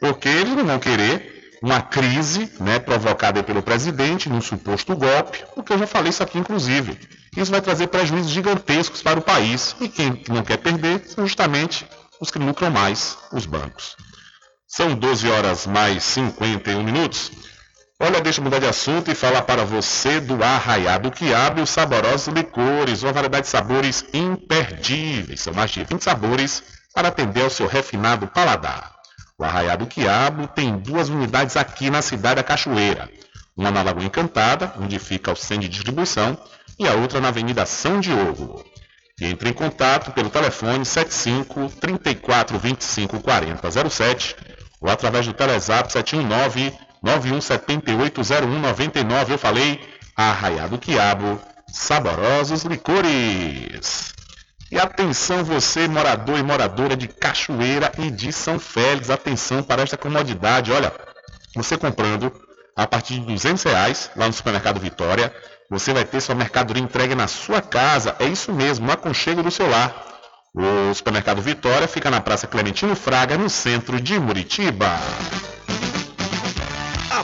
Porque 0.00 0.28
eles 0.28 0.54
não 0.54 0.64
vão 0.64 0.78
querer 0.78 1.38
uma 1.60 1.80
crise 1.80 2.52
né, 2.60 2.78
provocada 2.78 3.42
pelo 3.42 3.62
presidente 3.62 4.28
num 4.28 4.40
suposto 4.40 4.94
golpe, 4.94 5.44
porque 5.54 5.72
eu 5.72 5.78
já 5.78 5.86
falei 5.86 6.10
isso 6.10 6.22
aqui 6.22 6.38
inclusive. 6.38 6.98
Isso 7.36 7.50
vai 7.50 7.60
trazer 7.60 7.88
prejuízos 7.88 8.30
gigantescos 8.30 9.02
para 9.02 9.18
o 9.18 9.22
país 9.22 9.74
e 9.80 9.88
quem 9.88 10.22
não 10.28 10.42
quer 10.42 10.58
perder 10.58 11.02
são 11.06 11.26
justamente 11.26 11.86
os 12.20 12.30
que 12.30 12.38
lucram 12.38 12.70
mais, 12.70 13.18
os 13.32 13.46
bancos. 13.46 13.96
São 14.66 14.94
12 14.94 15.28
horas 15.30 15.66
mais 15.66 16.02
51 16.04 16.82
minutos. 16.82 17.30
Olha, 18.00 18.20
deixa 18.20 18.38
eu 18.38 18.44
mudar 18.44 18.60
de 18.60 18.66
assunto 18.66 19.10
e 19.10 19.14
falar 19.14 19.42
para 19.42 19.64
você 19.64 20.20
do 20.20 20.40
Arraiado 20.40 21.10
Quiabo 21.10 21.58
e 21.58 21.62
os 21.64 21.70
saborosos 21.70 22.28
licores, 22.28 23.02
uma 23.02 23.12
variedade 23.12 23.46
de 23.46 23.50
sabores 23.50 24.04
imperdíveis. 24.14 25.40
São 25.40 25.52
mais 25.52 25.72
de 25.72 25.82
20 25.82 26.04
sabores 26.04 26.62
para 26.94 27.08
atender 27.08 27.42
ao 27.42 27.50
seu 27.50 27.66
refinado 27.66 28.28
paladar. 28.28 28.94
O 29.36 29.42
Arraiado 29.42 29.84
Quiabo 29.86 30.46
tem 30.46 30.78
duas 30.78 31.08
unidades 31.08 31.56
aqui 31.56 31.90
na 31.90 32.00
cidade 32.00 32.36
da 32.36 32.44
Cachoeira. 32.44 33.10
Uma 33.56 33.72
na 33.72 33.82
Lagoa 33.82 34.04
Encantada, 34.04 34.72
onde 34.80 34.96
fica 35.00 35.32
o 35.32 35.36
centro 35.36 35.62
de 35.62 35.70
distribuição, 35.70 36.38
e 36.78 36.86
a 36.86 36.94
outra 36.94 37.20
na 37.20 37.28
Avenida 37.28 37.66
São 37.66 37.98
Diogo. 37.98 38.64
Entre 39.20 39.50
em 39.50 39.52
contato 39.52 40.12
pelo 40.12 40.30
telefone 40.30 40.84
75 40.84 41.68
34 41.80 42.60
25 42.60 43.18
40 43.20 43.90
07 43.90 44.36
ou 44.80 44.88
através 44.88 45.26
do 45.26 45.32
Telezap 45.32 45.92
719 45.92 46.72
91780199. 47.04 49.30
Eu 49.30 49.38
falei 49.38 49.80
Arraiado 50.16 50.78
Quiabo, 50.78 51.40
saborosos 51.72 52.64
licores. 52.64 54.12
E 54.70 54.78
atenção 54.78 55.44
você, 55.44 55.88
morador 55.88 56.38
e 56.38 56.42
moradora 56.42 56.96
de 56.96 57.08
Cachoeira 57.08 57.90
e 57.98 58.10
de 58.10 58.32
São 58.32 58.58
Félix, 58.58 59.08
atenção 59.08 59.62
para 59.62 59.82
esta 59.82 59.96
comodidade. 59.96 60.72
Olha, 60.72 60.92
você 61.54 61.78
comprando 61.78 62.32
a 62.76 62.86
partir 62.86 63.14
de 63.14 63.20
200 63.20 63.62
reais 63.64 64.10
lá 64.14 64.26
no 64.26 64.32
supermercado 64.32 64.78
Vitória, 64.78 65.34
você 65.70 65.92
vai 65.92 66.04
ter 66.04 66.20
sua 66.20 66.34
mercadoria 66.34 66.82
entregue 66.82 67.14
na 67.14 67.26
sua 67.26 67.62
casa. 67.62 68.14
É 68.18 68.26
isso 68.26 68.52
mesmo, 68.52 68.86
no 68.86 68.92
aconchego 68.92 69.42
do 69.42 69.50
seu 69.50 69.68
lar. 69.68 70.06
O 70.54 70.94
supermercado 70.94 71.40
Vitória 71.40 71.88
fica 71.88 72.10
na 72.10 72.20
Praça 72.20 72.46
Clementino 72.46 72.94
Fraga, 72.94 73.38
no 73.38 73.48
centro 73.48 74.00
de 74.00 74.18
Muritiba. 74.18 74.98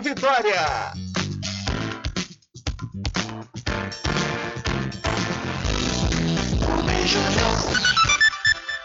Vitória. 0.00 0.92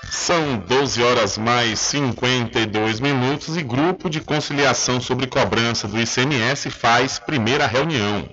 São 0.09 0.57
12 0.57 1.01
horas 1.01 1.37
mais 1.37 1.79
52 1.79 2.99
minutos 2.99 3.55
e 3.55 3.63
grupo 3.63 4.09
de 4.09 4.19
conciliação 4.19 4.99
sobre 4.99 5.27
cobrança 5.27 5.87
do 5.87 5.97
ICMS 5.99 6.69
faz 6.69 7.17
primeira 7.17 7.65
reunião. 7.65 8.27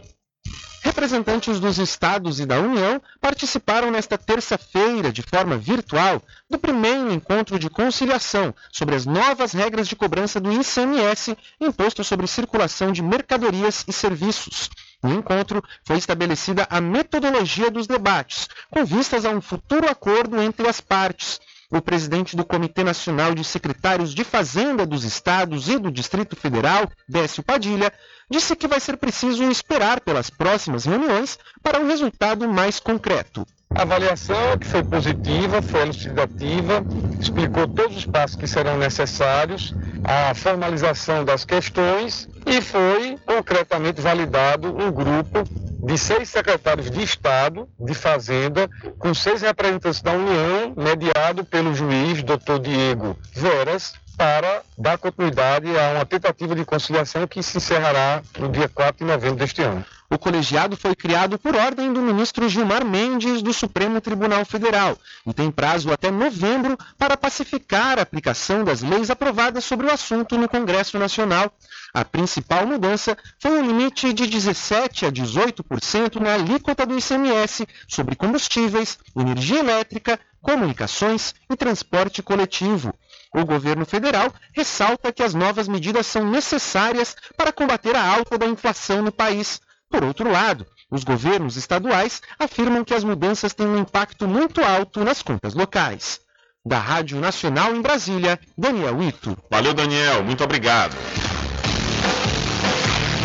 Representantes 0.85 1.59
dos 1.59 1.78
estados 1.78 2.39
e 2.39 2.45
da 2.45 2.61
União 2.61 3.01
participaram 3.18 3.91
nesta 3.91 4.18
terça-feira, 4.18 5.11
de 5.11 5.22
forma 5.22 5.57
virtual, 5.57 6.22
do 6.49 6.59
primeiro 6.59 7.11
encontro 7.11 7.59
de 7.59 7.70
conciliação 7.70 8.55
sobre 8.70 8.95
as 8.95 9.07
novas 9.07 9.55
regras 9.55 9.89
de 9.89 9.97
cobrança 9.97 10.39
do 10.39 10.53
ICMS, 10.53 11.39
imposto 11.59 12.05
sobre 12.05 12.26
circulação 12.26 12.93
de 12.93 13.03
mercadorias 13.03 13.82
e 13.89 13.95
serviços. 13.95 14.68
No 15.03 15.14
encontro, 15.14 15.64
foi 15.85 15.97
estabelecida 15.97 16.66
a 16.68 16.82
metodologia 16.82 17.70
dos 17.70 17.87
debates, 17.87 18.47
com 18.70 18.85
vistas 18.85 19.24
a 19.24 19.30
um 19.30 19.41
futuro 19.41 19.89
acordo 19.89 20.39
entre 20.39 20.68
as 20.68 20.82
partes. 20.82 21.41
O 21.74 21.82
presidente 21.82 22.36
do 22.36 22.44
Comitê 22.44 22.84
Nacional 22.84 23.34
de 23.34 23.42
Secretários 23.42 24.14
de 24.14 24.22
Fazenda 24.22 24.86
dos 24.86 25.02
Estados 25.02 25.68
e 25.68 25.76
do 25.76 25.90
Distrito 25.90 26.36
Federal, 26.36 26.88
Décio 27.08 27.42
Padilha, 27.42 27.92
disse 28.30 28.54
que 28.54 28.68
vai 28.68 28.78
ser 28.78 28.96
preciso 28.96 29.42
esperar 29.50 30.00
pelas 30.00 30.30
próximas 30.30 30.84
reuniões 30.84 31.36
para 31.64 31.80
um 31.80 31.88
resultado 31.88 32.48
mais 32.48 32.78
concreto. 32.78 33.44
Avaliação 33.74 34.56
que 34.58 34.66
foi 34.66 34.84
positiva, 34.84 35.60
foi 35.60 35.82
elucidativa, 35.82 36.84
explicou 37.20 37.66
todos 37.66 37.96
os 37.96 38.06
passos 38.06 38.36
que 38.36 38.46
serão 38.46 38.78
necessários, 38.78 39.74
a 40.04 40.34
formalização 40.34 41.24
das 41.24 41.44
questões 41.44 42.28
e 42.46 42.60
foi 42.60 43.18
concretamente 43.26 44.00
validado 44.00 44.68
um 44.68 44.92
grupo 44.92 45.42
de 45.84 45.98
seis 45.98 46.28
secretários 46.30 46.90
de 46.90 47.02
Estado 47.02 47.68
de 47.78 47.94
Fazenda, 47.94 48.70
com 48.98 49.12
seis 49.12 49.42
representantes 49.42 50.00
da 50.00 50.12
União, 50.12 50.72
mediado 50.76 51.44
pelo 51.44 51.74
juiz 51.74 52.22
Dr. 52.22 52.58
Diego 52.62 53.16
Veras, 53.34 53.94
para 54.16 54.62
dar 54.78 54.98
continuidade 54.98 55.66
a 55.76 55.92
uma 55.92 56.06
tentativa 56.06 56.54
de 56.54 56.64
conciliação 56.64 57.26
que 57.26 57.42
se 57.42 57.58
encerrará 57.58 58.22
no 58.38 58.48
dia 58.48 58.68
4 58.68 59.04
de 59.04 59.12
novembro 59.12 59.36
deste 59.36 59.62
ano. 59.62 59.84
O 60.10 60.18
colegiado 60.18 60.76
foi 60.76 60.94
criado 60.94 61.38
por 61.38 61.56
ordem 61.56 61.92
do 61.92 62.00
ministro 62.00 62.48
Gilmar 62.48 62.84
Mendes 62.84 63.42
do 63.42 63.52
Supremo 63.52 64.00
Tribunal 64.00 64.44
Federal 64.44 64.96
e 65.26 65.32
tem 65.32 65.50
prazo 65.50 65.92
até 65.92 66.10
novembro 66.10 66.78
para 66.96 67.16
pacificar 67.16 67.98
a 67.98 68.02
aplicação 68.02 68.62
das 68.62 68.82
leis 68.82 69.10
aprovadas 69.10 69.64
sobre 69.64 69.86
o 69.86 69.92
assunto 69.92 70.38
no 70.38 70.48
Congresso 70.48 70.98
Nacional. 70.98 71.52
A 71.92 72.04
principal 72.04 72.66
mudança 72.66 73.16
foi 73.40 73.58
o 73.58 73.66
limite 73.66 74.12
de 74.12 74.26
17 74.26 75.06
a 75.06 75.10
18% 75.10 76.20
na 76.20 76.34
alíquota 76.34 76.86
do 76.86 76.96
ICMS 76.96 77.66
sobre 77.88 78.14
combustíveis, 78.14 78.98
energia 79.16 79.60
elétrica, 79.60 80.20
comunicações 80.40 81.34
e 81.50 81.56
transporte 81.56 82.22
coletivo. 82.22 82.94
O 83.35 83.45
governo 83.45 83.85
federal 83.85 84.32
ressalta 84.53 85.12
que 85.12 85.22
as 85.22 85.35
novas 85.35 85.66
medidas 85.66 86.07
são 86.07 86.30
necessárias 86.30 87.16
para 87.37 87.53
combater 87.53 87.97
a 87.97 88.07
alta 88.07 88.39
da 88.39 88.47
inflação 88.47 89.03
no 89.03 89.11
país. 89.11 89.61
Por 89.91 90.05
outro 90.05 90.30
lado, 90.30 90.64
os 90.89 91.03
governos 91.03 91.57
estaduais 91.57 92.22
afirmam 92.39 92.85
que 92.85 92.95
as 92.95 93.03
mudanças 93.03 93.53
têm 93.53 93.66
um 93.66 93.78
impacto 93.78 94.28
muito 94.28 94.62
alto 94.62 95.05
nas 95.05 95.20
contas 95.20 95.53
locais. 95.55 96.20
Da 96.64 96.78
Rádio 96.78 97.20
Nacional 97.20 97.74
em 97.74 97.82
Brasília, 97.82 98.39
Daniel 98.57 99.03
Ito. 99.03 99.37
Valeu, 99.51 99.74
Daniel. 99.74 100.22
Muito 100.22 100.45
obrigado. 100.45 100.97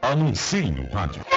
Anuncie 0.01 0.71
no 0.71 0.89
rádio. 0.93 1.36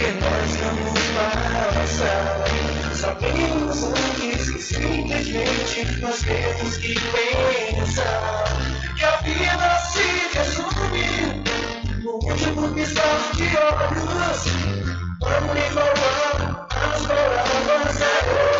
que 0.00 0.12
nós 0.12 0.56
vamos 0.56 1.00
passar. 1.74 2.44
Sabemos 2.94 3.84
antes 3.84 4.50
que 4.50 4.62
simplesmente 4.62 6.00
nós 6.00 6.22
temos 6.22 6.76
que 6.78 6.94
pensar 6.94 8.44
que 8.96 9.04
a 9.04 9.16
vida 9.18 9.78
se 9.92 10.38
resume 10.38 11.42
no 12.02 12.12
último 12.12 12.68
piscar 12.74 13.32
de 13.36 13.44
olhos. 13.44 14.40
Vamos 15.20 15.56
enrolar 15.56 16.66
as 16.70 17.06
palavras 17.06 18.02
a 18.02 18.59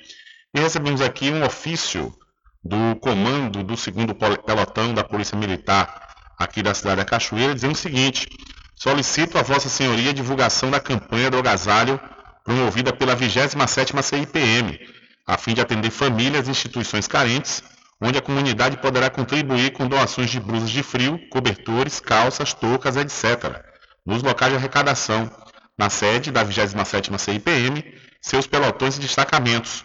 E 0.53 0.59
recebemos 0.59 1.01
aqui 1.01 1.29
um 1.29 1.45
ofício 1.45 2.13
do 2.67 2.95
comando 2.99 3.63
do 3.63 3.77
segundo 3.77 4.13
pelotão 4.13 4.93
da 4.93 5.03
Polícia 5.03 5.37
Militar 5.37 6.07
aqui 6.37 6.61
da 6.61 6.73
cidade 6.73 6.97
da 6.97 7.05
Cachoeira, 7.05 7.55
dizendo 7.55 7.73
o 7.73 7.77
seguinte: 7.77 8.27
solicito 8.75 9.37
a 9.37 9.41
Vossa 9.41 9.69
Senhoria 9.69 10.11
a 10.11 10.13
divulgação 10.13 10.69
da 10.69 10.79
campanha 10.79 11.31
do 11.31 11.37
agasalho 11.37 11.99
promovida 12.43 12.93
pela 12.93 13.15
27ª 13.15 14.01
CIPM, 14.01 14.79
a 15.25 15.37
fim 15.37 15.53
de 15.53 15.61
atender 15.61 15.89
famílias 15.89 16.47
e 16.47 16.51
instituições 16.51 17.07
carentes, 17.07 17.63
onde 17.99 18.17
a 18.17 18.21
comunidade 18.21 18.77
poderá 18.77 19.09
contribuir 19.09 19.71
com 19.71 19.87
doações 19.87 20.29
de 20.29 20.39
blusas 20.39 20.69
de 20.69 20.83
frio, 20.83 21.19
cobertores, 21.29 21.99
calças, 21.99 22.53
toucas, 22.53 22.95
etc., 22.95 23.63
nos 24.05 24.23
locais 24.23 24.51
de 24.51 24.57
arrecadação, 24.57 25.29
na 25.77 25.89
sede 25.89 26.31
da 26.31 26.45
27ª 26.45 27.17
CIPM, 27.17 27.83
seus 28.21 28.47
pelotões 28.47 28.97
e 28.97 29.01
destacamentos. 29.01 29.83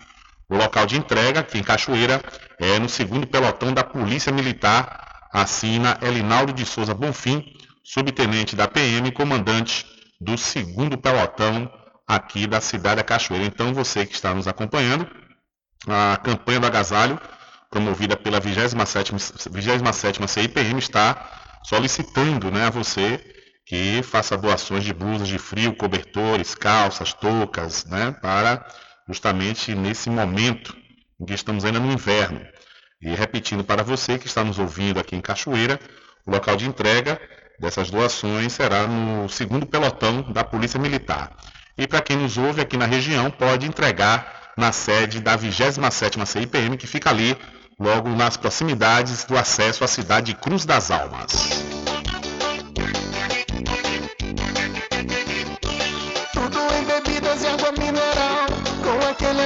O 0.53 0.57
local 0.57 0.85
de 0.85 0.99
entrega, 0.99 1.41
aqui 1.41 1.57
em 1.57 1.63
Cachoeira, 1.63 2.23
é 2.59 2.79
no 2.79 2.87
segundo 2.87 3.27
pelotão 3.27 3.73
da 3.73 3.83
Polícia 3.83 4.31
Militar, 4.31 5.27
assina 5.33 5.99
Elinaldo 6.03 6.53
de 6.53 6.67
Souza 6.67 6.93
Bonfim, 6.93 7.43
subtenente 7.83 8.55
da 8.55 8.69
PM, 8.69 9.11
comandante 9.13 9.87
do 10.21 10.37
segundo 10.37 10.99
pelotão 10.99 11.73
aqui 12.07 12.47
da 12.47 12.61
cidade 12.61 12.97
da 12.97 13.03
Cachoeira. 13.03 13.47
Então, 13.47 13.73
você 13.73 14.05
que 14.05 14.13
está 14.13 14.35
nos 14.35 14.47
acompanhando, 14.47 15.09
a 15.89 16.19
campanha 16.19 16.61
do 16.61 16.67
agasalho, 16.67 17.19
promovida 17.71 18.15
pela 18.15 18.39
27ª, 18.39 19.49
27ª 19.51 20.29
CIPM, 20.29 20.79
está 20.79 21.31
solicitando 21.65 22.51
né, 22.51 22.67
a 22.67 22.71
você 22.71 23.19
que 23.65 24.03
faça 24.03 24.37
doações 24.37 24.85
de 24.85 24.93
blusas 24.93 25.29
de 25.29 25.39
frio, 25.39 25.75
cobertores, 25.75 26.55
calças, 26.55 27.15
toucas, 27.15 27.87
né, 27.87 28.15
para 28.21 28.63
justamente 29.09 29.75
nesse 29.75 30.11
momento 30.11 30.77
em 31.21 31.25
que 31.25 31.35
estamos 31.35 31.65
ainda 31.65 31.81
no 31.81 31.93
inverno. 31.93 32.41
E 33.01 33.15
repetindo 33.15 33.65
para 33.65 33.83
você 33.83 34.19
que 34.19 34.27
está 34.27 34.45
nos 34.45 34.59
ouvindo 34.59 35.01
aqui 35.01 35.17
em 35.17 35.21
Cachoeira, 35.21 35.79
o 36.27 36.31
local 36.31 36.57
de 36.57 36.67
entrega 36.67 37.21
dessas 37.59 37.91
doações 37.91 38.53
será 38.53 38.87
no 38.87 39.29
segundo 39.29 39.67
pelotão 39.67 40.23
da 40.33 40.45
Polícia 40.45 40.79
Militar. 40.79 41.33
E 41.77 41.87
para 41.87 42.01
quem 42.01 42.17
nos 42.17 42.37
ouve 42.37 42.61
aqui 42.61 42.77
na 42.77 42.87
região, 42.87 43.31
pode 43.31 43.67
entregar 43.67 44.53
na 44.57 44.73
sede 44.73 45.21
da 45.21 45.37
27ª 45.37 46.27
CIPM, 46.27 46.77
que 46.77 46.87
fica 46.87 47.11
ali, 47.11 47.37
logo 47.79 48.09
nas 48.11 48.37
proximidades 48.37 49.25
do 49.25 49.37
acesso 49.37 49.83
à 49.83 49.89
cidade 49.89 50.33
de 50.33 50.39
Cruz 50.39 50.65
das 50.65 50.91
Almas. 50.91 51.63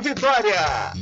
Vitória. 0.00 0.92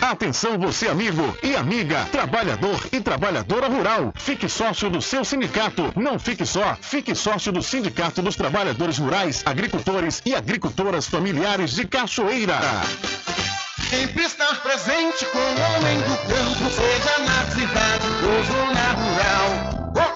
Atenção 0.00 0.56
você 0.56 0.86
amigo 0.86 1.36
e 1.42 1.56
amiga, 1.56 2.04
trabalhador 2.12 2.80
e 2.92 3.00
trabalhadora 3.00 3.66
rural. 3.66 4.12
Fique 4.14 4.48
sócio 4.48 4.88
do 4.88 5.02
seu 5.02 5.24
sindicato. 5.24 5.92
Não 5.96 6.18
fique 6.18 6.46
só, 6.46 6.76
fique 6.80 7.12
sócio 7.14 7.50
do 7.50 7.60
Sindicato 7.60 8.22
dos 8.22 8.36
Trabalhadores 8.36 8.98
Rurais, 8.98 9.42
Agricultores 9.44 10.22
e 10.24 10.34
Agricultoras 10.34 11.06
Familiares 11.08 11.72
de 11.72 11.86
Cachoeira. 11.86 12.60
Sempre 13.90 14.24
estar 14.24 14.62
presente 14.62 15.26
com 15.26 15.38
o 15.38 15.76
homem 15.76 15.98
do 15.98 16.16
campo, 16.28 16.70
seja 16.70 17.18
na 17.24 17.44
cidade 17.50 18.06
ou 18.24 18.44
zona 18.44 18.92
rural. 18.92 20.15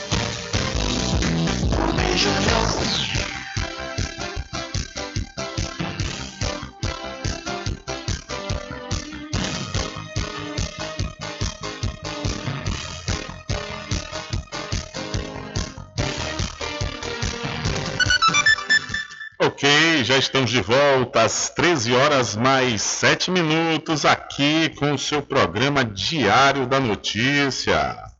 Ok, 19.39 20.03
já 20.03 20.17
estamos 20.19 20.51
de 20.51 20.61
volta 20.61 21.23
às 21.23 21.49
13 21.49 21.95
horas 21.95 22.35
mais 22.35 22.83
7 22.83 23.31
minutos 23.31 24.05
aqui 24.05 24.69
com 24.77 24.93
o 24.93 24.99
seu 24.99 25.23
programa 25.23 25.83
Diário 25.83 26.67
da 26.67 26.79
Notícia. 26.79 28.10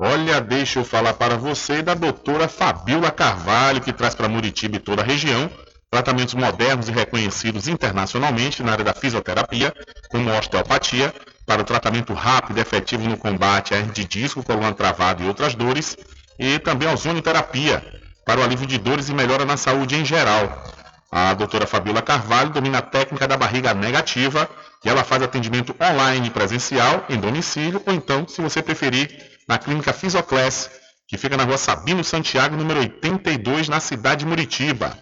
Olha, 0.00 0.40
deixa 0.40 0.78
eu 0.78 0.84
falar 0.84 1.14
para 1.14 1.36
você 1.36 1.82
da 1.82 1.92
doutora 1.92 2.46
Fabiola 2.46 3.10
Carvalho, 3.10 3.80
que 3.80 3.92
traz 3.92 4.14
para 4.14 4.28
Muritiba 4.28 4.76
e 4.76 4.78
toda 4.78 5.02
a 5.02 5.04
região 5.04 5.50
tratamentos 5.90 6.34
modernos 6.34 6.88
e 6.88 6.92
reconhecidos 6.92 7.66
internacionalmente 7.66 8.62
na 8.62 8.72
área 8.72 8.84
da 8.84 8.92
fisioterapia, 8.92 9.74
como 10.10 10.30
osteopatia, 10.30 11.12
para 11.44 11.62
o 11.62 11.64
tratamento 11.64 12.12
rápido 12.12 12.58
e 12.58 12.60
efetivo 12.60 13.08
no 13.08 13.16
combate 13.16 13.74
a 13.74 13.78
hernia 13.78 13.92
de 13.92 14.04
disco, 14.04 14.42
coluna 14.44 14.72
travada 14.72 15.24
e 15.24 15.26
outras 15.26 15.56
dores, 15.56 15.96
e 16.38 16.60
também 16.60 16.86
a 16.88 16.92
ozonioterapia, 16.92 17.82
para 18.24 18.40
o 18.40 18.44
alívio 18.44 18.66
de 18.66 18.78
dores 18.78 19.08
e 19.08 19.14
melhora 19.14 19.44
na 19.44 19.56
saúde 19.56 19.96
em 19.96 20.04
geral. 20.04 20.62
A 21.10 21.32
doutora 21.34 21.66
Fabiola 21.66 22.02
Carvalho 22.02 22.50
domina 22.50 22.78
a 22.78 22.82
técnica 22.82 23.26
da 23.26 23.36
barriga 23.36 23.74
negativa 23.74 24.48
e 24.84 24.88
ela 24.88 25.02
faz 25.02 25.22
atendimento 25.22 25.74
online 25.80 26.30
presencial 26.30 27.04
em 27.08 27.18
domicílio 27.18 27.82
ou 27.84 27.94
então, 27.94 28.28
se 28.28 28.42
você 28.42 28.62
preferir, 28.62 29.37
na 29.48 29.58
clínica 29.58 29.94
Fisioclass, 29.94 30.70
que 31.08 31.16
fica 31.16 31.36
na 31.36 31.44
rua 31.44 31.56
Sabino 31.56 32.04
Santiago, 32.04 32.54
número 32.54 32.80
82, 32.80 33.68
na 33.68 33.80
cidade 33.80 34.20
de 34.20 34.26
Muritiba. 34.26 34.96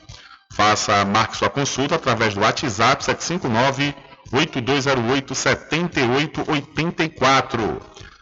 Faça, 0.53 1.05
marque 1.05 1.37
sua 1.37 1.51
consulta 1.51 1.97
através 1.97 2.35
do 2.35 2.41
WhatsApp 2.41 3.05
759 3.05 3.93
8208 4.33 5.35
7884. 5.35 7.81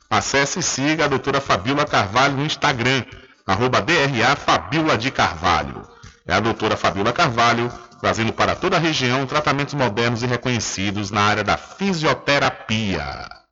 Acesse 0.08 0.60
e 0.60 0.62
siga 0.62 1.04
a 1.04 1.08
doutora 1.08 1.40
Fabiola 1.40 1.84
Carvalho 1.84 2.36
no 2.36 2.46
Instagram, 2.46 3.04
arroba 3.46 3.82
DRA 3.82 4.34
Fabiola 4.34 4.96
de 4.96 5.10
Carvalho. 5.10 5.82
É 6.26 6.32
a 6.32 6.40
doutora 6.40 6.76
Fabiola 6.76 7.12
Carvalho, 7.12 7.70
trazendo 8.00 8.32
para 8.32 8.56
toda 8.56 8.76
a 8.76 8.80
região 8.80 9.26
tratamentos 9.26 9.74
modernos 9.74 10.22
e 10.22 10.26
reconhecidos 10.26 11.10
na 11.10 11.20
área 11.20 11.44
da 11.44 11.58
fisioterapia. 11.58 13.43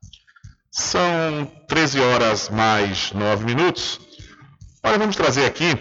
São 0.75 1.45
13 1.67 1.99
horas 1.99 2.49
mais 2.49 3.11
9 3.11 3.45
minutos. 3.45 4.01
Olha, 4.83 4.97
vamos 4.97 5.15
trazer 5.15 5.45
aqui 5.45 5.77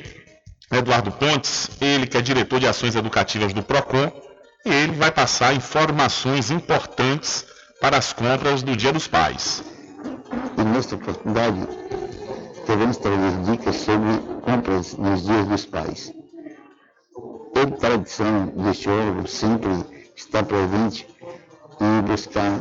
Eduardo 0.71 1.11
Pontes, 1.11 1.71
ele 1.81 2.07
que 2.07 2.19
é 2.19 2.21
diretor 2.21 2.61
de 2.61 2.67
ações 2.67 2.95
educativas 2.95 3.55
do 3.55 3.63
PROCON, 3.63 4.13
e 4.67 4.69
ele 4.69 4.93
vai 4.93 5.11
passar 5.11 5.55
informações 5.55 6.51
importantes 6.51 7.47
para 7.81 7.97
as 7.97 8.13
compras 8.13 8.63
do 8.63 8.77
Dia 8.77 8.93
dos 8.93 9.09
Pais. 9.09 9.65
Nesta 10.59 10.97
oportunidade, 10.97 11.67
queremos 12.67 12.99
trazer 12.99 13.41
dicas 13.51 13.77
sobre 13.77 14.19
compras 14.43 14.95
nos 14.99 15.25
dias 15.25 15.47
dos 15.47 15.65
pais. 15.65 16.13
Toda 17.55 17.79
tradição 17.79 18.49
deste 18.49 18.91
órgão 18.91 19.27
sempre 19.27 19.71
está 20.15 20.43
presente 20.43 21.09
em 21.81 22.03
buscar 22.03 22.61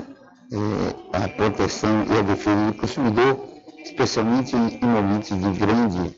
a 1.14 1.28
proteção 1.30 2.06
e 2.10 2.18
a 2.18 2.22
defesa 2.22 2.66
do 2.68 2.74
consumidor, 2.74 3.40
especialmente 3.84 4.56
em 4.56 4.86
momentos 4.86 5.30
de 5.30 5.60
grande 5.60 6.16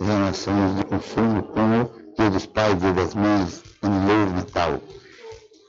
relações 0.00 0.76
de 0.76 0.84
consumo, 0.84 1.42
como 1.42 1.90
Dia 2.16 2.30
dos 2.30 2.46
Pais, 2.46 2.78
Dia 2.78 2.92
das 2.92 3.14
Mães, 3.14 3.62
Ano 3.82 4.00
Novo, 4.00 4.32
Natal. 4.34 4.80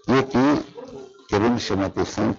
E 0.07 0.13
aqui 0.13 0.65
queremos 1.27 1.63
chamar 1.63 1.85
a 1.85 1.87
atenção 1.87 2.35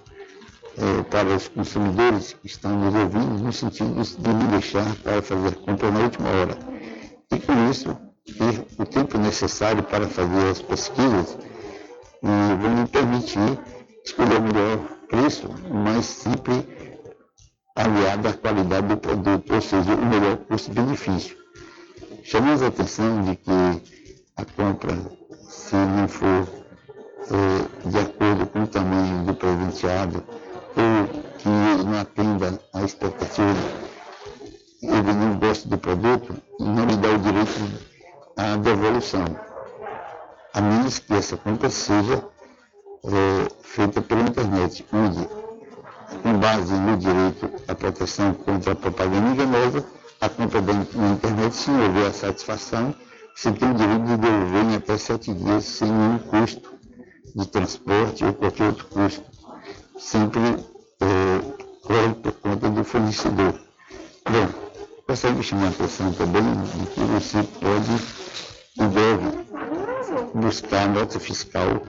eh, 0.78 1.02
para 1.10 1.28
os 1.28 1.48
consumidores 1.48 2.32
que 2.34 2.46
estão 2.46 2.76
nos 2.76 2.94
ouvindo, 2.94 3.42
no 3.42 3.52
sentido 3.52 4.00
de 4.02 4.28
não 4.28 4.46
deixar 4.50 4.94
para 5.02 5.20
fazer 5.20 5.54
compra 5.56 5.90
na 5.90 6.00
última 6.00 6.28
hora. 6.28 6.58
E 7.32 7.38
com 7.40 7.70
isso, 7.70 7.96
ter 8.24 8.66
o 8.78 8.86
tempo 8.86 9.18
necessário 9.18 9.82
para 9.82 10.06
fazer 10.06 10.50
as 10.50 10.62
pesquisas 10.62 11.36
e 12.22 12.26
me 12.26 12.86
permitir 12.86 13.58
escolher 14.04 14.40
melhor 14.40 14.99
preço, 15.10 15.50
mas 15.68 16.06
sempre 16.06 16.66
aliado 17.74 18.28
à 18.28 18.32
qualidade 18.32 18.86
do 18.86 18.96
produto, 18.96 19.54
ou 19.54 19.60
seja, 19.60 19.94
o 19.94 20.06
melhor 20.06 20.36
custo-benefício. 20.48 21.36
Chamamos 22.22 22.62
a 22.62 22.68
atenção 22.68 23.22
de 23.22 23.36
que 23.36 23.50
a 24.36 24.44
compra, 24.44 24.94
se 25.48 25.74
não 25.74 26.06
for 26.06 26.46
eh, 27.30 27.88
de 27.88 27.98
acordo 27.98 28.46
com 28.46 28.62
o 28.62 28.66
tamanho 28.66 29.24
do 29.24 29.34
presenteado, 29.34 30.22
ou 30.76 31.22
que 31.38 31.48
não 31.48 31.98
atenda 31.98 32.60
à 32.72 32.82
expectativa, 32.82 33.58
ele 34.82 35.12
não 35.12 35.38
gosta 35.38 35.68
do 35.68 35.76
produto, 35.76 36.34
não 36.60 36.86
lhe 36.86 36.96
dá 36.96 37.10
o 37.10 37.18
direito 37.18 37.88
à 38.36 38.56
devolução, 38.56 39.24
a 40.54 40.60
menos 40.60 40.98
que 40.98 41.14
essa 41.14 41.36
compra 41.36 41.68
seja 41.68 42.24
é, 43.04 43.48
feita 43.62 44.02
pela 44.02 44.22
internet, 44.22 44.84
onde, 44.92 45.28
com 46.22 46.38
base 46.38 46.74
no 46.74 46.96
direito 46.96 47.50
à 47.68 47.74
proteção 47.74 48.34
contra 48.34 48.72
a 48.72 48.76
propaganda 48.76 49.30
enganosa, 49.30 49.84
a 50.20 50.28
compra 50.28 50.60
na 50.60 51.08
internet, 51.12 51.54
se 51.54 51.70
houver 51.70 52.06
a 52.06 52.12
satisfação, 52.12 52.94
você 53.34 53.52
tem 53.52 53.70
o 53.70 53.74
direito 53.74 54.04
de 54.04 54.16
devolver 54.18 54.64
em 54.64 54.74
até 54.76 54.98
sete 54.98 55.32
dias 55.32 55.64
sem 55.64 55.90
nenhum 55.90 56.18
custo 56.18 56.70
de 57.34 57.46
transporte 57.48 58.24
ou 58.24 58.34
qualquer 58.34 58.66
outro 58.66 58.86
custo. 58.88 59.24
Sempre 59.98 60.40
é, 61.00 61.40
corre 61.82 62.14
por 62.22 62.32
conta 62.32 62.68
do 62.68 62.84
fornecedor. 62.84 63.54
Bom, 64.28 64.48
gostaria 65.08 65.36
de 65.36 65.42
chamar 65.42 65.66
a 65.66 65.68
atenção 65.70 66.12
também 66.12 66.42
de 66.42 66.86
que 66.86 67.00
você 67.00 67.42
pode 67.60 68.20
e 68.76 68.84
deve 68.86 69.40
buscar 70.34 70.84
a 70.84 70.88
nota 70.88 71.18
fiscal 71.18 71.82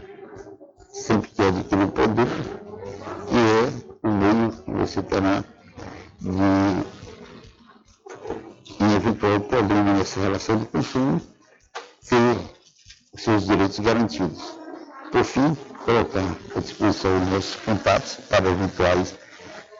sempre 0.91 1.29
que 1.29 1.41
adquirir 1.41 1.85
o 1.85 1.91
produto, 1.91 2.61
e 3.31 3.37
é 3.37 4.07
o 4.07 4.11
meio 4.11 4.51
que 4.51 4.71
você 4.71 5.01
terá 5.01 5.43
de, 6.19 6.85
em 8.79 8.95
eventual 8.95 9.39
problema 9.41 9.93
nessa 9.93 10.19
relação 10.19 10.57
de 10.57 10.65
consumo, 10.65 11.21
ter 12.07 12.37
os 13.13 13.23
seus 13.23 13.45
direitos 13.45 13.79
garantidos. 13.79 14.55
Por 15.11 15.23
fim, 15.23 15.57
colocar 15.85 16.25
à 16.55 16.59
disposição 16.59 17.17
os 17.21 17.29
nossos 17.29 17.55
contatos 17.57 18.15
para 18.29 18.49
eventuais 18.49 19.15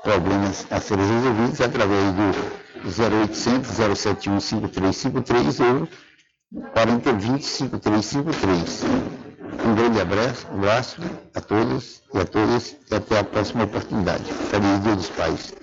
problemas 0.03 0.65
a 0.71 0.79
serem 0.79 1.05
resolvidos 1.07 1.61
através 1.61 2.13
do 2.13 2.51
0800 2.83 3.69
071 3.69 4.39
5353 4.39 5.59
ou 5.59 5.87
4020 6.73 7.43
5353. 7.43 9.20
Um 9.63 9.75
grande 9.75 10.01
abraço, 10.01 10.47
um 10.51 10.57
abraço 10.57 11.01
a 11.35 11.41
todos 11.41 12.01
e 12.13 12.17
a 12.17 12.25
todas 12.25 12.75
e 12.89 12.95
até 12.95 13.19
a 13.19 13.23
próxima 13.23 13.63
oportunidade. 13.63 14.23
Feliz 14.23 14.83
Dia 14.83 14.95
dos 14.95 15.09
Pais. 15.09 15.53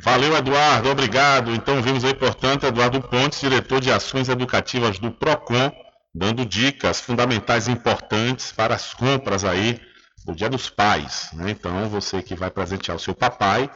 Valeu, 0.00 0.34
Eduardo, 0.36 0.88
obrigado. 0.88 1.52
Então 1.54 1.82
vimos 1.82 2.04
aí, 2.04 2.14
portanto, 2.14 2.64
Eduardo 2.64 3.00
Pontes, 3.00 3.40
diretor 3.40 3.80
de 3.80 3.92
ações 3.92 4.28
educativas 4.28 4.98
do 4.98 5.10
PROCON, 5.10 5.70
dando 6.14 6.46
dicas 6.46 7.00
fundamentais 7.00 7.68
importantes 7.68 8.52
para 8.52 8.74
as 8.74 8.94
compras 8.94 9.44
aí 9.44 9.80
do 10.24 10.34
Dia 10.34 10.48
dos 10.48 10.70
Pais. 10.70 11.28
Né? 11.34 11.50
Então, 11.50 11.88
você 11.88 12.22
que 12.22 12.34
vai 12.34 12.50
presentear 12.50 12.96
o 12.96 13.00
seu 13.00 13.14
papai, 13.14 13.70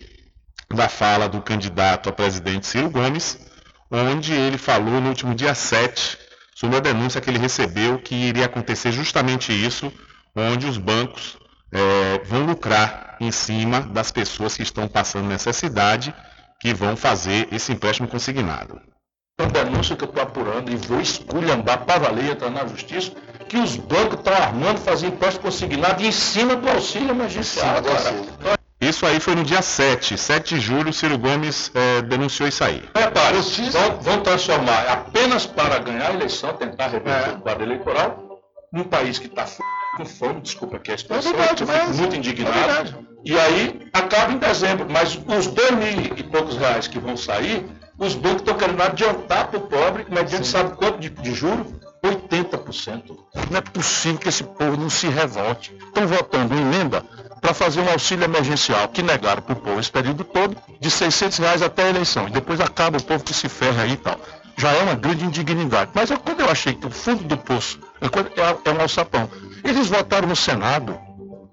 da 0.69 0.87
fala 0.87 1.27
do 1.27 1.41
candidato 1.41 2.09
a 2.09 2.11
presidente 2.11 2.67
Ciro 2.67 2.89
Gomes, 2.89 3.39
onde 3.89 4.33
ele 4.33 4.57
falou 4.57 5.01
no 5.01 5.09
último 5.09 5.33
dia 5.33 5.55
7 5.55 6.17
sobre 6.53 6.77
a 6.77 6.79
denúncia 6.79 7.19
que 7.19 7.29
ele 7.29 7.39
recebeu 7.39 7.97
que 7.97 8.13
iria 8.13 8.45
acontecer 8.45 8.91
justamente 8.91 9.51
isso, 9.51 9.91
onde 10.35 10.67
os 10.67 10.77
bancos 10.77 11.38
é, 11.71 12.21
vão 12.25 12.45
lucrar 12.45 13.17
em 13.19 13.31
cima 13.31 13.81
das 13.81 14.11
pessoas 14.11 14.55
que 14.55 14.63
estão 14.63 14.87
passando 14.87 15.27
necessidade, 15.27 16.13
que 16.59 16.73
vão 16.73 16.95
fazer 16.95 17.47
esse 17.51 17.71
empréstimo 17.71 18.07
consignado. 18.07 18.81
Uma 19.39 19.49
denúncia 19.49 19.95
que 19.95 20.03
eu 20.03 20.09
estou 20.09 20.21
apurando 20.21 20.69
e 20.69 20.75
vou 20.75 20.99
esculhambar 20.99 21.85
para 21.85 21.99
valer 21.99 22.31
entrar 22.31 22.49
na 22.49 22.67
justiça, 22.67 23.11
que 23.47 23.57
os 23.57 23.77
bancos 23.77 24.19
estão 24.19 24.33
armando 24.33 24.79
fazer 24.79 25.07
empréstimo 25.07 25.45
consignado 25.45 26.03
em 26.03 26.11
cima 26.11 26.55
do 26.55 26.69
auxílio 26.69 27.11
emergencial. 27.11 27.81
Isso 28.81 29.05
aí 29.05 29.19
foi 29.19 29.35
no 29.35 29.43
dia 29.43 29.61
7, 29.61 30.17
7 30.17 30.55
de 30.55 30.61
julho, 30.61 30.93
Ciro 30.93 31.17
Gomes 31.17 31.69
é, 31.75 32.01
denunciou 32.01 32.47
isso 32.47 32.63
aí. 32.63 32.81
Repare, 32.95 33.37
vão, 33.71 33.99
vão 33.99 34.23
transformar 34.23 34.87
apenas 34.87 35.45
para 35.45 35.79
ganhar 35.79 36.11
a 36.11 36.13
eleição, 36.13 36.53
tentar 36.53 36.87
reverter 36.87 37.29
é. 37.29 37.33
o 37.33 37.41
quadro 37.41 37.63
eleitoral, 37.63 38.41
num 38.71 38.85
país 38.85 39.19
que 39.19 39.27
está 39.27 39.45
com 39.95 40.05
fome, 40.05 40.41
desculpa 40.41 40.77
aqui 40.77 40.91
a 40.91 40.95
expressão, 40.95 41.31
é 41.31 41.35
verdade, 41.35 41.61
eu 41.61 41.67
fico 41.67 41.93
muito 41.97 42.15
indignado. 42.15 43.05
É 43.05 43.09
e 43.25 43.37
aí 43.37 43.89
acaba 43.93 44.31
em 44.31 44.37
dezembro, 44.37 44.87
mas 44.89 45.15
os 45.15 45.47
dois 45.47 45.71
mil 45.71 46.17
e 46.17 46.23
poucos 46.23 46.57
reais 46.57 46.87
que 46.87 46.99
vão 46.99 47.17
sair, 47.17 47.65
os 47.97 48.15
bancos 48.15 48.41
estão 48.41 48.55
querendo 48.55 48.81
adiantar 48.81 49.47
para 49.47 49.59
o 49.59 49.61
pobre, 49.61 50.05
mediante 50.09 50.45
Sim. 50.45 50.51
sabe 50.51 50.75
quanto 50.77 50.99
de, 50.99 51.09
de 51.09 51.33
juro? 51.33 51.65
80%. 52.01 53.17
Não 53.51 53.57
é 53.57 53.61
possível 53.61 54.19
que 54.19 54.29
esse 54.29 54.43
povo 54.43 54.77
não 54.77 54.89
se 54.89 55.07
revolte. 55.07 55.75
Estão 55.75 56.07
votando 56.07 56.55
emenda 56.55 57.03
para 57.41 57.53
fazer 57.53 57.81
um 57.81 57.89
auxílio 57.89 58.23
emergencial 58.23 58.87
que 58.87 59.03
negaram 59.03 59.41
para 59.41 59.53
o 59.53 59.55
povo 59.57 59.79
esse 59.79 59.91
período 59.91 60.23
todo, 60.23 60.55
de 60.79 60.89
600 60.89 61.37
reais 61.39 61.61
até 61.61 61.83
a 61.83 61.89
eleição. 61.89 62.27
E 62.27 62.31
depois 62.31 62.61
acaba 62.61 62.97
o 62.97 63.03
povo 63.03 63.23
que 63.23 63.33
se 63.33 63.49
ferra 63.49 63.83
aí 63.83 63.91
e 63.91 63.97
tal. 63.97 64.17
Já 64.57 64.71
é 64.71 64.81
uma 64.81 64.95
grande 64.95 65.25
indignidade. 65.25 65.91
Mas 65.93 66.09
é 66.09 66.17
quando 66.17 66.39
eu 66.39 66.49
achei 66.49 66.73
que 66.73 66.87
o 66.87 66.89
fundo 66.89 67.23
do 67.23 67.37
poço 67.37 67.79
é, 68.01 68.41
é, 68.41 68.57
é 68.65 68.73
um 68.73 68.81
alçapão. 68.81 69.29
Eles 69.63 69.87
votaram 69.87 70.27
no 70.27 70.35
Senado 70.35 70.97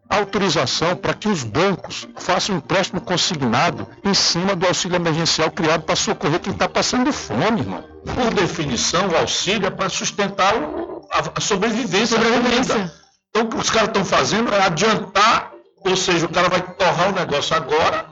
autorização 0.09 0.95
para 0.95 1.15
que 1.15 1.29
os 1.29 1.43
bancos 1.43 2.07
façam 2.17 2.55
um 2.55 2.59
empréstimo 2.59 3.01
consignado 3.01 3.89
em 4.05 4.15
cima 4.15 4.55
do 4.55 4.65
auxílio 4.65 4.95
emergencial 4.95 5.51
criado 5.51 5.83
para 5.83 5.97
socorrer 5.97 6.39
quem 6.39 6.53
está 6.53 6.69
passando 6.69 7.13
fome, 7.13 7.61
irmão. 7.61 7.85
Por 8.15 8.33
definição, 8.33 9.09
o 9.09 9.17
auxílio 9.17 9.67
é 9.67 9.71
para 9.71 9.89
sustentar 9.89 10.55
a, 11.35 11.41
sobrevivência, 11.41 12.17
sobrevivência. 12.17 12.93
Então, 13.31 13.47
o 13.47 13.49
que 13.49 13.57
os 13.57 13.69
caras 13.69 13.89
estão 13.89 14.05
fazendo 14.05 14.55
é 14.55 14.63
adiantar 14.63 15.57
ou 15.87 15.97
seja, 15.97 16.27
o 16.27 16.29
cara 16.29 16.49
vai 16.49 16.61
torrar 16.61 17.11
o 17.11 17.13
negócio 17.13 17.55
agora, 17.55 18.07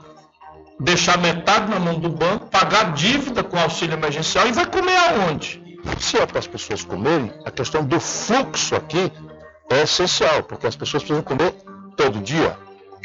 deixar 0.79 1.17
metade 1.17 1.69
na 1.69 1.79
mão 1.79 1.99
do 1.99 2.09
banco, 2.09 2.47
pagar 2.47 2.93
dívida 2.93 3.43
com 3.43 3.59
auxílio 3.59 3.95
emergencial 3.95 4.47
e 4.47 4.53
vai 4.53 4.65
comer 4.65 4.95
aonde? 4.95 5.61
Se 5.99 6.17
é 6.17 6.25
para 6.25 6.39
as 6.39 6.47
pessoas 6.47 6.83
comerem, 6.83 7.31
a 7.45 7.51
questão 7.51 7.83
do 7.83 7.99
fluxo 7.99 8.75
aqui 8.75 9.11
é 9.69 9.83
essencial, 9.83 10.43
porque 10.43 10.67
as 10.67 10.75
pessoas 10.75 11.03
precisam 11.03 11.23
comer 11.23 11.53
todo 11.95 12.19
dia. 12.19 12.57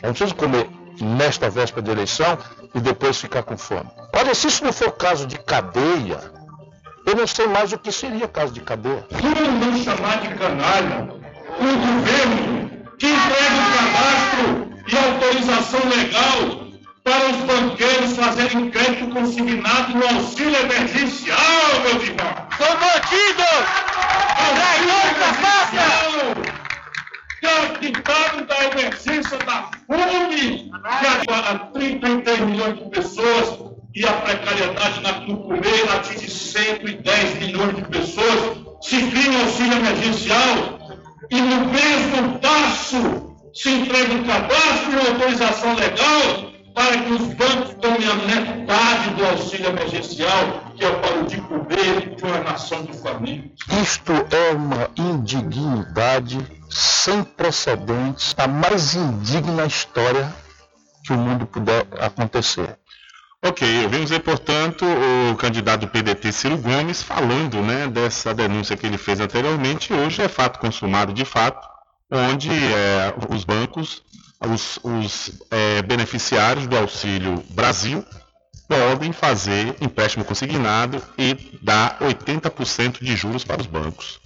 Não 0.02 0.10
precisam 0.10 0.36
comer 0.36 0.68
nesta 1.00 1.48
véspera 1.48 1.82
de 1.82 1.90
eleição 1.90 2.38
e 2.74 2.80
depois 2.80 3.18
ficar 3.18 3.42
com 3.42 3.56
fome. 3.56 3.90
Olha, 4.14 4.34
se 4.34 4.48
isso 4.48 4.64
não 4.64 4.72
for 4.72 4.92
caso 4.92 5.26
de 5.26 5.38
cadeia, 5.38 6.20
eu 7.06 7.14
não 7.16 7.26
sei 7.26 7.46
mais 7.46 7.72
o 7.72 7.78
que 7.78 7.90
seria 7.90 8.28
caso 8.28 8.52
de 8.52 8.60
cadeia. 8.60 9.06
Como 9.10 9.50
não 9.58 9.82
chamar 9.82 10.20
de 10.20 10.28
canalha 10.34 11.08
o 11.58 11.62
governo 11.62 12.70
que 12.98 13.06
entrega 13.06 13.54
o 13.56 13.72
cadastro 13.76 14.70
e 14.86 14.98
autorização 14.98 15.80
legal 15.88 16.59
para 17.10 17.28
os 17.30 17.38
banqueiros 17.38 18.16
fazerem 18.16 18.70
crédito 18.70 19.08
consignado 19.08 19.98
no 19.98 20.06
auxílio 20.06 20.54
emergencial, 20.60 21.80
meus 21.82 22.04
irmãos. 22.04 22.46
São 22.56 22.76
bandidos! 22.78 23.66
Traidores 24.54 25.18
da 25.18 25.30
pátria! 25.42 25.88
Captado 27.42 28.46
da 28.46 28.64
emergência 28.64 29.38
da 29.38 29.70
fome, 29.88 30.70
que 31.00 31.32
agora 31.32 31.58
33 31.72 32.40
milhões 32.40 32.78
de 32.78 32.90
pessoas 32.90 33.58
e 33.92 34.06
a 34.06 34.12
precariedade 34.12 35.00
na 35.00 35.12
Tucumeira 35.14 35.94
atinge 35.94 36.30
110 36.30 37.34
milhões 37.40 37.74
de 37.74 37.82
pessoas, 37.88 38.56
se 38.82 39.02
cria 39.10 39.40
auxílio 39.40 39.78
emergencial 39.78 40.78
e 41.28 41.40
no 41.40 41.64
mesmo 41.66 42.38
passo 42.38 43.36
se 43.52 43.68
entrega 43.68 44.14
um 44.14 44.22
cadastro 44.22 44.92
e 44.92 45.08
autorização 45.08 45.74
legal 45.74 46.50
para 46.74 46.98
que 47.02 47.12
os 47.12 47.34
bancos 47.34 47.74
tomem 47.80 48.08
a 48.08 48.14
metade 48.14 49.10
do 49.10 49.26
auxílio 49.26 49.68
emergencial, 49.68 50.72
que 50.76 50.84
é 50.84 50.90
para 50.90 51.20
o 51.20 51.26
de 51.26 51.40
comer 51.40 52.14
de 52.14 52.24
uma 52.24 52.40
nação 52.40 52.84
de 52.84 52.96
famílias. 52.96 53.50
Isto 53.82 54.12
é 54.12 54.52
uma 54.52 54.90
indignidade 54.96 56.38
sem 56.68 57.22
precedentes, 57.24 58.34
a 58.38 58.46
mais 58.46 58.94
indigna 58.94 59.66
história 59.66 60.32
que 61.04 61.12
o 61.12 61.16
mundo 61.16 61.46
puder 61.46 61.86
acontecer. 61.98 62.78
Ok, 63.42 63.84
ouvimos 63.84 64.12
aí, 64.12 64.20
portanto, 64.20 64.84
o 65.32 65.34
candidato 65.36 65.80
do 65.80 65.88
PDT 65.88 66.30
Ciro 66.30 66.58
Gomes 66.58 67.02
falando 67.02 67.62
né, 67.62 67.88
dessa 67.88 68.34
denúncia 68.34 68.76
que 68.76 68.86
ele 68.86 68.98
fez 68.98 69.18
anteriormente. 69.18 69.94
Hoje 69.94 70.20
é 70.20 70.28
fato 70.28 70.58
consumado 70.58 71.12
de 71.14 71.24
fato, 71.24 71.66
onde 72.10 72.50
é, 72.50 73.14
os 73.30 73.44
bancos, 73.44 74.02
os, 74.40 74.78
os 74.82 75.32
é, 75.50 75.82
beneficiários 75.82 76.66
do 76.66 76.76
Auxílio 76.76 77.44
Brasil 77.50 78.04
podem 78.66 79.12
fazer 79.12 79.76
empréstimo 79.80 80.24
consignado 80.24 81.02
e 81.18 81.58
dar 81.60 81.98
80% 81.98 83.02
de 83.02 83.16
juros 83.16 83.44
para 83.44 83.60
os 83.60 83.66
bancos. 83.66 84.20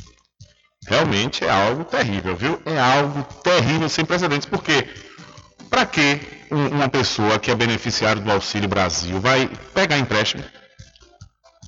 Realmente 0.86 1.44
é 1.44 1.50
algo 1.50 1.84
terrível, 1.84 2.36
viu? 2.36 2.60
É 2.66 2.78
algo 2.78 3.22
terrível 3.42 3.88
sem 3.88 4.04
precedentes, 4.04 4.46
porque 4.46 4.86
para 5.70 5.86
que 5.86 6.20
uma 6.50 6.88
pessoa 6.88 7.38
que 7.38 7.50
é 7.50 7.54
beneficiário 7.54 8.20
do 8.20 8.30
Auxílio 8.30 8.68
Brasil 8.68 9.18
vai 9.18 9.48
pegar 9.72 9.98
empréstimo? 9.98 10.44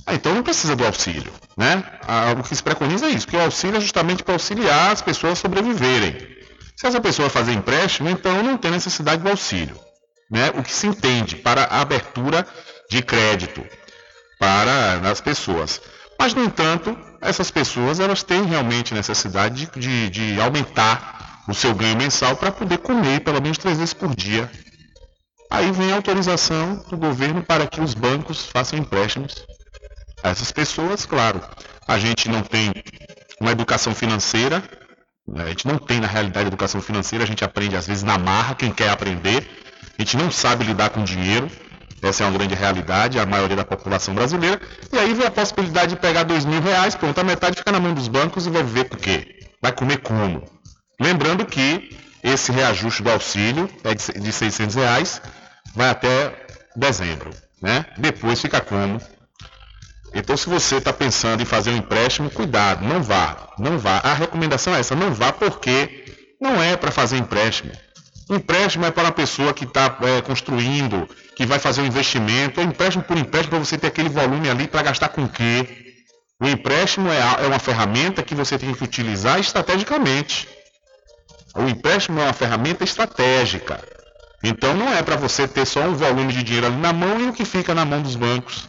Ah, 0.07 0.15
então 0.15 0.35
não 0.35 0.43
precisa 0.43 0.77
do 0.77 0.87
auxílio, 0.87 1.33
né? 1.57 1.83
Ah, 2.07 2.33
o 2.39 2.43
que 2.43 2.55
se 2.55 2.63
preconiza 2.63 3.07
é 3.07 3.11
isso, 3.11 3.27
que 3.27 3.37
o 3.37 3.41
auxílio 3.41 3.79
é 3.79 3.81
justamente 3.81 4.23
para 4.23 4.35
auxiliar 4.35 4.93
as 4.93 5.03
pessoas 5.03 5.33
a 5.33 5.37
sobreviverem. 5.37 6.36
Se 6.77 6.87
essa 6.87 7.01
pessoa 7.01 7.31
fazer 7.31 7.53
empréstimo, 7.53 8.09
então 8.09 8.43
não 8.43 8.59
tem 8.59 8.71
necessidade 8.71 9.23
do 9.23 9.29
auxílio, 9.31 9.79
né? 10.31 10.51
O 10.55 10.63
que 10.63 10.73
se 10.73 10.87
entende 10.87 11.37
para 11.37 11.65
a 11.65 11.81
abertura 11.81 12.47
de 12.91 13.03
crédito 13.03 13.65
para 14.39 15.11
as 15.11 15.21
pessoas. 15.21 15.81
Mas, 16.19 16.35
no 16.35 16.45
entanto, 16.45 16.97
essas 17.21 17.51
pessoas 17.51 18.01
elas 18.01 18.23
têm 18.23 18.45
realmente 18.45 18.95
necessidade 18.95 19.67
de, 19.67 19.81
de, 19.81 20.11
de 20.11 20.41
aumentar 20.41 21.43
o 21.49 21.55
seu 21.55 21.75
ganho 21.75 21.97
mensal 21.97 22.37
para 22.37 22.53
poder 22.53 22.79
comer 22.79 23.21
pelo 23.21 23.41
menos 23.41 23.59
três 23.59 23.79
vezes 23.79 23.95
por 23.95 24.15
dia. 24.15 24.51
Aí 25.51 25.71
vem 25.71 25.93
a 25.93 25.97
autorização 25.97 26.85
do 26.89 26.97
governo 26.97 27.43
para 27.43 27.67
que 27.67 27.81
os 27.81 27.95
bancos 27.95 28.47
façam 28.47 28.79
empréstimos 28.79 29.47
a 30.23 30.31
essas 30.31 30.51
pessoas. 30.51 31.07
Claro, 31.07 31.41
a 31.87 31.99
gente 31.99 32.29
não 32.29 32.43
tem 32.43 32.73
uma 33.41 33.53
educação 33.53 33.95
financeira? 33.95 34.63
A 35.35 35.49
gente 35.49 35.67
não 35.67 35.79
tem 35.79 36.01
na 36.01 36.07
realidade 36.07 36.47
educação 36.47 36.81
financeira, 36.81 37.25
a 37.25 37.27
gente 37.27 37.45
aprende 37.45 37.77
às 37.77 37.87
vezes 37.87 38.03
na 38.03 38.17
marra, 38.19 38.55
quem 38.55 38.73
quer 38.73 38.91
aprender, 38.91 39.49
a 39.99 40.03
gente 40.03 40.17
não 40.17 40.31
sabe 40.31 40.65
lidar 40.65 40.91
com 40.91 41.03
dinheiro. 41.03 41.51
Essa 42.03 42.23
é 42.23 42.27
uma 42.27 42.37
grande 42.37 42.55
realidade, 42.55 43.19
a 43.19 43.25
maioria 43.25 43.57
da 43.57 43.65
população 43.65 44.15
brasileira. 44.15 44.61
E 44.93 44.99
aí 44.99 45.15
vem 45.15 45.27
a 45.27 45.31
possibilidade 45.31 45.95
de 45.95 46.01
pegar 46.01 46.25
dois 46.25 46.45
mil 46.45 46.61
reais, 46.61 46.95
pronto, 46.95 47.19
a 47.19 47.25
metade 47.25 47.57
fica 47.57 47.73
na 47.73 47.81
mão 47.81 47.95
dos 47.95 48.07
bancos 48.07 48.47
e 48.47 48.51
vai 48.51 48.63
viver 48.63 48.85
por 48.85 48.99
quê? 48.99 49.41
Vai 49.61 49.73
comer 49.73 49.99
como? 49.99 50.45
Lembrando 51.01 51.45
que 51.45 51.97
esse 52.23 52.53
reajuste 52.53 53.03
do 53.03 53.11
auxílio 53.11 53.69
é 53.83 53.95
de 53.95 54.33
600 54.33 54.75
reais, 54.75 55.23
vai 55.75 55.89
até 55.89 56.47
dezembro, 56.77 57.31
né? 57.63 57.87
Depois 57.97 58.41
fica 58.41 58.61
como? 58.61 59.01
Então, 60.19 60.35
se 60.35 60.49
você 60.49 60.77
está 60.77 60.95
pensando 60.95 61.43
em 61.43 61.45
fazer 61.45 61.71
um 61.71 61.77
empréstimo, 61.77 62.31
cuidado, 62.31 62.83
não 62.83 63.03
vá, 63.03 63.53
não 63.59 63.79
vá. 63.79 63.99
A 63.99 64.15
recomendação 64.15 64.75
é 64.75 64.81
essa, 64.81 64.95
não 64.97 65.13
vá 65.13 65.31
porque 65.31 66.07
não 66.41 66.63
é 66.63 66.75
para 66.75 66.91
fazer 66.91 67.19
empréstimo. 67.19 67.71
Empréstimo 68.31 68.87
é 68.87 68.91
para 68.91 69.09
a 69.09 69.13
pessoa 69.13 69.53
que 69.53 69.65
está 69.65 69.95
é, 70.01 70.23
construindo, 70.23 71.07
que 71.37 71.45
vai 71.45 71.59
fazer 71.59 71.83
um 71.83 71.87
investimento. 71.87 72.59
É 72.61 72.65
empréstimo 72.65 73.05
por 73.05 73.19
empréstimo 73.19 73.51
para 73.51 73.59
você 73.59 73.77
ter 73.77 73.89
aquele 73.89 74.09
volume 74.09 74.49
ali 74.49 74.67
para 74.67 74.83
gastar 74.83 75.11
com 75.11 75.25
o 75.25 75.29
quê? 75.29 75.95
O 76.41 76.49
empréstimo 76.49 77.11
é, 77.11 77.19
é 77.19 77.47
uma 77.47 77.59
ferramenta 77.59 78.23
que 78.23 78.35
você 78.35 78.59
tem 78.59 78.73
que 78.73 78.85
utilizar 78.85 79.39
estrategicamente. 79.39 80.49
O 81.55 81.69
empréstimo 81.69 82.21
é 82.21 82.25
uma 82.25 82.33
ferramenta 82.33 82.85
estratégica. 82.85 83.79
Então 84.43 84.75
não 84.75 84.95
é 84.95 85.03
para 85.03 85.17
você 85.17 85.47
ter 85.47 85.67
só 85.67 85.83
um 85.83 85.95
volume 85.95 86.33
de 86.33 86.43
dinheiro 86.43 86.69
ali 86.69 86.77
na 86.77 86.93
mão 86.95 87.21
e 87.21 87.29
o 87.29 87.35
que 87.35 87.45
fica 87.45 87.75
na 87.75 87.85
mão 87.85 88.01
dos 88.01 88.17
bancos. 88.17 88.67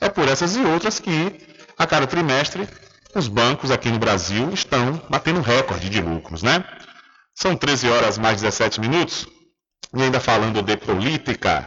É 0.00 0.08
por 0.08 0.28
essas 0.28 0.56
e 0.56 0.60
outras 0.60 0.98
que, 0.98 1.46
a 1.76 1.86
cada 1.86 2.06
trimestre, 2.06 2.66
os 3.14 3.28
bancos 3.28 3.70
aqui 3.70 3.90
no 3.90 3.98
Brasil 3.98 4.50
estão 4.52 5.00
batendo 5.10 5.40
recorde 5.40 5.90
de 5.90 6.00
lucros, 6.00 6.42
né? 6.42 6.64
São 7.34 7.56
13 7.56 7.88
horas 7.88 8.18
mais 8.18 8.40
17 8.40 8.80
minutos. 8.80 9.26
E 9.94 10.02
ainda 10.02 10.20
falando 10.20 10.62
de 10.62 10.76
política 10.76 11.66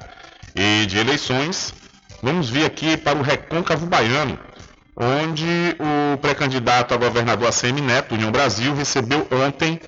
e 0.56 0.86
de 0.86 0.98
eleições, 0.98 1.74
vamos 2.22 2.50
vir 2.50 2.66
aqui 2.66 2.96
para 2.96 3.18
o 3.18 3.22
Recôncavo 3.22 3.86
Baiano, 3.86 4.40
onde 4.96 5.76
o 5.80 6.18
pré-candidato 6.18 6.94
a 6.94 6.98
governador 6.98 7.50
ACM 7.50 7.82
Neto, 7.82 8.16
União 8.16 8.32
Brasil, 8.32 8.74
recebeu 8.74 9.28
ontem 9.32 9.80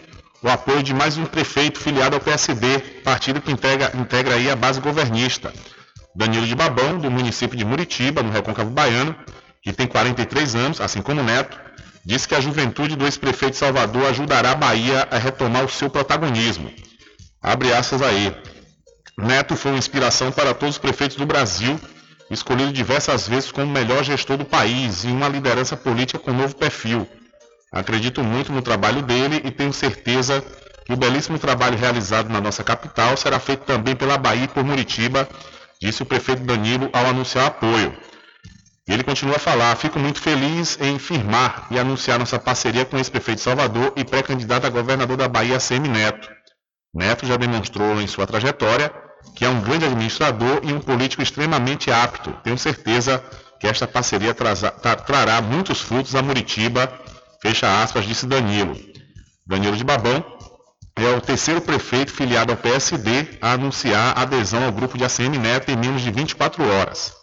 o 0.43 0.49
apoio 0.49 0.83
de 0.83 0.93
mais 0.93 1.17
um 1.17 1.25
prefeito 1.25 1.79
filiado 1.79 2.15
ao 2.15 2.21
PSD, 2.21 2.79
partido 3.03 3.41
que 3.41 3.51
integra, 3.51 3.91
integra 3.95 4.35
aí 4.35 4.49
a 4.49 4.55
base 4.55 4.81
governista. 4.81 5.53
Danilo 6.15 6.47
de 6.47 6.55
Babão, 6.55 6.97
do 6.97 7.11
município 7.11 7.57
de 7.57 7.65
Muritiba, 7.65 8.23
no 8.23 8.31
Recôncavo 8.31 8.69
Baiano, 8.69 9.15
que 9.61 9.73
tem 9.73 9.85
43 9.85 10.55
anos, 10.55 10.79
assim 10.79 11.01
como 11.01 11.21
Neto, 11.21 11.59
disse 12.05 12.27
que 12.27 12.35
a 12.35 12.39
juventude 12.39 12.95
do 12.95 13.05
ex-prefeito 13.05 13.53
de 13.53 13.57
Salvador 13.57 14.05
ajudará 14.05 14.51
a 14.51 14.55
Bahia 14.55 15.07
a 15.11 15.17
retomar 15.17 15.65
o 15.65 15.69
seu 15.69 15.89
protagonismo. 15.89 16.71
Abre 17.41 17.73
aspas 17.73 18.01
aí. 18.01 18.33
Neto 19.17 19.55
foi 19.55 19.71
uma 19.71 19.77
inspiração 19.77 20.31
para 20.31 20.53
todos 20.53 20.75
os 20.75 20.79
prefeitos 20.79 21.17
do 21.17 21.25
Brasil, 21.25 21.79
escolhido 22.29 22.71
diversas 22.71 23.27
vezes 23.27 23.51
como 23.51 23.65
o 23.65 23.73
melhor 23.73 24.03
gestor 24.03 24.37
do 24.37 24.45
país 24.45 25.03
e 25.03 25.07
uma 25.07 25.27
liderança 25.27 25.75
política 25.75 26.19
com 26.19 26.31
novo 26.31 26.55
perfil. 26.55 27.07
Acredito 27.71 28.23
muito 28.23 28.51
no 28.51 28.61
trabalho 28.61 29.01
dele 29.01 29.41
e 29.43 29.51
tenho 29.51 29.73
certeza 29.73 30.43
que 30.85 30.93
o 30.93 30.97
belíssimo 30.97 31.39
trabalho 31.39 31.77
realizado 31.77 32.29
na 32.29 32.39
nossa 32.39 32.63
capital 32.63 33.17
será 33.17 33.39
feito 33.39 33.65
também 33.65 33.95
pela 33.95 34.17
Bahia 34.17 34.45
e 34.45 34.47
por 34.47 34.63
Muritiba, 34.63 35.27
disse 35.85 36.03
o 36.03 36.05
prefeito 36.05 36.43
Danilo 36.43 36.89
ao 36.91 37.05
anunciar 37.05 37.47
apoio. 37.47 37.95
E 38.87 38.93
ele 38.93 39.03
continua 39.03 39.35
a 39.35 39.39
falar: 39.39 39.75
Fico 39.75 39.99
muito 39.99 40.19
feliz 40.19 40.77
em 40.81 40.97
firmar 40.99 41.67
e 41.71 41.79
anunciar 41.79 42.19
nossa 42.19 42.39
parceria 42.39 42.85
com 42.85 42.95
o 42.95 42.99
ex-prefeito 42.99 43.41
Salvador 43.41 43.93
e 43.95 44.03
pré-candidato 44.03 44.65
a 44.65 44.69
governador 44.69 45.17
da 45.17 45.27
Bahia, 45.27 45.59
Semi 45.59 45.87
Neto. 45.87 46.29
Neto 46.93 47.25
já 47.25 47.37
demonstrou 47.37 48.01
em 48.01 48.07
sua 48.07 48.25
trajetória 48.25 48.91
que 49.35 49.43
é 49.43 49.49
um 49.49 49.59
grande 49.59 49.85
administrador 49.85 50.61
e 50.63 50.71
um 50.71 50.79
político 50.79 51.21
extremamente 51.21 51.91
apto. 51.91 52.31
Tenho 52.43 52.57
certeza 52.57 53.23
que 53.59 53.67
esta 53.67 53.87
parceria 53.87 54.33
trará 54.33 55.41
muitos 55.41 55.81
frutos 55.81 56.15
a 56.15 56.21
Muritiba 56.21 56.91
Fecha 57.45 57.83
aspas, 57.83 58.05
disse 58.05 58.25
Danilo. 58.25 58.75
Danilo 59.45 59.77
de 59.77 59.83
Babão 59.83 60.23
é 60.97 61.09
o 61.09 61.19
terceiro 61.19 61.61
prefeito 61.61 62.11
filiado 62.11 62.53
ao 62.53 62.57
PSD 62.57 63.37
a 63.41 63.51
anunciar 63.51 64.17
adesão 64.17 64.63
ao 64.63 64.71
grupo 64.71 64.97
de 64.97 65.03
ACM 65.03 65.37
Neto 65.37 65.69
em 65.69 65.75
menos 65.75 66.01
de 66.01 66.09
24 66.09 66.63
horas. 66.63 67.13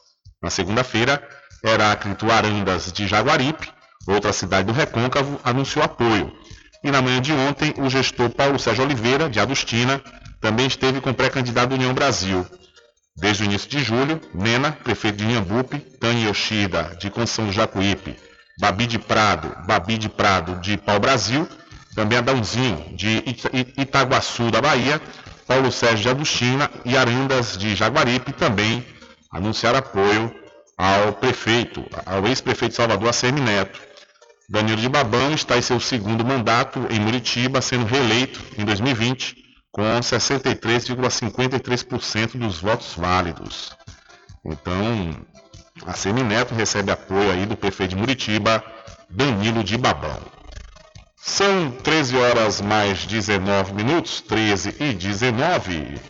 Na 0.42 0.50
segunda-feira, 0.50 1.26
Heráclito 1.64 2.30
Arandas 2.30 2.92
de 2.92 3.06
Jaguaripe, 3.06 3.70
outra 4.06 4.32
cidade 4.32 4.66
do 4.66 4.72
Recôncavo, 4.72 5.40
anunciou 5.42 5.84
apoio. 5.84 6.32
E 6.84 6.90
na 6.90 7.00
manhã 7.00 7.20
de 7.20 7.32
ontem, 7.32 7.72
o 7.78 7.88
gestor 7.88 8.28
Paulo 8.30 8.58
Sérgio 8.58 8.84
Oliveira, 8.84 9.30
de 9.30 9.40
Adustina, 9.40 10.02
também 10.40 10.66
esteve 10.66 11.00
com 11.00 11.14
pré-candidato 11.14 11.70
da 11.70 11.76
União 11.76 11.94
Brasil. 11.94 12.44
Desde 13.16 13.44
o 13.44 13.46
início 13.46 13.70
de 13.70 13.78
julho, 13.78 14.20
Nena, 14.34 14.72
prefeito 14.72 15.18
de 15.18 15.24
Inhambupe, 15.24 15.78
Tânia 15.78 16.28
Yoshida, 16.28 16.96
de 16.98 17.08
Conceição 17.10 17.46
do 17.46 17.52
Jacuípe, 17.52 18.16
Babi 18.58 18.86
de 18.86 18.98
Prado, 18.98 19.54
Babi 19.66 19.96
de 19.96 20.08
Prado 20.08 20.60
de 20.60 20.76
Pau 20.76 20.98
Brasil, 20.98 21.48
também 21.94 22.18
Adãozinho 22.18 22.94
de 22.94 23.22
Itaguaçu 23.76 24.50
da 24.50 24.60
Bahia, 24.60 25.00
Paulo 25.46 25.70
Sérgio 25.70 26.02
de 26.02 26.08
Aduchina 26.08 26.70
e 26.84 26.96
Arandas 26.96 27.56
de 27.56 27.74
Jaguaripe 27.74 28.32
também 28.32 28.84
anunciaram 29.30 29.78
apoio 29.78 30.34
ao 30.76 31.12
prefeito, 31.12 31.84
ao 32.06 32.26
ex-prefeito 32.26 32.74
Salvador, 32.74 33.08
ACM 33.08 33.40
Neto. 33.40 33.80
Danilo 34.48 34.80
de 34.80 34.88
Babão 34.88 35.32
está 35.32 35.56
em 35.56 35.62
seu 35.62 35.78
segundo 35.80 36.24
mandato 36.24 36.86
em 36.90 37.00
Muritiba, 37.00 37.62
sendo 37.62 37.86
reeleito 37.86 38.40
em 38.58 38.64
2020, 38.64 39.36
com 39.70 40.00
63,53% 40.00 42.38
dos 42.38 42.60
votos 42.60 42.94
válidos. 42.94 43.70
Então, 44.44 45.14
a 45.86 45.92
Semineto 45.94 46.52
recebe 46.54 46.90
apoio 46.90 47.30
aí 47.30 47.46
do 47.46 47.56
prefeito 47.56 47.90
de 47.90 47.96
Muritiba, 47.96 48.62
Danilo 49.08 49.64
de 49.64 49.78
Babão. 49.78 50.20
São 51.24 51.70
13 51.70 52.16
horas 52.16 52.60
mais 52.60 53.06
19 53.06 53.74
minutos, 53.74 54.20
13 54.20 54.74
e 54.80 54.92
19. 54.92 56.00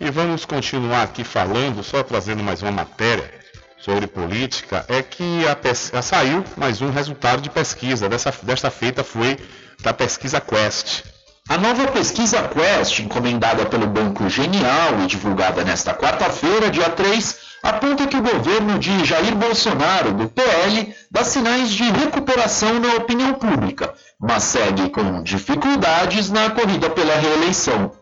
E 0.00 0.10
vamos 0.10 0.46
continuar 0.46 1.02
aqui 1.02 1.22
falando, 1.22 1.84
só 1.84 2.02
trazendo 2.02 2.42
mais 2.42 2.62
uma 2.62 2.72
matéria 2.72 3.30
sobre 3.78 4.06
política, 4.06 4.82
é 4.88 5.02
que 5.02 5.42
a, 5.46 5.98
a 5.98 6.02
saiu 6.02 6.42
mais 6.56 6.80
um 6.80 6.90
resultado 6.90 7.42
de 7.42 7.50
pesquisa. 7.50 8.08
Dessa, 8.08 8.32
desta 8.42 8.70
feita 8.70 9.04
foi 9.04 9.36
da 9.82 9.92
pesquisa 9.92 10.40
Quest. 10.40 11.04
A 11.46 11.58
nova 11.58 11.86
pesquisa 11.88 12.48
Quest, 12.48 13.00
encomendada 13.00 13.66
pelo 13.66 13.86
Banco 13.86 14.30
Genial 14.30 15.02
e 15.02 15.06
divulgada 15.06 15.62
nesta 15.62 15.92
quarta-feira, 15.92 16.70
dia 16.70 16.88
3, 16.88 17.38
aponta 17.62 18.06
que 18.06 18.16
o 18.16 18.22
governo 18.22 18.78
de 18.78 19.04
Jair 19.04 19.34
Bolsonaro, 19.34 20.14
do 20.14 20.26
PL, 20.26 20.94
dá 21.10 21.22
sinais 21.22 21.68
de 21.68 21.84
recuperação 21.84 22.80
na 22.80 22.94
opinião 22.94 23.34
pública, 23.34 23.92
mas 24.20 24.44
segue 24.44 24.88
com 24.90 25.22
dificuldades 25.22 26.30
na 26.30 26.50
corrida 26.50 26.90
pela 26.90 27.16
reeleição. 27.16 27.92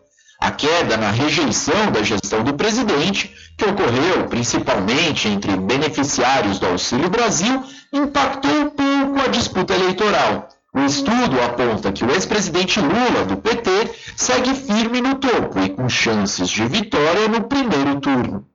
A 0.40 0.50
queda 0.50 0.96
na 0.96 1.10
rejeição 1.10 1.92
da 1.92 2.02
gestão 2.02 2.42
do 2.42 2.54
presidente, 2.54 3.32
que 3.56 3.64
ocorreu 3.64 4.26
principalmente 4.28 5.28
entre 5.28 5.56
beneficiários 5.56 6.58
do 6.58 6.66
Auxílio 6.66 7.08
Brasil, 7.08 7.62
impactou 7.92 8.70
pouco 8.70 9.20
a 9.24 9.28
disputa 9.28 9.72
eleitoral. 9.74 10.48
O 10.74 10.80
estudo 10.80 11.40
aponta 11.40 11.92
que 11.92 12.04
o 12.04 12.10
ex-presidente 12.10 12.80
Lula, 12.80 13.24
do 13.26 13.36
PT, 13.36 13.70
segue 14.16 14.54
firme 14.54 15.00
no 15.00 15.16
topo 15.16 15.60
e 15.60 15.68
com 15.68 15.88
chances 15.88 16.48
de 16.48 16.66
vitória 16.66 17.28
no 17.28 17.42
primeiro 17.42 18.00
turno. 18.00 18.46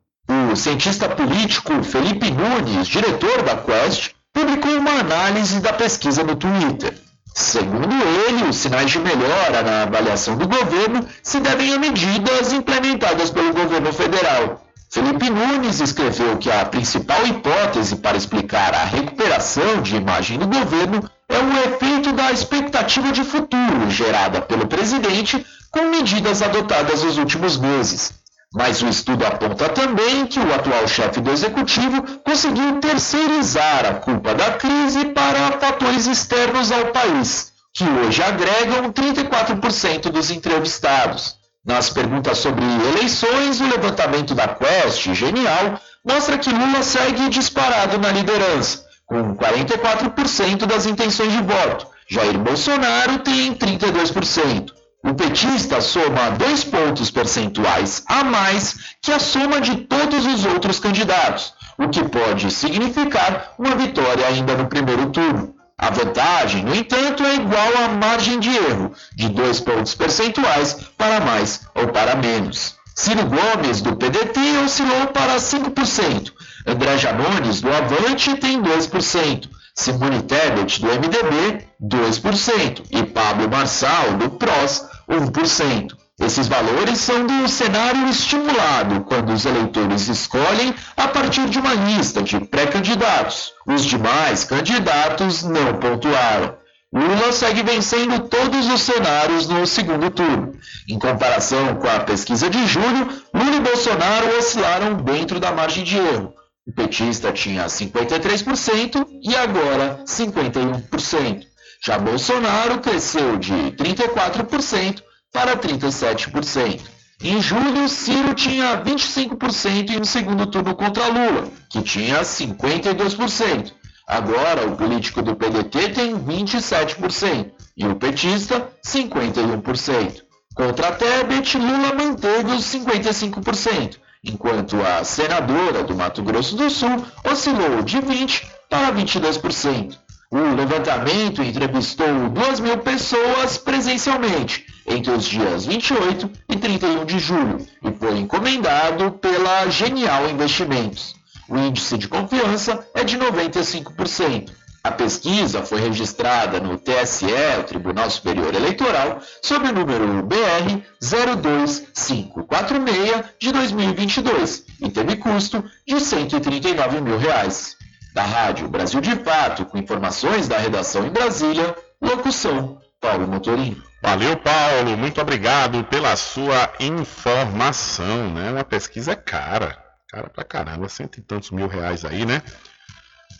O 0.51 0.55
cientista 0.55 1.07
político 1.07 1.83
Felipe 1.83 2.29
Nunes, 2.31 2.87
diretor 2.87 3.43
da 3.43 3.55
Quest, 3.55 4.11
publicou 4.33 4.77
uma 4.77 4.99
análise 4.99 5.61
da 5.61 5.71
pesquisa 5.71 6.21
no 6.23 6.35
Twitter. 6.35 7.06
Segundo 7.37 7.93
ele, 7.93 8.49
os 8.49 8.55
sinais 8.55 8.89
de 8.89 8.97
melhora 8.97 9.61
na 9.61 9.83
avaliação 9.83 10.35
do 10.35 10.47
governo 10.47 11.05
se 11.21 11.39
devem 11.39 11.71
a 11.71 11.77
medidas 11.77 12.51
implementadas 12.51 13.29
pelo 13.29 13.53
governo 13.53 13.93
federal. 13.93 14.65
Felipe 14.89 15.29
Nunes 15.29 15.79
escreveu 15.79 16.37
que 16.37 16.49
a 16.49 16.65
principal 16.65 17.27
hipótese 17.27 17.97
para 17.97 18.17
explicar 18.17 18.73
a 18.73 18.85
recuperação 18.85 19.83
de 19.83 19.97
imagem 19.97 20.39
do 20.39 20.47
governo 20.47 21.07
é 21.29 21.37
o 21.37 21.75
efeito 21.75 22.11
da 22.11 22.31
expectativa 22.31 23.11
de 23.11 23.23
futuro 23.23 23.87
gerada 23.91 24.41
pelo 24.41 24.65
presidente 24.65 25.45
com 25.69 25.91
medidas 25.91 26.41
adotadas 26.41 27.03
nos 27.03 27.19
últimos 27.19 27.55
meses. 27.55 28.13
Mas 28.57 28.81
o 28.81 28.87
estudo 28.87 29.23
aponta 29.23 29.69
também 29.69 30.25
que 30.25 30.39
o 30.39 30.51
atual 30.51 30.87
chefe 30.87 31.21
do 31.21 31.31
executivo 31.31 32.01
conseguiu 32.25 32.79
terceirizar 32.79 33.85
a 33.85 33.93
culpa 33.93 34.33
da 34.33 34.53
crise 34.53 35.05
para 35.05 35.59
fatores 35.59 36.07
externos 36.07 36.71
ao 36.71 36.87
país, 36.87 37.53
que 37.71 37.83
hoje 37.83 38.23
agregam 38.23 38.91
34% 38.91 40.09
dos 40.09 40.31
entrevistados. 40.31 41.35
Nas 41.63 41.91
perguntas 41.91 42.39
sobre 42.39 42.65
eleições, 42.65 43.61
o 43.61 43.67
levantamento 43.67 44.33
da 44.33 44.47
Quest, 44.47 45.13
genial, 45.13 45.79
mostra 46.03 46.39
que 46.39 46.49
Lula 46.49 46.81
segue 46.81 47.29
disparado 47.29 47.99
na 47.99 48.11
liderança, 48.11 48.85
com 49.05 49.35
44% 49.35 50.65
das 50.65 50.87
intenções 50.87 51.31
de 51.31 51.43
voto. 51.43 51.85
Jair 52.09 52.39
Bolsonaro 52.39 53.19
tem 53.19 53.53
32%. 53.53 54.76
O 55.09 55.13
petista 55.13 55.79
soma 55.79 56.31
dois 56.31 56.65
pontos 56.65 57.09
percentuais 57.09 58.03
a 58.07 58.25
mais 58.25 58.75
que 59.01 59.09
a 59.09 59.19
soma 59.19 59.61
de 59.61 59.85
todos 59.85 60.25
os 60.25 60.43
outros 60.43 60.81
candidatos, 60.81 61.53
o 61.77 61.87
que 61.87 62.03
pode 62.03 62.51
significar 62.51 63.53
uma 63.57 63.73
vitória 63.73 64.27
ainda 64.27 64.57
no 64.57 64.67
primeiro 64.67 65.09
turno. 65.09 65.55
A 65.77 65.89
vantagem, 65.91 66.65
no 66.65 66.75
entanto, 66.75 67.23
é 67.23 67.35
igual 67.35 67.85
à 67.85 67.87
margem 67.87 68.37
de 68.37 68.49
erro, 68.49 68.91
de 69.15 69.29
dois 69.29 69.61
pontos 69.61 69.95
percentuais 69.95 70.73
para 70.97 71.21
mais 71.21 71.61
ou 71.73 71.87
para 71.87 72.17
menos. 72.17 72.75
Ciro 72.93 73.23
Gomes, 73.27 73.79
do 73.79 73.95
PDT, 73.95 74.57
oscilou 74.65 75.07
para 75.13 75.37
5%, 75.37 76.33
André 76.67 76.97
Janones, 76.97 77.61
do 77.61 77.73
Avante, 77.73 78.35
tem 78.35 78.61
2%. 78.61 79.47
Simone 79.73 80.23
Tebet, 80.23 80.81
do 80.81 80.87
MDB, 80.87 81.67
2%. 81.79 82.81
E 82.89 83.03
Pablo 83.03 83.47
Marçal, 83.47 84.13
do 84.17 84.31
PROS, 84.31 84.83
1%. 85.09 85.95
Esses 86.19 86.47
valores 86.47 86.97
são 86.99 87.27
do 87.27 87.47
cenário 87.47 88.07
estimulado, 88.09 89.01
quando 89.01 89.31
os 89.31 89.45
eleitores 89.45 90.07
escolhem 90.07 90.73
a 90.95 91.07
partir 91.07 91.47
de 91.47 91.59
uma 91.59 91.73
lista 91.73 92.23
de 92.23 92.39
pré-candidatos. 92.39 93.53
Os 93.67 93.85
demais 93.85 94.43
candidatos 94.43 95.43
não 95.43 95.75
pontuaram. 95.75 96.57
Lula 96.91 97.31
segue 97.31 97.61
vencendo 97.61 98.27
todos 98.27 98.67
os 98.67 98.81
cenários 98.81 99.47
no 99.47 99.67
segundo 99.67 100.09
turno. 100.09 100.53
Em 100.89 100.97
comparação 100.97 101.75
com 101.75 101.87
a 101.87 101.99
pesquisa 101.99 102.49
de 102.49 102.65
julho, 102.65 103.07
Lula 103.33 103.55
e 103.57 103.59
Bolsonaro 103.59 104.37
oscilaram 104.37 104.95
dentro 104.95 105.39
da 105.39 105.51
margem 105.51 105.83
de 105.83 105.97
erro. 105.97 106.33
O 106.65 106.73
petista 106.73 107.31
tinha 107.31 107.65
53% 107.67 109.05
e 109.21 109.35
agora 109.35 109.99
51%. 110.05 111.45
Já 111.83 111.97
Bolsonaro 111.97 112.79
cresceu 112.79 113.37
de 113.37 113.53
34% 113.53 115.01
para 115.31 115.55
37%. 115.55 116.81
Em 117.21 117.41
julho, 117.41 117.89
Ciro 117.89 118.33
tinha 118.33 118.83
25% 118.83 119.89
em 119.89 119.99
um 119.99 120.05
segundo 120.05 120.45
turno 120.45 120.75
contra 120.75 121.07
Lula, 121.07 121.47
que 121.69 121.81
tinha 121.81 122.21
52%. 122.21 123.71
Agora, 124.07 124.67
o 124.67 124.77
político 124.77 125.21
do 125.21 125.35
PDT 125.35 125.89
tem 125.89 126.15
27% 126.15 127.51
e 127.75 127.85
o 127.85 127.95
petista 127.95 128.69
51%. 128.85 130.21
Contra 130.55 130.91
Tebet, 130.91 131.57
Lula 131.57 131.93
manteve 131.93 132.51
os 132.51 132.63
55% 132.65 133.97
enquanto 134.23 134.81
a 134.81 135.03
senadora 135.03 135.83
do 135.83 135.95
Mato 135.95 136.21
Grosso 136.23 136.55
do 136.55 136.69
Sul 136.69 137.05
oscilou 137.23 137.81
de 137.83 137.97
20% 137.97 138.45
para 138.69 138.93
22%. 138.93 139.97
O 140.29 140.37
levantamento 140.37 141.41
entrevistou 141.41 142.27
2 142.29 142.59
mil 142.59 142.77
pessoas 142.79 143.57
presencialmente 143.57 144.65
entre 144.85 145.11
os 145.11 145.23
dias 145.23 145.65
28 145.65 146.29
e 146.49 146.57
31 146.57 147.05
de 147.05 147.17
julho 147.17 147.65
e 147.81 147.93
foi 147.93 148.17
encomendado 148.17 149.13
pela 149.13 149.69
Genial 149.69 150.29
Investimentos. 150.29 151.15
O 151.47 151.57
índice 151.57 151.97
de 151.97 152.09
confiança 152.09 152.85
é 152.93 153.05
de 153.05 153.17
95%. 153.17 154.51
A 154.83 154.91
pesquisa 154.91 155.63
foi 155.63 155.79
registrada 155.79 156.59
no 156.59 156.77
TSE, 156.77 157.25
o 157.59 157.63
Tribunal 157.63 158.09
Superior 158.09 158.53
Eleitoral, 158.53 159.21
sob 159.41 159.69
o 159.69 159.73
número 159.73 160.23
BR 160.23 160.81
02546 161.01 163.23
de 163.39 163.53
2022 163.53 164.65
e 164.81 164.89
teve 164.89 165.15
custo 165.15 165.63
de 165.87 166.01
139 166.01 166.99
mil 166.99 167.17
reais. 167.17 167.77
Da 168.17 168.23
Rádio 168.23 168.67
Brasil 168.67 168.99
de 168.99 169.15
Fato, 169.17 169.63
com 169.63 169.77
informações 169.77 170.47
da 170.47 170.57
redação 170.57 171.05
em 171.05 171.11
Brasília, 171.11 171.75
locução 172.01 172.81
Paulo 172.99 173.27
Motorim. 173.27 173.79
Valeu, 174.01 174.35
Paulo. 174.37 174.97
Muito 174.97 175.21
obrigado 175.21 175.83
pela 175.83 176.15
sua 176.15 176.73
informação, 176.79 178.33
né? 178.33 178.49
Uma 178.53 178.63
pesquisa 178.63 179.11
é 179.11 179.15
cara. 179.15 179.77
Cara 180.09 180.31
pra 180.31 180.43
caramba, 180.43 180.89
cento 180.89 181.19
e 181.19 181.21
tantos 181.21 181.51
mil 181.51 181.67
reais 181.67 182.03
aí, 182.03 182.25
né? 182.25 182.41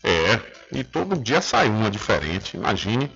É, 0.03 0.39
e 0.71 0.83
todo 0.83 1.17
dia 1.17 1.41
sai 1.41 1.69
uma 1.69 1.89
diferente, 1.89 2.55
imagine. 2.55 3.11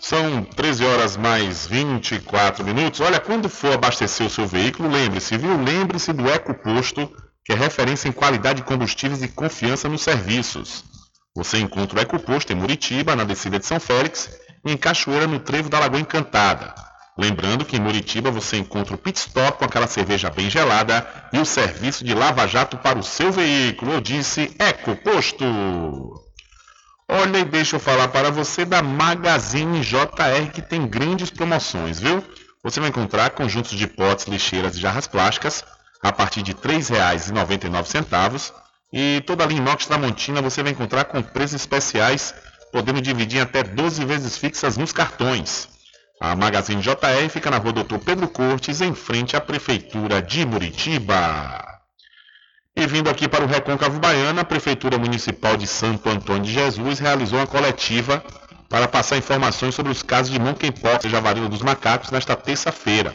São 0.00 0.42
13 0.42 0.86
horas 0.86 1.14
mais 1.14 1.66
24 1.66 2.64
minutos. 2.64 3.00
Olha, 3.00 3.20
quando 3.20 3.50
for 3.50 3.74
abastecer 3.74 4.26
o 4.26 4.30
seu 4.30 4.46
veículo, 4.46 4.88
lembre-se, 4.88 5.36
viu? 5.36 5.62
Lembre-se 5.62 6.10
do 6.14 6.26
EcoPosto, 6.26 7.14
que 7.50 7.54
é 7.54 7.56
referência 7.56 8.08
em 8.08 8.12
qualidade 8.12 8.60
de 8.60 8.62
combustíveis 8.62 9.24
e 9.24 9.26
confiança 9.26 9.88
nos 9.88 10.02
serviços. 10.02 10.84
Você 11.34 11.58
encontra 11.58 11.98
o 11.98 12.00
EcoPosto 12.00 12.52
em 12.52 12.54
Muritiba, 12.54 13.16
na 13.16 13.24
descida 13.24 13.58
de 13.58 13.66
São 13.66 13.80
Félix, 13.80 14.30
e 14.64 14.70
em 14.70 14.76
Cachoeira, 14.76 15.26
no 15.26 15.40
trevo 15.40 15.68
da 15.68 15.80
Lagoa 15.80 15.98
Encantada. 15.98 16.72
Lembrando 17.18 17.64
que 17.64 17.76
em 17.76 17.80
Muritiba 17.80 18.30
você 18.30 18.56
encontra 18.56 18.94
o 18.94 18.98
pit 18.98 19.18
stop 19.18 19.58
com 19.58 19.64
aquela 19.64 19.88
cerveja 19.88 20.30
bem 20.30 20.48
gelada 20.48 21.04
e 21.32 21.40
o 21.40 21.44
serviço 21.44 22.04
de 22.04 22.14
lava-jato 22.14 22.76
para 22.76 23.00
o 23.00 23.02
seu 23.02 23.32
veículo. 23.32 23.94
Eu 23.94 24.00
disse 24.00 24.54
Eco 24.56 24.94
Posto. 24.94 25.44
Olha 27.08 27.38
e 27.38 27.44
deixa 27.44 27.74
eu 27.74 27.80
falar 27.80 28.06
para 28.06 28.30
você 28.30 28.64
da 28.64 28.80
Magazine 28.80 29.80
JR 29.80 30.52
que 30.54 30.62
tem 30.62 30.86
grandes 30.86 31.30
promoções, 31.30 31.98
viu? 31.98 32.22
Você 32.62 32.78
vai 32.78 32.90
encontrar 32.90 33.30
conjuntos 33.30 33.72
de 33.72 33.88
potes, 33.88 34.28
lixeiras 34.28 34.76
e 34.76 34.80
jarras 34.80 35.08
plásticas 35.08 35.64
a 36.02 36.12
partir 36.12 36.42
de 36.42 36.52
R$ 36.52 36.58
3,99 36.58 38.52
e 38.92 39.22
toda 39.26 39.44
a 39.44 39.46
linha 39.46 39.60
inox 39.60 39.86
Tramontina 39.86 40.42
você 40.42 40.62
vai 40.62 40.72
encontrar 40.72 41.04
com 41.04 41.22
preços 41.22 41.60
especiais, 41.60 42.34
podendo 42.72 43.00
dividir 43.00 43.40
até 43.40 43.62
12 43.62 44.04
vezes 44.04 44.36
fixas 44.36 44.76
nos 44.76 44.92
cartões. 44.92 45.68
A 46.20 46.34
Magazine 46.36 46.82
JR 46.82 47.28
fica 47.30 47.50
na 47.50 47.56
rua 47.56 47.72
Doutor 47.72 47.98
Pedro 48.00 48.28
Cortes, 48.28 48.80
em 48.80 48.94
frente 48.94 49.36
à 49.36 49.40
Prefeitura 49.40 50.20
de 50.20 50.44
Muritiba. 50.44 51.80
E 52.76 52.86
vindo 52.86 53.08
aqui 53.08 53.28
para 53.28 53.44
o 53.44 53.46
Recôncavo 53.46 53.98
Baiana, 53.98 54.42
a 54.42 54.44
Prefeitura 54.44 54.98
Municipal 54.98 55.56
de 55.56 55.66
Santo 55.66 56.08
Antônio 56.08 56.42
de 56.42 56.52
Jesus 56.52 56.98
realizou 56.98 57.38
uma 57.38 57.46
coletiva 57.46 58.22
para 58.68 58.86
passar 58.86 59.16
informações 59.16 59.74
sobre 59.74 59.90
os 59.90 60.02
casos 60.02 60.32
de 60.32 60.38
monkeypox 60.38 61.04
e 61.04 61.08
varíola 61.08 61.48
dos 61.48 61.62
macacos 61.62 62.10
nesta 62.10 62.36
terça-feira. 62.36 63.14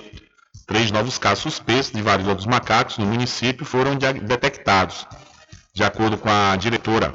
Três 0.66 0.92
novos 0.92 1.18
casos 1.18 1.44
suspeitos 1.44 1.92
de 1.92 2.02
varíola 2.02 2.36
dos 2.36 2.46
macacos 2.46 2.98
no 2.98 3.06
município 3.06 3.66
foram 3.66 3.96
detectados. 3.96 5.06
De 5.74 5.84
acordo 5.84 6.18
com 6.18 6.30
a 6.30 6.56
diretora 6.56 7.12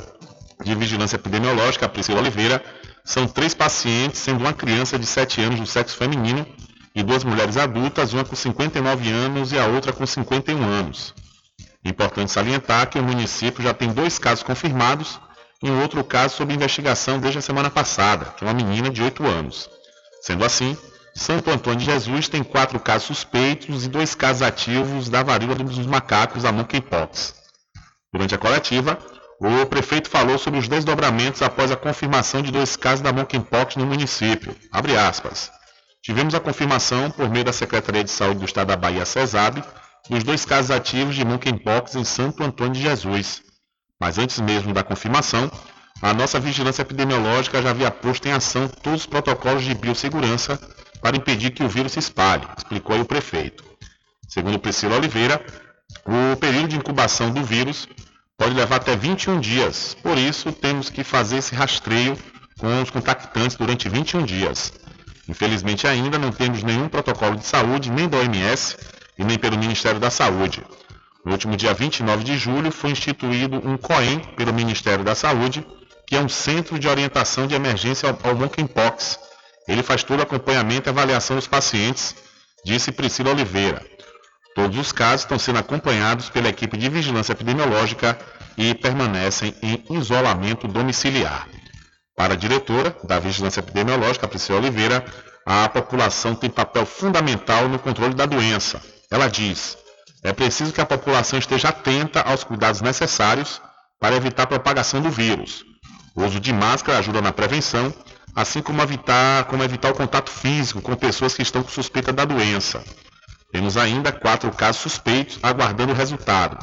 de 0.62 0.74
Vigilância 0.74 1.16
Epidemiológica, 1.16 1.88
Priscila 1.88 2.20
Oliveira, 2.20 2.62
são 3.04 3.26
três 3.26 3.54
pacientes, 3.54 4.20
sendo 4.20 4.40
uma 4.40 4.52
criança 4.52 4.98
de 4.98 5.06
7 5.06 5.40
anos 5.40 5.58
do 5.58 5.66
sexo 5.66 5.96
feminino 5.96 6.46
e 6.94 7.02
duas 7.02 7.24
mulheres 7.24 7.56
adultas, 7.56 8.12
uma 8.12 8.24
com 8.24 8.36
59 8.36 9.10
anos 9.10 9.52
e 9.52 9.58
a 9.58 9.66
outra 9.66 9.92
com 9.92 10.06
51 10.06 10.62
anos. 10.62 11.14
Importante 11.84 12.30
salientar 12.30 12.88
que 12.88 12.98
o 12.98 13.02
município 13.02 13.62
já 13.62 13.72
tem 13.72 13.92
dois 13.92 14.18
casos 14.18 14.44
confirmados 14.44 15.18
e 15.62 15.70
um 15.70 15.80
outro 15.80 16.04
caso 16.04 16.36
sob 16.36 16.54
investigação 16.54 17.18
desde 17.18 17.38
a 17.38 17.42
semana 17.42 17.70
passada, 17.70 18.34
é 18.40 18.44
uma 18.44 18.54
menina 18.54 18.90
de 18.90 19.02
8 19.02 19.26
anos. 19.26 19.68
Sendo 20.22 20.44
assim, 20.44 20.76
Santo 21.20 21.50
Antônio 21.50 21.80
de 21.80 21.84
Jesus 21.84 22.30
tem 22.30 22.42
quatro 22.42 22.80
casos 22.80 23.08
suspeitos 23.08 23.84
e 23.84 23.90
dois 23.90 24.14
casos 24.14 24.40
ativos 24.40 25.10
da 25.10 25.22
varíola 25.22 25.56
dos 25.56 25.86
macacos, 25.86 26.46
a 26.46 26.50
monkeypox. 26.50 27.34
Durante 28.10 28.34
a 28.34 28.38
coletiva, 28.38 28.98
o 29.38 29.66
prefeito 29.66 30.08
falou 30.08 30.38
sobre 30.38 30.58
os 30.58 30.66
desdobramentos 30.66 31.42
após 31.42 31.70
a 31.70 31.76
confirmação 31.76 32.40
de 32.40 32.50
dois 32.50 32.74
casos 32.74 33.02
da 33.02 33.12
monkeypox 33.12 33.76
no 33.76 33.84
município. 33.84 34.56
Tivemos 36.02 36.34
a 36.34 36.40
confirmação, 36.40 37.10
por 37.10 37.28
meio 37.28 37.44
da 37.44 37.52
Secretaria 37.52 38.02
de 38.02 38.10
Saúde 38.10 38.38
do 38.38 38.46
Estado 38.46 38.68
da 38.68 38.76
Bahia, 38.76 39.04
CESAB, 39.04 39.62
dos 40.08 40.24
dois 40.24 40.46
casos 40.46 40.70
ativos 40.70 41.14
de 41.14 41.22
monkeypox 41.22 41.96
em 41.96 42.04
Santo 42.04 42.42
Antônio 42.42 42.72
de 42.72 42.80
Jesus. 42.80 43.42
Mas 44.00 44.16
antes 44.16 44.40
mesmo 44.40 44.72
da 44.72 44.82
confirmação, 44.82 45.52
a 46.00 46.14
nossa 46.14 46.40
vigilância 46.40 46.80
epidemiológica 46.80 47.60
já 47.60 47.68
havia 47.68 47.90
posto 47.90 48.26
em 48.26 48.32
ação 48.32 48.66
todos 48.68 49.02
os 49.02 49.06
protocolos 49.06 49.62
de 49.62 49.74
biossegurança 49.74 50.58
para 51.00 51.16
impedir 51.16 51.50
que 51.50 51.62
o 51.62 51.68
vírus 51.68 51.92
se 51.92 51.98
espalhe, 51.98 52.46
explicou 52.56 53.00
o 53.00 53.04
prefeito. 53.04 53.64
Segundo 54.28 54.58
Priscila 54.58 54.96
Oliveira, 54.96 55.44
o 56.04 56.36
período 56.36 56.68
de 56.68 56.76
incubação 56.76 57.30
do 57.30 57.42
vírus 57.42 57.88
pode 58.36 58.54
levar 58.54 58.76
até 58.76 58.96
21 58.96 59.40
dias, 59.40 59.96
por 60.02 60.16
isso 60.16 60.52
temos 60.52 60.88
que 60.88 61.04
fazer 61.04 61.38
esse 61.38 61.54
rastreio 61.54 62.16
com 62.58 62.82
os 62.82 62.90
contactantes 62.90 63.56
durante 63.56 63.88
21 63.88 64.24
dias. 64.24 64.72
Infelizmente 65.28 65.86
ainda 65.86 66.18
não 66.18 66.32
temos 66.32 66.62
nenhum 66.62 66.88
protocolo 66.88 67.36
de 67.36 67.46
saúde, 67.46 67.90
nem 67.90 68.08
da 68.08 68.18
OMS 68.18 68.76
e 69.18 69.24
nem 69.24 69.38
pelo 69.38 69.58
Ministério 69.58 70.00
da 70.00 70.10
Saúde. 70.10 70.64
No 71.24 71.32
último 71.32 71.56
dia 71.56 71.74
29 71.74 72.24
de 72.24 72.38
julho 72.38 72.72
foi 72.72 72.90
instituído 72.90 73.56
um 73.56 73.76
COEM 73.76 74.20
pelo 74.36 74.52
Ministério 74.52 75.04
da 75.04 75.14
Saúde, 75.14 75.64
que 76.06 76.16
é 76.16 76.20
um 76.20 76.28
centro 76.28 76.78
de 76.78 76.88
orientação 76.88 77.46
de 77.46 77.54
emergência 77.54 78.16
ao 78.22 78.34
monkeypox. 78.34 79.18
Ele 79.70 79.84
faz 79.84 80.02
todo 80.02 80.18
o 80.18 80.22
acompanhamento 80.24 80.88
e 80.88 80.90
avaliação 80.90 81.36
dos 81.36 81.46
pacientes, 81.46 82.16
disse 82.64 82.90
Priscila 82.90 83.30
Oliveira. 83.30 83.80
Todos 84.52 84.76
os 84.76 84.90
casos 84.90 85.20
estão 85.20 85.38
sendo 85.38 85.60
acompanhados 85.60 86.28
pela 86.28 86.48
equipe 86.48 86.76
de 86.76 86.88
vigilância 86.88 87.32
epidemiológica 87.32 88.18
e 88.58 88.74
permanecem 88.74 89.54
em 89.62 89.84
isolamento 89.90 90.66
domiciliar. 90.66 91.48
Para 92.16 92.34
a 92.34 92.36
diretora 92.36 92.96
da 93.04 93.20
Vigilância 93.20 93.60
Epidemiológica, 93.60 94.26
Priscila 94.26 94.58
Oliveira, 94.58 95.04
a 95.46 95.68
população 95.68 96.34
tem 96.34 96.50
papel 96.50 96.84
fundamental 96.84 97.68
no 97.68 97.78
controle 97.78 98.12
da 98.12 98.26
doença. 98.26 98.82
Ela 99.08 99.28
diz: 99.28 99.78
é 100.24 100.32
preciso 100.32 100.72
que 100.72 100.80
a 100.80 100.86
população 100.86 101.38
esteja 101.38 101.68
atenta 101.68 102.22
aos 102.22 102.42
cuidados 102.42 102.80
necessários 102.80 103.62
para 104.00 104.16
evitar 104.16 104.42
a 104.42 104.48
propagação 104.48 105.00
do 105.00 105.10
vírus. 105.10 105.64
O 106.16 106.24
uso 106.24 106.40
de 106.40 106.52
máscara 106.52 106.98
ajuda 106.98 107.22
na 107.22 107.32
prevenção, 107.32 107.94
assim 108.34 108.62
como 108.62 108.82
evitar, 108.82 109.44
como 109.44 109.62
evitar 109.62 109.90
o 109.90 109.94
contato 109.94 110.30
físico 110.30 110.80
com 110.80 110.94
pessoas 110.94 111.34
que 111.34 111.42
estão 111.42 111.62
com 111.62 111.70
suspeita 111.70 112.12
da 112.12 112.24
doença. 112.24 112.82
Temos 113.52 113.76
ainda 113.76 114.12
quatro 114.12 114.50
casos 114.52 114.82
suspeitos 114.82 115.38
aguardando 115.42 115.92
o 115.92 115.96
resultado. 115.96 116.56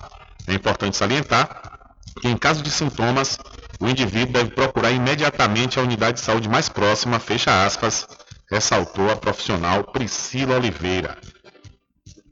É 0.48 0.54
importante 0.54 0.96
salientar 0.96 1.62
que, 2.22 2.28
em 2.28 2.38
caso 2.38 2.64
de 2.64 2.72
sintomas, 2.72 3.38
o 3.80 3.88
indivíduo 3.88 4.34
deve 4.34 4.52
procurar 4.52 4.92
imediatamente 4.92 5.80
a 5.80 5.84
unidade 5.84 6.20
de 6.20 6.26
saúde 6.26 6.50
mais 6.50 6.70
próxima, 6.70 7.20
fecha 7.20 7.66
aspas, 7.66 8.08
ressaltou 8.50 9.12
a 9.12 9.16
profissional 9.16 9.84
Priscila 9.84 10.56
Oliveira. 10.56 11.18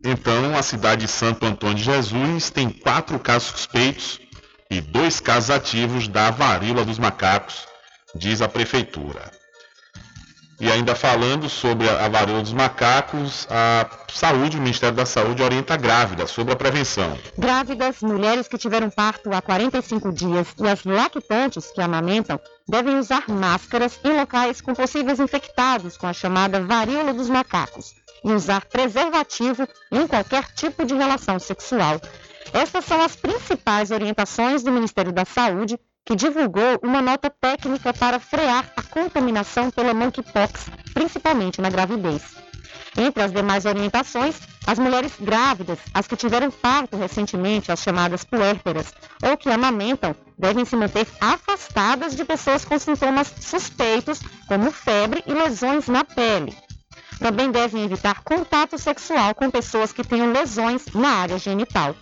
Então, 0.04 0.56
a 0.58 0.62
cidade 0.62 1.02
de 1.02 1.12
Santo 1.12 1.46
Antônio 1.46 1.76
de 1.76 1.84
Jesus 1.84 2.50
tem 2.50 2.70
quatro 2.70 3.20
casos 3.20 3.50
suspeitos 3.50 4.20
e 4.70 4.80
dois 4.80 5.20
casos 5.20 5.50
ativos 5.50 6.08
da 6.08 6.32
varíola 6.32 6.86
dos 6.86 7.00
macacos, 7.00 7.68
diz 8.16 8.42
a 8.42 8.48
prefeitura. 8.48 9.32
E 10.60 10.72
ainda 10.72 10.96
falando 10.96 11.50
sobre 11.50 11.90
a 11.90 12.08
varíola 12.08 12.42
dos 12.42 12.54
macacos, 12.54 13.46
a 13.50 13.90
saúde, 14.08 14.56
o 14.56 14.62
Ministério 14.62 14.96
da 14.96 15.06
Saúde 15.06 15.44
orienta 15.44 15.76
grávidas 15.76 16.32
sobre 16.32 16.54
a 16.54 16.56
prevenção. 16.56 17.18
Grávidas, 17.38 18.00
mulheres 18.02 18.48
que 18.48 18.58
tiveram 18.58 18.90
parto 18.90 19.34
há 19.34 19.42
45 19.42 20.14
dias 20.14 20.48
e 20.58 20.66
as 20.66 20.86
lactantes 20.86 21.72
que 21.72 21.82
amamentam 21.82 22.40
devem 22.66 22.98
usar 22.98 23.28
máscaras 23.28 24.00
em 24.02 24.18
locais 24.18 24.62
com 24.62 24.74
possíveis 24.74 25.20
infectados 25.20 25.98
com 25.98 26.08
a 26.08 26.14
chamada 26.14 26.62
varíola 26.62 27.14
dos 27.14 27.28
macacos 27.28 27.94
e 28.24 28.32
usar 28.32 28.64
preservativo 28.66 29.68
em 29.92 30.08
qualquer 30.08 30.46
tipo 30.54 30.86
de 30.86 30.96
relação 30.96 31.38
sexual. 31.38 32.00
Estas 32.54 32.86
são 32.86 33.02
as 33.02 33.16
principais 33.18 33.92
orientações 33.92 34.64
do 34.64 34.72
Ministério 34.72 35.12
da 35.12 35.26
Saúde, 35.26 35.78
que 36.06 36.16
divulgou 36.16 36.80
uma 36.84 37.02
nota 37.02 37.30
técnica 37.30 37.92
para 37.94 38.20
frear 38.20 38.72
a 38.78 38.84
contaminação 38.84 39.72
pela 39.72 39.94
monkeypox, 39.94 40.68
principalmente 40.94 41.60
na 41.60 41.70
gravidez. 41.70 42.22
Entre 42.96 43.24
as 43.24 43.32
demais 43.32 43.66
orientações, 43.66 44.40
as 44.68 44.80
mulheres 44.80 45.14
grávidas, 45.20 45.80
as 45.94 46.08
que 46.08 46.16
tiveram 46.16 46.50
parto 46.50 46.96
recentemente, 46.96 47.72
as 47.72 47.82
chamadas 47.82 48.24
puérperas, 48.24 48.94
ou 49.22 49.36
que 49.36 49.50
amamentam, 49.50 50.16
devem 50.38 50.64
se 50.64 50.76
manter 50.76 51.08
afastadas 51.20 52.16
de 52.16 52.24
pessoas 52.24 52.64
com 52.64 52.78
sintomas 52.80 53.34
suspeitos, 53.42 54.22
como 54.48 54.72
febre 54.72 55.24
e 55.28 55.34
lesões 55.34 55.88
na 55.88 56.04
pele. 56.04 56.56
Também 57.20 57.52
devem 57.52 57.84
evitar 57.84 58.24
contato 58.24 58.78
sexual 58.78 59.34
com 59.34 59.50
pessoas 59.50 59.92
que 59.92 60.04
tenham 60.04 60.32
lesões 60.32 60.86
na 60.94 61.10
área 61.10 61.38
genital. 61.38 61.96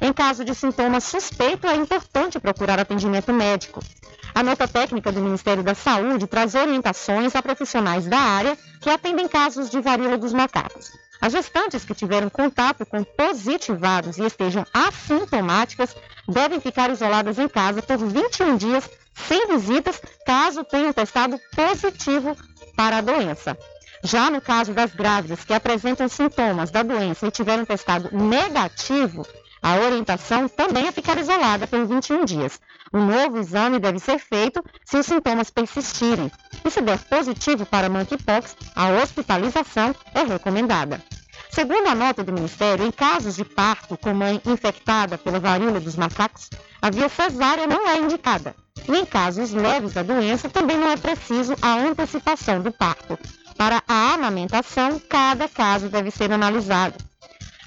Em 0.00 0.12
caso 0.12 0.44
de 0.44 0.54
sintomas 0.54 1.04
suspeitos, 1.04 1.68
é 1.68 1.74
importante 1.74 2.38
procurar 2.38 2.78
atendimento 2.78 3.32
médico. 3.32 3.80
A 4.34 4.42
nota 4.42 4.68
técnica 4.68 5.10
do 5.10 5.20
Ministério 5.20 5.62
da 5.62 5.74
Saúde 5.74 6.26
traz 6.26 6.54
orientações 6.54 7.34
a 7.34 7.42
profissionais 7.42 8.06
da 8.06 8.18
área 8.18 8.56
que 8.80 8.88
atendem 8.88 9.26
casos 9.26 9.68
de 9.68 9.80
varíola 9.80 10.16
dos 10.16 10.32
macacos. 10.32 10.92
As 11.20 11.32
gestantes 11.32 11.84
que 11.84 11.94
tiveram 11.94 12.30
contato 12.30 12.86
com 12.86 13.02
positivados 13.02 14.18
e 14.18 14.24
estejam 14.24 14.64
assintomáticas 14.72 15.96
devem 16.28 16.60
ficar 16.60 16.90
isoladas 16.90 17.38
em 17.38 17.48
casa 17.48 17.82
por 17.82 17.98
21 17.98 18.56
dias 18.56 18.88
sem 19.26 19.48
visitas, 19.48 20.00
caso 20.24 20.62
tenham 20.62 20.92
testado 20.92 21.40
positivo 21.56 22.36
para 22.76 22.98
a 22.98 23.00
doença. 23.00 23.58
Já 24.04 24.30
no 24.30 24.40
caso 24.40 24.72
das 24.72 24.94
grávidas 24.94 25.44
que 25.44 25.52
apresentam 25.52 26.08
sintomas 26.08 26.70
da 26.70 26.84
doença 26.84 27.26
e 27.26 27.30
tiveram 27.32 27.64
testado 27.64 28.10
negativo, 28.12 29.26
a 29.62 29.76
orientação 29.76 30.48
também 30.48 30.86
é 30.86 30.92
ficar 30.92 31.18
isolada 31.18 31.66
por 31.66 31.84
21 31.84 32.24
dias. 32.24 32.60
Um 32.92 33.04
novo 33.04 33.38
exame 33.38 33.78
deve 33.78 33.98
ser 33.98 34.18
feito 34.18 34.64
se 34.84 34.96
os 34.96 35.06
sintomas 35.06 35.50
persistirem. 35.50 36.30
E 36.64 36.70
se 36.70 36.80
der 36.80 36.98
positivo 36.98 37.66
para 37.66 37.88
monkeypox, 37.88 38.56
a 38.74 38.90
hospitalização 38.90 39.94
é 40.14 40.22
recomendada. 40.22 41.02
Segundo 41.50 41.88
a 41.88 41.94
nota 41.94 42.22
do 42.22 42.32
Ministério, 42.32 42.86
em 42.86 42.90
casos 42.90 43.36
de 43.36 43.44
parto 43.44 43.96
com 43.96 44.14
mãe 44.14 44.40
infectada 44.44 45.18
pela 45.18 45.40
varíola 45.40 45.80
dos 45.80 45.96
macacos, 45.96 46.50
a 46.80 46.90
via 46.90 47.08
cesárea 47.08 47.66
não 47.66 47.88
é 47.88 47.96
indicada. 47.98 48.54
E 48.88 48.96
em 48.96 49.04
casos 49.04 49.52
leves 49.52 49.92
da 49.92 50.02
doença, 50.02 50.48
também 50.48 50.76
não 50.76 50.88
é 50.88 50.96
preciso 50.96 51.54
a 51.60 51.74
antecipação 51.74 52.60
do 52.60 52.70
parto. 52.70 53.18
Para 53.56 53.82
a 53.88 54.14
amamentação, 54.14 55.00
cada 55.08 55.48
caso 55.48 55.88
deve 55.88 56.10
ser 56.10 56.30
analisado. 56.30 56.94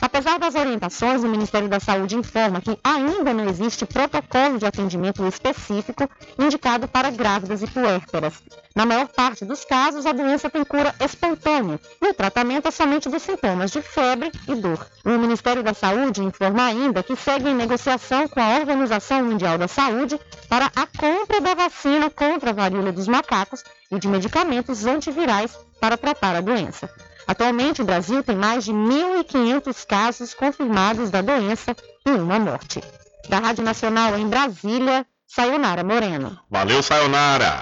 Apesar 0.01 0.39
das 0.39 0.55
orientações, 0.55 1.23
o 1.23 1.29
Ministério 1.29 1.69
da 1.69 1.79
Saúde 1.79 2.15
informa 2.15 2.59
que 2.59 2.75
ainda 2.83 3.31
não 3.33 3.47
existe 3.47 3.85
protocolo 3.85 4.57
de 4.57 4.65
atendimento 4.65 5.23
específico 5.27 6.09
indicado 6.39 6.87
para 6.87 7.11
grávidas 7.11 7.61
e 7.61 7.67
puérperas. 7.67 8.41
Na 8.75 8.83
maior 8.83 9.07
parte 9.09 9.45
dos 9.45 9.63
casos, 9.63 10.07
a 10.07 10.11
doença 10.11 10.49
tem 10.49 10.63
cura 10.63 10.95
espontânea 10.99 11.79
e 12.01 12.09
o 12.09 12.13
tratamento 12.15 12.67
é 12.67 12.71
somente 12.71 13.09
dos 13.09 13.21
sintomas 13.21 13.69
de 13.69 13.81
febre 13.83 14.31
e 14.47 14.55
dor. 14.55 14.87
O 15.05 15.11
Ministério 15.11 15.61
da 15.61 15.73
Saúde 15.73 16.23
informa 16.23 16.65
ainda 16.65 17.03
que 17.03 17.15
segue 17.15 17.49
em 17.49 17.55
negociação 17.55 18.27
com 18.27 18.39
a 18.39 18.55
Organização 18.55 19.23
Mundial 19.23 19.59
da 19.59 19.67
Saúde 19.67 20.19
para 20.49 20.65
a 20.75 20.87
compra 20.97 21.39
da 21.39 21.53
vacina 21.53 22.09
contra 22.09 22.49
a 22.49 22.53
varíola 22.53 22.91
dos 22.91 23.07
macacos 23.07 23.63
e 23.91 23.99
de 23.99 24.07
medicamentos 24.07 24.83
antivirais 24.87 25.55
para 25.79 25.95
tratar 25.95 26.35
a 26.35 26.41
doença. 26.41 26.89
Atualmente, 27.31 27.81
o 27.81 27.85
Brasil 27.85 28.21
tem 28.21 28.35
mais 28.35 28.65
de 28.65 28.73
1.500 28.73 29.85
casos 29.87 30.33
confirmados 30.33 31.09
da 31.09 31.21
doença 31.21 31.73
e 32.05 32.09
uma 32.11 32.37
morte. 32.37 32.83
Da 33.29 33.39
Rádio 33.39 33.63
Nacional 33.63 34.17
em 34.17 34.27
Brasília, 34.27 35.05
Sayonara 35.25 35.81
Moreno. 35.81 36.37
Valeu, 36.49 36.83
Sayonara. 36.83 37.61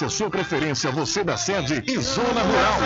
a 0.00 0.08
sua 0.08 0.30
preferência, 0.30 0.90
você 0.90 1.22
da 1.22 1.36
sede 1.36 1.84
e 1.86 1.98
Zona 2.00 2.42
Rural. 2.42 2.78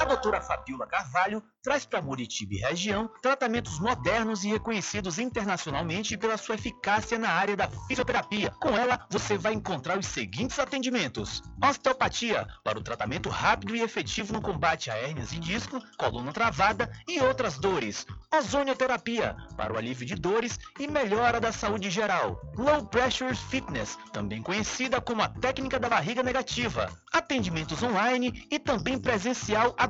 A 0.00 0.04
doutora 0.06 0.40
Fabiola 0.40 0.86
Carvalho 0.86 1.42
traz 1.62 1.84
para 1.84 2.00
Muritiba 2.00 2.54
e 2.54 2.56
região 2.56 3.06
tratamentos 3.20 3.78
modernos 3.78 4.42
e 4.44 4.48
reconhecidos 4.48 5.18
internacionalmente 5.18 6.16
pela 6.16 6.38
sua 6.38 6.54
eficácia 6.54 7.18
na 7.18 7.28
área 7.28 7.54
da 7.54 7.68
fisioterapia. 7.86 8.50
Com 8.52 8.70
ela, 8.70 9.06
você 9.10 9.36
vai 9.36 9.52
encontrar 9.52 9.98
os 9.98 10.06
seguintes 10.06 10.58
atendimentos: 10.58 11.42
osteopatia, 11.62 12.48
para 12.64 12.78
o 12.78 12.82
tratamento 12.82 13.28
rápido 13.28 13.76
e 13.76 13.82
efetivo 13.82 14.32
no 14.32 14.40
combate 14.40 14.90
a 14.90 14.96
hérnias 14.96 15.32
de 15.32 15.38
disco, 15.38 15.78
coluna 15.98 16.32
travada 16.32 16.90
e 17.06 17.20
outras 17.20 17.58
dores. 17.58 18.06
Ozonioterapia, 18.34 19.36
para 19.54 19.74
o 19.74 19.76
alívio 19.76 20.06
de 20.06 20.14
dores 20.14 20.58
e 20.78 20.88
melhora 20.88 21.38
da 21.38 21.52
saúde 21.52 21.90
geral. 21.90 22.40
Low 22.56 22.86
Pressure 22.86 23.34
Fitness, 23.34 23.98
também 24.14 24.42
conhecida 24.42 24.98
como 24.98 25.20
a 25.20 25.28
técnica 25.28 25.78
da 25.78 25.90
barriga 25.90 26.22
negativa. 26.22 26.90
Atendimentos 27.12 27.82
online 27.82 28.46
e 28.50 28.58
também 28.58 28.98
presencial 28.98 29.74
a 29.76 29.89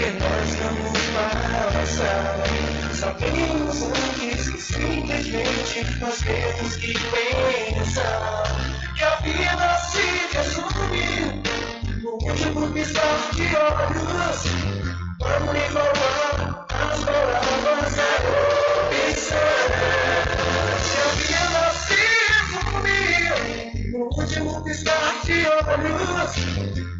que 0.00 0.10
nós 0.12 0.54
vamos 0.54 0.98
passar. 1.12 2.36
Sabemos 2.94 3.82
antes 3.82 4.48
que 4.48 4.60
simplesmente 4.60 5.84
nós 6.00 6.18
temos 6.20 6.76
que 6.76 6.94
pensar 6.94 8.42
que 8.96 9.04
a 9.04 9.16
vida 9.16 9.78
se 9.90 10.04
resume 10.36 11.42
no 12.02 12.12
último 12.12 12.72
piscar 12.72 13.30
de 13.34 13.42
olhos. 13.56 14.38
Vamos 15.20 15.54
igualar 15.68 16.66
as 16.70 17.04
palavras 17.04 17.94
da 17.96 18.08
opção. 18.86 19.50
Que 21.26 21.34
a 21.34 21.44
vida 21.44 21.64
se 21.84 22.00
resume 22.32 23.92
no 23.92 24.00
último 24.18 24.64
piscar 24.64 25.12
de 25.24 25.46
olhos. 25.46 26.99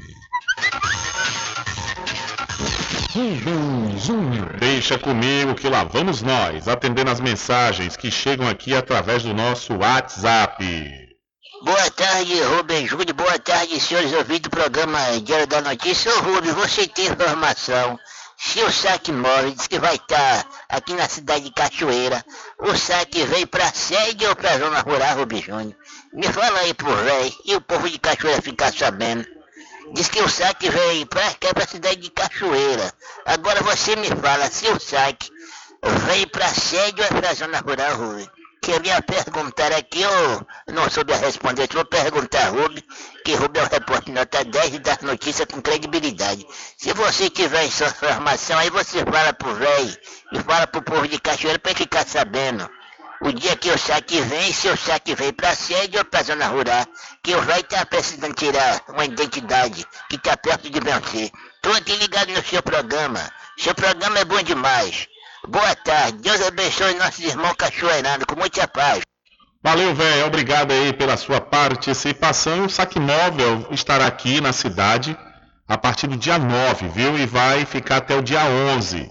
Deixa 4.59 4.99
comigo 4.99 5.55
que 5.55 5.67
lá 5.67 5.83
vamos 5.83 6.21
nós, 6.21 6.67
atendendo 6.67 7.09
as 7.09 7.19
mensagens 7.19 7.97
que 7.97 8.11
chegam 8.11 8.47
aqui 8.47 8.75
através 8.75 9.23
do 9.23 9.33
nosso 9.33 9.73
WhatsApp. 9.73 10.63
Boa 11.63 11.89
tarde, 11.89 12.39
Rubem 12.43 12.85
Júnior. 12.85 13.13
Boa 13.13 13.39
tarde, 13.39 13.79
senhores 13.79 14.13
ouvintes 14.13 14.43
do 14.43 14.51
programa 14.51 14.99
Diário 15.19 15.47
da 15.47 15.61
Notícia. 15.61 16.15
Ô, 16.15 16.19
Rubem, 16.19 16.51
você 16.51 16.87
tem 16.87 17.07
informação. 17.07 17.97
Se 18.37 18.61
o 18.61 18.71
saque 18.71 19.11
móvel 19.11 19.51
diz 19.51 19.67
que 19.67 19.79
vai 19.79 19.95
estar 19.95 20.45
aqui 20.69 20.93
na 20.93 21.07
cidade 21.07 21.45
de 21.45 21.51
Cachoeira, 21.51 22.23
o 22.59 22.75
saque 22.75 23.25
veio 23.25 23.47
para 23.47 23.65
a 23.67 23.73
sede 23.73 24.25
ou 24.25 24.35
para 24.35 24.51
a 24.51 24.57
zona 24.57 24.79
rural, 24.81 25.17
Rubem 25.17 25.41
Júnior? 25.41 25.75
Me 26.13 26.27
fala 26.27 26.59
aí 26.59 26.73
pro 26.73 26.95
véi 26.95 27.33
e 27.45 27.55
o 27.55 27.61
povo 27.61 27.89
de 27.89 27.97
Cachoeira 27.97 28.41
ficar 28.41 28.73
sabendo. 28.73 29.25
Diz 29.93 30.09
que 30.09 30.21
o 30.21 30.29
saque 30.29 30.69
veio 30.69 31.05
pra 31.05 31.33
cá, 31.35 31.53
pra 31.53 31.67
cidade 31.67 31.97
de 31.97 32.09
Cachoeira. 32.09 32.93
Agora 33.25 33.61
você 33.61 33.95
me 33.95 34.09
fala 34.09 34.49
se 34.49 34.67
o 34.67 34.79
saque 34.79 35.29
veio 36.07 36.27
pra 36.29 36.47
sede 36.47 37.01
ou 37.01 37.07
é 37.07 37.21
pra 37.21 37.33
zona 37.33 37.59
rural, 37.59 37.95
Rui. 37.97 38.29
Queria 38.65 38.99
perguntar 38.99 39.71
aqui, 39.73 40.01
eu 40.01 40.47
não 40.73 40.89
soube 40.89 41.13
responder, 41.13 41.69
vou 41.71 41.85
perguntar 41.85 42.47
a 42.47 42.49
Rubi, 42.49 42.83
que 43.23 43.35
Rubi 43.35 43.59
é 43.59 43.61
o 43.61 43.67
repórter 43.67 44.11
nota 44.11 44.43
10 44.43 44.73
e 44.73 44.79
dá 44.79 44.97
notícia 45.03 45.45
com 45.45 45.61
credibilidade. 45.61 46.43
Se 46.75 46.91
você 46.93 47.29
tiver 47.29 47.63
essa 47.63 47.85
informação, 47.85 48.57
aí 48.57 48.71
você 48.71 49.05
fala 49.05 49.33
pro 49.33 49.53
velho 49.53 49.95
e 50.33 50.39
fala 50.39 50.65
pro 50.65 50.81
povo 50.81 51.07
de 51.07 51.19
Cachoeira 51.19 51.61
ele 51.63 51.75
ficar 51.75 52.07
sabendo. 52.07 52.67
O 53.21 53.31
dia 53.31 53.55
que 53.55 53.69
o 53.69 53.77
saque 53.77 54.19
vem, 54.21 54.51
se 54.51 54.67
o 54.67 54.75
saque 54.75 55.13
vem 55.13 55.31
pra 55.31 55.53
sede 55.53 55.99
ou 55.99 56.05
pra 56.05 56.23
zona 56.23 56.47
rural, 56.47 56.87
que 57.21 57.35
o 57.35 57.41
velho 57.43 57.63
tá 57.65 57.85
precisando 57.85 58.33
tirar 58.33 58.81
uma 58.87 59.05
identidade 59.05 59.85
que 60.09 60.17
tá 60.17 60.35
perto 60.35 60.71
de 60.71 60.79
vencer. 60.79 61.29
Tô 61.61 61.69
aqui 61.71 61.95
ligado 61.97 62.31
no 62.31 62.43
seu 62.43 62.63
programa. 62.63 63.31
Seu 63.59 63.75
programa 63.75 64.17
é 64.17 64.25
bom 64.25 64.41
demais. 64.41 65.07
Boa 65.47 65.75
tarde, 65.75 66.17
Deus 66.19 66.41
abençoe 66.41 66.95
nossos 66.95 67.19
irmãos 67.19 67.53
cachoeiranos, 67.53 68.25
com 68.25 68.35
muita 68.35 68.67
paz. 68.67 69.01
Valeu, 69.63 69.93
velho. 69.93 70.25
Obrigado 70.25 70.71
aí 70.71 70.93
pela 70.93 71.17
sua 71.17 71.39
participação. 71.39 72.65
O 72.65 72.69
saque 72.69 72.99
móvel 72.99 73.67
estará 73.71 74.05
aqui 74.05 74.41
na 74.41 74.53
cidade 74.53 75.17
a 75.67 75.77
partir 75.77 76.07
do 76.07 76.17
dia 76.17 76.37
9, 76.37 76.87
viu? 76.89 77.17
E 77.17 77.25
vai 77.25 77.65
ficar 77.65 77.97
até 77.97 78.15
o 78.15 78.21
dia 78.21 78.43
11. 78.45 79.09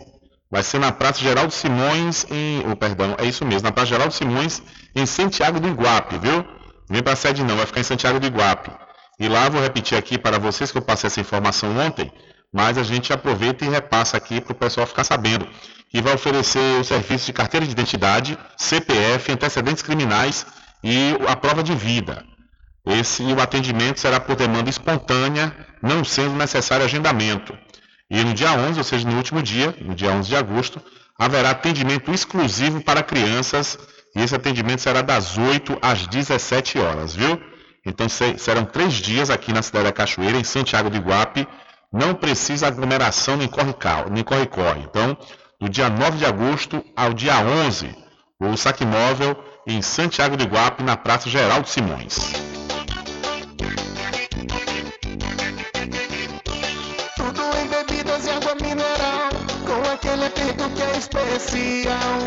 Vai 0.50 0.62
ser 0.62 0.78
na 0.78 0.92
Praça 0.92 1.20
Geraldo 1.20 1.52
Simões, 1.52 2.26
em. 2.30 2.64
Oh, 2.70 2.76
perdão, 2.76 3.16
é 3.18 3.24
isso 3.24 3.44
mesmo, 3.44 3.66
na 3.66 3.72
Praça 3.72 3.88
Geraldo 3.88 4.14
Simões, 4.14 4.62
em 4.94 5.06
Santiago 5.06 5.58
do 5.58 5.68
Iguape, 5.68 6.18
viu? 6.18 6.44
Vem 6.88 7.02
para 7.02 7.14
a 7.14 7.16
sede 7.16 7.42
não, 7.42 7.56
vai 7.56 7.66
ficar 7.66 7.80
em 7.80 7.84
Santiago 7.84 8.20
do 8.20 8.26
Iguape. 8.26 8.70
E 9.18 9.28
lá 9.28 9.48
vou 9.48 9.60
repetir 9.60 9.96
aqui 9.96 10.18
para 10.18 10.38
vocês 10.38 10.70
que 10.70 10.78
eu 10.78 10.82
passei 10.82 11.08
essa 11.08 11.20
informação 11.20 11.76
ontem, 11.78 12.12
mas 12.54 12.78
a 12.78 12.84
gente 12.84 13.12
aproveita 13.12 13.64
e 13.64 13.68
repassa 13.68 14.16
aqui 14.16 14.40
para 14.40 14.52
o 14.52 14.54
pessoal 14.54 14.86
ficar 14.86 15.02
sabendo 15.02 15.44
e 15.92 16.00
vai 16.00 16.14
oferecer 16.14 16.80
o 16.80 16.84
serviço 16.84 17.26
de 17.26 17.32
carteira 17.32 17.66
de 17.66 17.72
identidade, 17.72 18.38
CPF, 18.56 19.32
antecedentes 19.32 19.82
criminais 19.82 20.46
e 20.82 21.16
a 21.26 21.34
prova 21.34 21.64
de 21.64 21.74
vida. 21.74 22.24
Esse 22.86 23.24
o 23.24 23.40
atendimento 23.40 23.98
será 23.98 24.20
por 24.20 24.36
demanda 24.36 24.70
espontânea, 24.70 25.52
não 25.82 26.04
sendo 26.04 26.36
necessário 26.36 26.84
agendamento. 26.84 27.56
E 28.08 28.22
no 28.22 28.32
dia 28.32 28.52
11, 28.52 28.78
ou 28.78 28.84
seja, 28.84 29.08
no 29.08 29.16
último 29.16 29.42
dia, 29.42 29.74
no 29.80 29.94
dia 29.94 30.12
11 30.12 30.28
de 30.28 30.36
agosto, 30.36 30.80
haverá 31.18 31.50
atendimento 31.50 32.12
exclusivo 32.12 32.82
para 32.82 33.02
crianças 33.02 33.78
e 34.14 34.20
esse 34.20 34.34
atendimento 34.34 34.80
será 34.80 35.02
das 35.02 35.36
8 35.36 35.76
às 35.82 36.06
17 36.06 36.78
horas, 36.78 37.16
viu? 37.16 37.40
Então 37.84 38.08
serão 38.08 38.64
três 38.64 38.94
dias 38.94 39.28
aqui 39.28 39.52
na 39.52 39.62
cidade 39.62 39.86
da 39.86 39.92
Cachoeira, 39.92 40.38
em 40.38 40.44
Santiago 40.44 40.88
do 40.88 40.96
Iguape. 40.96 41.46
Não 41.94 42.12
precisa 42.12 42.66
aglomeração 42.66 43.36
nem 43.36 43.46
corre-corre. 43.46 44.80
Então, 44.82 45.16
do 45.60 45.68
dia 45.68 45.88
9 45.88 46.18
de 46.18 46.26
agosto 46.26 46.84
ao 46.96 47.14
dia 47.14 47.38
11, 47.38 47.96
o 48.40 48.56
saque 48.56 48.84
móvel 48.84 49.36
em 49.64 49.80
Santiago 49.80 50.36
do 50.36 50.42
Iguape, 50.42 50.82
na 50.82 50.96
Praça 50.96 51.30
Geraldo 51.30 51.68
Simões. 51.68 52.32
Tudo 57.14 57.42
em 57.62 57.68
bebidas 57.68 58.26
e 58.26 58.30
água 58.30 58.56
mineral, 58.60 59.30
com 59.64 59.92
aquele 59.92 60.26
apito 60.26 60.68
que 60.70 60.82
é 60.82 60.98
especial. 60.98 62.18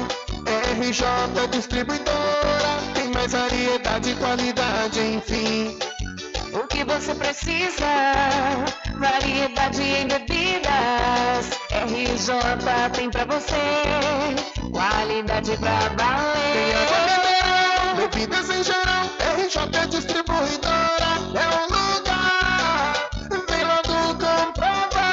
RJ 0.80 1.48
Distribuidora, 1.52 2.80
tem 2.94 3.12
mais 3.12 3.34
variedade 3.34 4.12
e 4.12 4.16
qualidade, 4.16 5.00
enfim. 5.02 5.78
O 6.58 6.66
que 6.66 6.84
você 6.84 7.14
precisa? 7.14 7.86
Variedade 8.96 9.84
em 9.84 10.08
bebidas. 10.08 11.52
RJ 11.70 12.34
tem 12.94 13.12
pra 13.12 13.26
você. 13.26 13.54
Qualidade 14.72 15.56
pra 15.58 15.78
valer. 15.96 16.74
Mineral, 16.82 17.96
bebidas 17.98 18.50
em 18.50 18.64
geral. 18.64 19.06
RJ 19.38 19.88
Distribuidora 19.88 21.12
é 21.36 21.48
um 21.58 21.68
lugar. 21.68 22.94
Vem 23.48 23.64
logo 23.64 24.16
comprovar. 24.16 25.06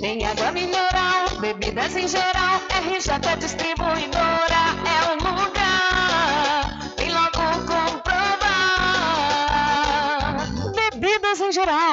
Tem 0.00 0.24
água 0.24 0.52
mineral, 0.52 1.28
bebidas 1.38 1.94
em 1.96 2.08
geral. 2.08 2.62
RJ 2.70 3.36
Distribuidora 3.40 4.33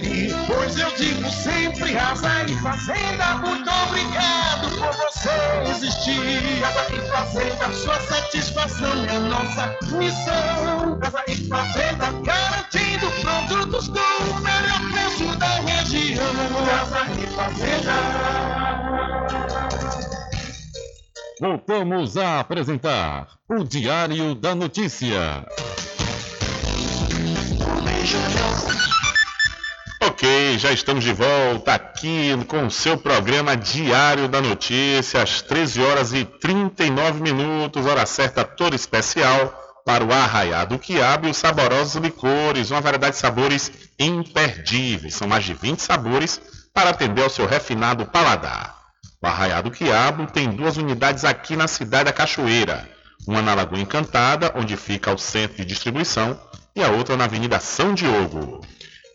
conferir. 0.00 0.34
Pois 0.46 0.78
eu 0.78 0.90
digo 0.96 1.28
sempre, 1.30 1.92
Casa 1.92 2.44
e 2.48 2.54
Fazenda, 2.56 3.34
muito 3.36 3.70
obrigado 3.70 4.70
por 4.78 4.92
você 4.92 5.70
existir. 5.70 6.60
Casa 6.60 6.94
e 6.94 7.00
Fazenda, 7.08 7.72
sua 7.72 8.00
satisfação 8.00 9.04
é 9.06 9.18
nossa 9.18 9.76
missão. 9.96 10.98
Casa 11.00 11.24
e 11.28 11.36
Fazenda, 11.48 12.12
garantindo 12.24 13.10
produtos 13.20 13.88
com 13.88 13.98
o 13.98 14.40
melhor 14.40 14.80
preço 14.92 15.38
da 15.38 15.60
região. 15.60 16.24
Casa 16.66 17.06
e 17.20 17.26
Fazenda. 17.34 18.30
voltamos 21.40 22.18
a 22.18 22.40
apresentar 22.40 23.26
o 23.48 23.64
Diário 23.64 24.34
da 24.34 24.54
Notícia. 24.54 25.46
Ok, 30.02 30.58
já 30.58 30.72
estamos 30.72 31.04
de 31.04 31.12
volta 31.12 31.74
aqui 31.74 32.30
com 32.48 32.66
o 32.66 32.70
seu 32.70 32.96
programa 32.96 33.54
Diário 33.54 34.28
da 34.28 34.40
Notícia, 34.40 35.22
às 35.22 35.42
13 35.42 35.82
horas 35.82 36.14
e 36.14 36.24
39 36.24 37.20
minutos, 37.20 37.84
hora 37.84 38.06
certa 38.06 38.42
toda 38.42 38.74
especial 38.74 39.82
para 39.84 40.02
o 40.02 40.10
arraiado 40.10 40.78
quiabo 40.78 41.26
e 41.26 41.30
os 41.30 41.36
saborosos 41.36 42.02
licores, 42.02 42.70
uma 42.70 42.80
variedade 42.80 43.16
de 43.16 43.20
sabores 43.20 43.70
imperdíveis. 43.98 45.14
São 45.14 45.28
mais 45.28 45.44
de 45.44 45.52
20 45.52 45.80
sabores 45.80 46.40
para 46.72 46.90
atender 46.90 47.22
ao 47.22 47.28
seu 47.28 47.46
refinado 47.46 48.06
paladar. 48.06 48.74
O 49.22 49.26
arraiado 49.26 49.70
quiabo 49.70 50.26
tem 50.26 50.48
duas 50.48 50.78
unidades 50.78 51.26
aqui 51.26 51.56
na 51.56 51.68
cidade 51.68 52.04
da 52.04 52.12
Cachoeira, 52.12 52.88
uma 53.26 53.42
na 53.42 53.54
Lagoa 53.54 53.78
Encantada, 53.78 54.50
onde 54.56 54.78
fica 54.78 55.12
o 55.12 55.18
centro 55.18 55.58
de 55.58 55.66
distribuição, 55.66 56.40
e 56.74 56.82
a 56.82 56.88
outra 56.88 57.18
na 57.18 57.24
Avenida 57.24 57.60
São 57.60 57.92
Diogo. 57.92 58.62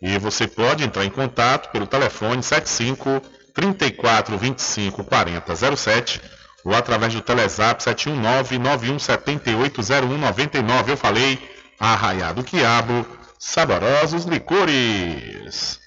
E 0.06 0.16
você 0.18 0.46
pode 0.46 0.84
entrar 0.84 1.04
em 1.04 1.10
contato 1.10 1.72
pelo 1.72 1.84
telefone 1.84 2.40
75 2.40 3.20
34 3.52 4.38
25 4.38 5.02
40 5.02 5.76
07 5.76 6.22
ou 6.64 6.72
através 6.72 7.12
do 7.12 7.20
Telezap 7.20 7.82
719 7.82 8.56
91780199. 8.56 10.90
Eu 10.90 10.96
falei, 10.96 11.40
Arraiado 11.80 12.44
Quiabo, 12.44 13.04
saborosos 13.36 14.26
licores. 14.26 15.80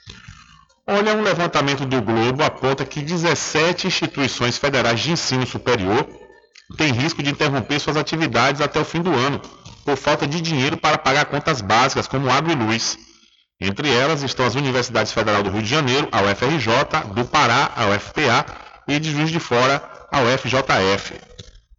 Olha, 0.85 1.13
um 1.13 1.21
levantamento 1.21 1.85
do 1.85 2.01
Globo 2.01 2.43
aponta 2.43 2.83
que 2.83 3.01
17 3.01 3.87
instituições 3.87 4.57
federais 4.57 4.99
de 4.99 5.13
ensino 5.13 5.47
superior 5.47 6.05
têm 6.75 6.91
risco 6.91 7.23
de 7.23 7.29
interromper 7.29 7.79
suas 7.79 7.95
atividades 7.95 8.59
até 8.59 8.81
o 8.81 8.85
fim 8.85 9.01
do 9.01 9.13
ano, 9.13 9.41
por 9.85 9.95
falta 9.95 10.27
de 10.27 10.41
dinheiro 10.41 10.75
para 10.75 10.97
pagar 10.97 11.23
contas 11.27 11.61
básicas 11.61 12.05
como 12.05 12.29
água 12.29 12.51
e 12.51 12.55
luz. 12.57 12.97
Entre 13.61 13.93
elas 13.93 14.23
estão 14.23 14.45
as 14.45 14.55
Universidades 14.55 15.11
Federal 15.11 15.43
do 15.43 15.49
Rio 15.49 15.61
de 15.61 15.67
Janeiro, 15.67 16.07
a 16.13 16.21
UFRJ, 16.21 17.13
do 17.13 17.25
Pará, 17.25 17.69
a 17.75 17.87
UFPA 17.87 18.45
e 18.87 18.97
de 18.97 19.11
Juiz 19.11 19.29
de 19.29 19.39
Fora, 19.39 19.83
a 20.09 20.21
UFJF. 20.21 21.15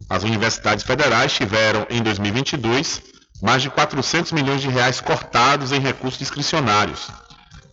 As 0.06 0.22
universidades 0.22 0.84
federais 0.84 1.32
tiveram, 1.32 1.86
em 1.88 2.02
2022, 2.02 3.00
mais 3.40 3.62
de 3.62 3.70
400 3.70 4.32
milhões 4.32 4.60
de 4.60 4.68
reais 4.68 5.00
cortados 5.00 5.72
em 5.72 5.80
recursos 5.80 6.18
discricionários. 6.18 7.08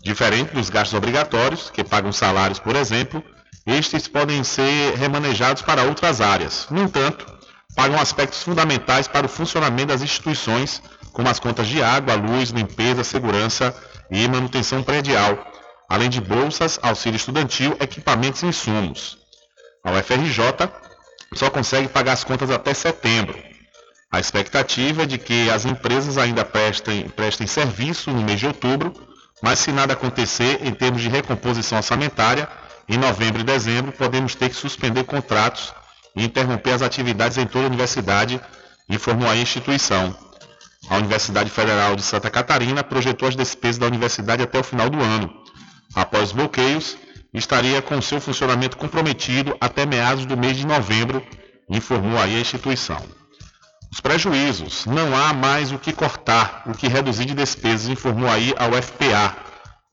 Diferente 0.02 0.54
dos 0.54 0.70
gastos 0.70 0.98
obrigatórios, 0.98 1.70
que 1.70 1.84
pagam 1.84 2.14
salários, 2.14 2.60
por 2.60 2.78
exemplo, 2.78 3.22
estes 3.66 4.08
podem 4.08 4.42
ser 4.42 4.96
remanejados 4.96 5.64
para 5.64 5.84
outras 5.84 6.22
áreas. 6.22 6.68
No 6.72 6.82
entanto, 6.82 7.26
pagam 7.76 8.00
aspectos 8.00 8.42
fundamentais 8.42 9.06
para 9.06 9.26
o 9.26 9.30
funcionamento 9.30 9.88
das 9.88 10.02
instituições, 10.02 10.82
como 11.12 11.28
as 11.28 11.42
contas 11.42 11.68
de 11.68 11.84
água, 11.84 12.16
luz, 12.16 12.52
limpeza, 12.52 13.04
segurança 13.04 13.76
e 14.10 14.28
manutenção 14.28 14.84
predial, 14.84 15.38
além 15.90 16.10
de 16.10 16.22
bolsas, 16.22 16.80
auxílio 16.82 17.18
estudantil, 17.18 17.76
equipamentos 17.80 18.44
e 18.44 18.48
insumos. 18.48 19.18
A 19.84 19.92
UFRJ 19.92 20.70
só 21.34 21.50
consegue 21.50 21.88
pagar 21.88 22.14
as 22.14 22.24
contas 22.24 22.50
até 22.50 22.74
setembro. 22.74 23.38
A 24.12 24.20
expectativa 24.20 25.04
é 25.04 25.06
de 25.06 25.18
que 25.18 25.50
as 25.50 25.66
empresas 25.66 26.18
ainda 26.18 26.46
prestem, 26.46 27.10
prestem 27.10 27.46
serviço 27.46 28.12
no 28.12 28.24
mês 28.24 28.40
de 28.40 28.48
outubro, 28.48 28.94
mas 29.42 29.60
se 29.60 29.72
nada 29.72 29.94
acontecer 29.94 30.66
em 30.66 30.74
termos 30.74 31.02
de 31.02 31.10
recomposição 31.10 31.78
orçamentária, 31.78 32.48
em 32.88 32.98
novembro 32.98 33.42
e 33.42 33.44
dezembro 33.44 33.92
podemos 33.92 34.34
ter 34.34 34.50
que 34.50 34.56
suspender 34.56 35.04
contratos 35.04 35.74
e 36.16 36.24
interromper 36.24 36.72
as 36.72 36.82
atividades 36.82 37.38
em 37.38 37.46
toda 37.46 37.66
a 37.66 37.68
universidade, 37.68 38.42
informou 38.90 39.30
a 39.30 39.36
instituição. 39.36 40.27
A 40.90 40.98
Universidade 40.98 41.50
Federal 41.50 41.96
de 41.96 42.02
Santa 42.02 42.30
Catarina 42.30 42.84
projetou 42.84 43.28
as 43.28 43.36
despesas 43.36 43.78
da 43.78 43.88
universidade 43.88 44.42
até 44.42 44.58
o 44.60 44.64
final 44.64 44.90
do 44.90 45.02
ano. 45.02 45.30
Após 45.94 46.26
os 46.26 46.32
bloqueios, 46.32 46.98
estaria 47.34 47.82
com 47.82 48.02
seu 48.02 48.22
funcionamento 48.22 48.78
comprometido 48.78 49.56
até 49.60 49.86
meados 49.86 50.26
do 50.26 50.38
mês 50.38 50.56
de 50.56 50.66
novembro, 50.66 51.22
informou 51.70 52.18
aí 52.18 52.38
a 52.38 52.40
instituição. 52.40 53.02
Os 53.92 54.00
prejuízos, 54.00 54.86
não 54.86 55.16
há 55.16 55.34
mais 55.34 55.72
o 55.72 55.80
que 55.80 55.92
cortar, 55.92 56.64
o 56.66 56.72
que 56.72 56.88
reduzir 56.88 57.26
de 57.26 57.34
despesas, 57.34 57.90
informou 57.90 58.30
aí 58.30 58.54
a 58.58 58.68
UFPA. 58.68 59.36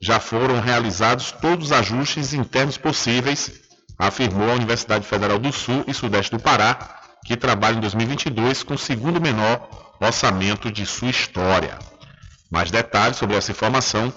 Já 0.00 0.20
foram 0.20 0.60
realizados 0.60 1.32
todos 1.32 1.66
os 1.66 1.72
ajustes 1.72 2.34
internos 2.34 2.76
possíveis, 2.76 3.50
afirmou 3.98 4.50
a 4.50 4.54
Universidade 4.54 5.06
Federal 5.06 5.38
do 5.38 5.52
Sul 5.52 5.84
e 5.88 5.94
Sudeste 5.94 6.32
do 6.32 6.42
Pará, 6.42 7.00
que 7.24 7.36
trabalha 7.36 7.76
em 7.76 7.80
2022 7.80 8.62
com 8.62 8.74
o 8.74 8.78
segundo 8.78 9.20
menor 9.20 9.83
orçamento 10.04 10.70
de 10.70 10.86
sua 10.86 11.10
história. 11.10 11.78
Mais 12.50 12.70
detalhes 12.70 13.16
sobre 13.16 13.36
essa 13.36 13.50
informação 13.50 14.12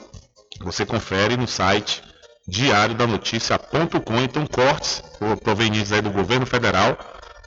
você 0.62 0.86
confere 0.86 1.38
no 1.38 1.48
site 1.48 2.04
diariodanoticia.com. 2.48 4.22
Então, 4.24 4.46
cortes 4.48 5.04
provenientes 5.44 5.90
do 6.02 6.10
governo 6.10 6.46
federal 6.46 6.98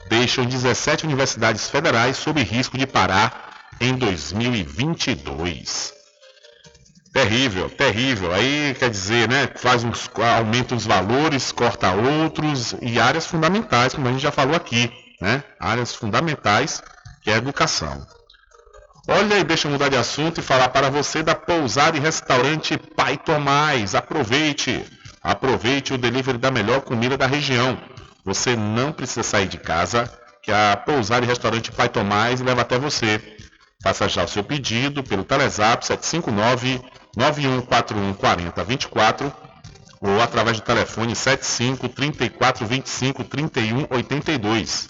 deixam 0.09 0.45
17 0.45 1.05
universidades 1.05 1.69
federais 1.69 2.17
sob 2.17 2.41
risco 2.43 2.77
de 2.77 2.85
parar 2.85 3.69
em 3.79 3.95
2022. 3.95 5.93
Terrível, 7.13 7.69
terrível. 7.69 8.33
Aí 8.33 8.75
quer 8.79 8.89
dizer, 8.89 9.27
né? 9.27 9.49
Faz 9.55 9.83
uns, 9.83 10.09
aumenta 10.37 10.75
os 10.75 10.85
valores, 10.85 11.51
corta 11.51 11.91
outros 11.91 12.73
e 12.81 12.99
áreas 12.99 13.25
fundamentais, 13.25 13.93
como 13.93 14.07
a 14.07 14.11
gente 14.11 14.21
já 14.21 14.31
falou 14.31 14.55
aqui, 14.55 14.89
né? 15.19 15.43
Áreas 15.59 15.93
fundamentais 15.93 16.81
que 17.21 17.29
é 17.29 17.33
a 17.33 17.37
educação. 17.37 18.07
Olha 19.07 19.39
e 19.39 19.43
deixa 19.43 19.67
eu 19.67 19.71
mudar 19.71 19.89
de 19.89 19.97
assunto 19.97 20.39
e 20.39 20.43
falar 20.43 20.69
para 20.69 20.89
você 20.89 21.23
da 21.23 21.33
pousada 21.33 21.97
e 21.97 21.99
restaurante 21.99 22.77
Pai 22.77 23.17
Tomás. 23.17 23.95
Aproveite! 23.95 24.85
Aproveite 25.23 25.93
o 25.93 25.97
delivery 25.97 26.37
da 26.37 26.51
melhor 26.51 26.81
comida 26.81 27.17
da 27.17 27.25
região. 27.25 27.79
Você 28.23 28.55
não 28.55 28.91
precisa 28.91 29.23
sair 29.23 29.47
de 29.47 29.57
casa, 29.57 30.11
que 30.43 30.51
a 30.51 30.77
pousada 30.77 31.25
e 31.25 31.27
restaurante 31.27 31.71
Pai 31.71 31.89
Tomás 31.89 32.41
leva 32.41 32.61
até 32.61 32.77
você. 32.77 33.19
Faça 33.81 34.07
já 34.07 34.23
o 34.23 34.27
seu 34.27 34.43
pedido 34.43 35.03
pelo 35.03 35.23
Telezap 35.23 35.83
759 35.85 36.79
9141 37.17 38.13
4024 38.13 39.33
ou 39.99 40.21
através 40.21 40.59
do 40.59 40.63
telefone 40.63 41.15
75 41.15 41.89
34 41.89 42.67
25 42.67 43.23
31 43.23 43.87
82. 43.89 44.89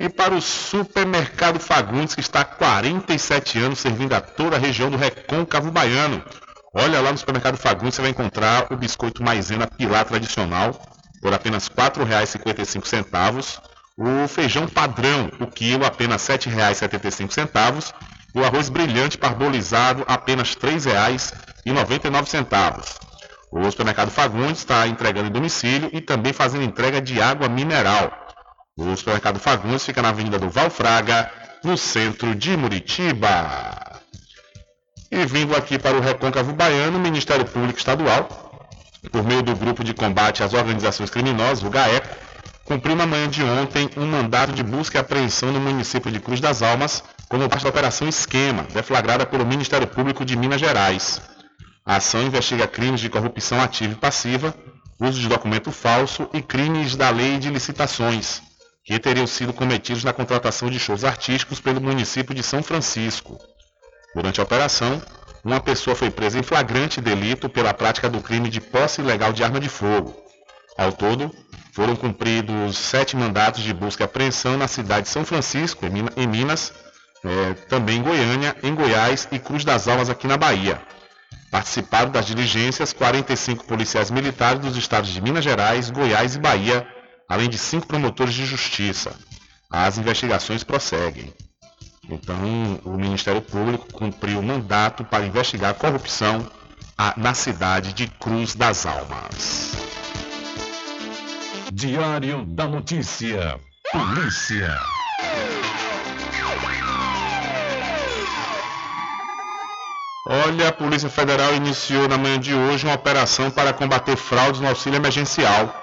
E 0.00 0.08
para 0.08 0.34
o 0.34 0.40
supermercado 0.40 1.60
Fagundes, 1.60 2.14
que 2.14 2.22
está 2.22 2.40
há 2.40 2.44
47 2.46 3.58
anos 3.58 3.80
servindo 3.80 4.14
a 4.14 4.22
toda 4.22 4.56
a 4.56 4.58
região 4.58 4.90
do 4.90 4.96
Recôncavo 4.96 5.70
Baiano. 5.70 6.24
Olha 6.72 7.02
lá 7.02 7.12
no 7.12 7.18
supermercado 7.18 7.58
Fagundes, 7.58 7.96
você 7.96 8.00
vai 8.00 8.10
encontrar 8.10 8.72
o 8.72 8.78
biscoito 8.78 9.22
maisena 9.22 9.66
pilar 9.66 10.06
tradicional 10.06 10.72
por 11.20 11.34
apenas 11.34 11.68
R$ 11.68 11.74
4,55. 11.74 13.60
O 13.98 14.26
feijão 14.26 14.66
padrão, 14.66 15.30
o 15.38 15.46
quilo, 15.46 15.84
apenas 15.84 16.26
R$ 16.26 16.38
7,75 16.38 17.92
o 18.34 18.44
arroz 18.44 18.68
brilhante 18.68 19.16
parbolizado 19.16 20.04
apenas 20.06 20.54
R$ 20.54 20.76
3,99. 20.76 23.08
O 23.50 23.64
supermercado 23.70 24.10
Fagundes 24.10 24.58
está 24.58 24.86
entregando 24.86 25.28
em 25.28 25.32
domicílio 25.32 25.88
e 25.92 26.00
também 26.00 26.32
fazendo 26.32 26.64
entrega 26.64 27.00
de 27.00 27.20
água 27.20 27.48
mineral. 27.48 28.12
O 28.76 28.94
supermercado 28.94 29.38
Fagundes 29.38 29.84
fica 29.84 30.02
na 30.02 30.10
Avenida 30.10 30.38
do 30.38 30.50
Valfraga, 30.50 31.30
no 31.64 31.76
centro 31.76 32.34
de 32.34 32.56
Muritiba. 32.56 34.00
E 35.10 35.24
vindo 35.24 35.56
aqui 35.56 35.78
para 35.78 35.96
o 35.96 36.00
Recôncavo 36.00 36.52
Baiano, 36.52 36.98
o 36.98 37.00
Ministério 37.00 37.46
Público 37.46 37.78
Estadual, 37.78 38.28
por 39.10 39.24
meio 39.24 39.42
do 39.42 39.56
Grupo 39.56 39.82
de 39.82 39.94
Combate 39.94 40.42
às 40.42 40.52
Organizações 40.52 41.08
Criminosas, 41.08 41.64
o 41.64 41.70
GAECO, 41.70 42.08
cumpriu 42.64 42.94
na 42.94 43.06
manhã 43.06 43.28
de 43.28 43.42
ontem 43.42 43.88
um 43.96 44.06
mandado 44.06 44.52
de 44.52 44.62
busca 44.62 44.98
e 44.98 45.00
apreensão 45.00 45.50
no 45.50 45.60
município 45.60 46.12
de 46.12 46.20
Cruz 46.20 46.40
das 46.40 46.62
Almas, 46.62 47.02
como 47.28 47.48
parte 47.48 47.62
da 47.62 47.68
Operação 47.68 48.08
Esquema, 48.08 48.62
deflagrada 48.72 49.26
pelo 49.26 49.44
Ministério 49.44 49.86
Público 49.86 50.24
de 50.24 50.36
Minas 50.36 50.60
Gerais. 50.60 51.20
A 51.84 51.96
ação 51.96 52.22
investiga 52.22 52.66
crimes 52.66 53.00
de 53.00 53.10
corrupção 53.10 53.60
ativa 53.60 53.92
e 53.92 53.96
passiva, 53.96 54.54
uso 54.98 55.20
de 55.20 55.28
documento 55.28 55.70
falso 55.70 56.28
e 56.32 56.40
crimes 56.40 56.96
da 56.96 57.10
lei 57.10 57.38
de 57.38 57.50
licitações, 57.50 58.42
que 58.84 58.98
teriam 58.98 59.26
sido 59.26 59.52
cometidos 59.52 60.04
na 60.04 60.12
contratação 60.12 60.70
de 60.70 60.78
shows 60.78 61.04
artísticos 61.04 61.60
pelo 61.60 61.80
município 61.80 62.34
de 62.34 62.42
São 62.42 62.62
Francisco. 62.62 63.38
Durante 64.14 64.40
a 64.40 64.44
operação, 64.44 65.00
uma 65.44 65.60
pessoa 65.60 65.94
foi 65.94 66.10
presa 66.10 66.38
em 66.38 66.42
flagrante 66.42 67.00
delito 67.00 67.48
pela 67.48 67.74
prática 67.74 68.08
do 68.08 68.20
crime 68.20 68.48
de 68.48 68.60
posse 68.60 69.02
ilegal 69.02 69.32
de 69.32 69.44
arma 69.44 69.60
de 69.60 69.68
fogo. 69.68 70.16
Ao 70.76 70.92
todo, 70.92 71.30
foram 71.72 71.94
cumpridos 71.94 72.76
sete 72.76 73.16
mandatos 73.16 73.62
de 73.62 73.72
busca 73.72 74.02
e 74.02 74.06
apreensão 74.06 74.56
na 74.56 74.66
cidade 74.66 75.02
de 75.02 75.12
São 75.12 75.24
Francisco, 75.24 75.84
em 76.16 76.26
Minas, 76.26 76.72
é, 77.24 77.54
também 77.68 77.98
em 77.98 78.02
Goiânia, 78.02 78.56
em 78.62 78.74
Goiás 78.74 79.28
e 79.30 79.38
Cruz 79.38 79.64
das 79.64 79.88
Almas 79.88 80.08
aqui 80.08 80.26
na 80.26 80.36
Bahia. 80.36 80.80
Participaram 81.50 82.10
das 82.10 82.26
diligências 82.26 82.92
45 82.92 83.64
policiais 83.64 84.10
militares 84.10 84.60
dos 84.60 84.76
estados 84.76 85.10
de 85.10 85.20
Minas 85.20 85.44
Gerais, 85.44 85.90
Goiás 85.90 86.34
e 86.34 86.38
Bahia, 86.38 86.86
além 87.28 87.48
de 87.48 87.58
cinco 87.58 87.86
promotores 87.86 88.34
de 88.34 88.44
justiça. 88.44 89.14
As 89.70 89.98
investigações 89.98 90.62
prosseguem. 90.62 91.32
Então, 92.08 92.80
o 92.84 92.96
Ministério 92.96 93.42
Público 93.42 93.92
cumpriu 93.92 94.40
o 94.40 94.42
mandato 94.42 95.04
para 95.04 95.26
investigar 95.26 95.70
a 95.72 95.74
corrupção 95.74 96.50
na 97.16 97.34
cidade 97.34 97.92
de 97.92 98.06
Cruz 98.06 98.54
das 98.54 98.86
Almas. 98.86 99.72
Diário 101.72 102.44
da 102.46 102.66
Notícia. 102.66 103.60
Polícia. 103.92 104.97
Olha, 110.30 110.68
a 110.68 110.72
Polícia 110.72 111.08
Federal 111.08 111.54
iniciou 111.54 112.06
na 112.06 112.18
manhã 112.18 112.38
de 112.38 112.54
hoje 112.54 112.84
uma 112.84 112.94
operação 112.94 113.50
para 113.50 113.72
combater 113.72 114.14
fraudes 114.14 114.60
no 114.60 114.68
auxílio 114.68 114.98
emergencial. 114.98 115.74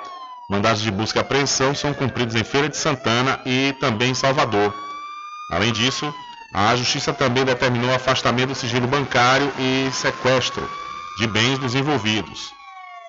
Mandados 0.48 0.84
de 0.84 0.92
busca 0.92 1.18
e 1.18 1.22
apreensão 1.22 1.74
são 1.74 1.96
cumpridos 1.96 2.36
em 2.36 2.44
Feira 2.44 2.70
de 2.70 2.78
Santana 2.78 3.40
e 3.44 3.74
também 3.80 4.12
em 4.12 4.14
Salvador. 4.14 4.72
Além 5.50 5.74
disso, 5.74 6.14
a 6.54 6.76
Justiça 6.76 7.12
também 7.12 7.44
determinou 7.44 7.90
o 7.90 7.96
afastamento 7.96 8.50
do 8.50 8.56
sigilo 8.56 8.86
bancário 8.86 9.52
e 9.58 9.90
sequestro 9.92 10.70
de 11.18 11.26
bens 11.26 11.58
dos 11.58 11.74
envolvidos. 11.74 12.54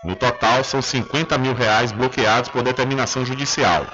No 0.04 0.16
total, 0.16 0.64
são 0.64 0.80
50 0.80 1.36
mil 1.36 1.52
reais 1.52 1.92
bloqueados 1.92 2.48
por 2.48 2.62
determinação 2.62 3.26
judicial. 3.26 3.86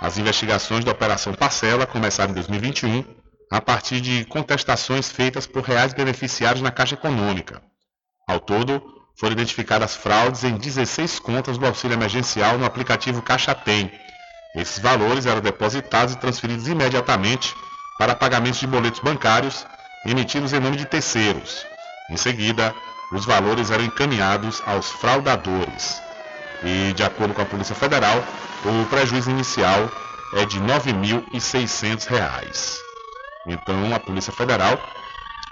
As 0.00 0.16
investigações 0.16 0.84
da 0.84 0.92
Operação 0.92 1.34
Parcela 1.34 1.86
começaram 1.86 2.30
em 2.30 2.34
2021, 2.34 3.04
a 3.50 3.60
partir 3.60 4.00
de 4.00 4.24
contestações 4.26 5.10
feitas 5.10 5.46
por 5.46 5.62
reais 5.62 5.94
beneficiários 5.94 6.62
na 6.62 6.70
Caixa 6.70 6.94
Econômica. 6.94 7.62
Ao 8.26 8.38
todo, 8.38 8.82
foram 9.18 9.32
identificadas 9.32 9.96
fraudes 9.96 10.44
em 10.44 10.56
16 10.56 11.18
contas 11.18 11.58
do 11.58 11.66
auxílio 11.66 11.94
emergencial 11.94 12.58
no 12.58 12.64
aplicativo 12.64 13.22
Caixa 13.22 13.54
Tem. 13.54 13.90
Esses 14.54 14.78
valores 14.78 15.26
eram 15.26 15.40
depositados 15.40 16.14
e 16.14 16.18
transferidos 16.18 16.68
imediatamente 16.68 17.54
para 17.98 18.14
pagamentos 18.14 18.60
de 18.60 18.66
boletos 18.66 19.00
bancários 19.00 19.66
emitidos 20.06 20.52
em 20.52 20.60
nome 20.60 20.76
de 20.76 20.84
terceiros. 20.84 21.66
Em 22.10 22.16
seguida, 22.16 22.74
os 23.12 23.24
valores 23.24 23.70
eram 23.70 23.84
encaminhados 23.84 24.62
aos 24.66 24.90
fraudadores. 24.90 26.00
E, 26.62 26.92
de 26.92 27.02
acordo 27.02 27.34
com 27.34 27.42
a 27.42 27.46
Polícia 27.46 27.74
Federal, 27.74 28.22
o 28.64 28.86
prejuízo 28.86 29.30
inicial 29.30 29.90
é 30.34 30.44
de 30.44 30.58
R$ 30.58 30.66
9.600. 30.66 32.87
Então, 33.48 33.94
a 33.94 33.98
Polícia 33.98 34.32
Federal 34.32 34.78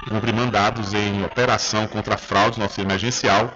cumpre 0.09 0.33
mandados 0.33 0.93
em 0.93 1.25
operação 1.25 1.87
contra 1.89 2.17
fraudes 2.17 2.59
no 2.59 2.65
auxílio 2.65 2.87
emergencial 2.87 3.51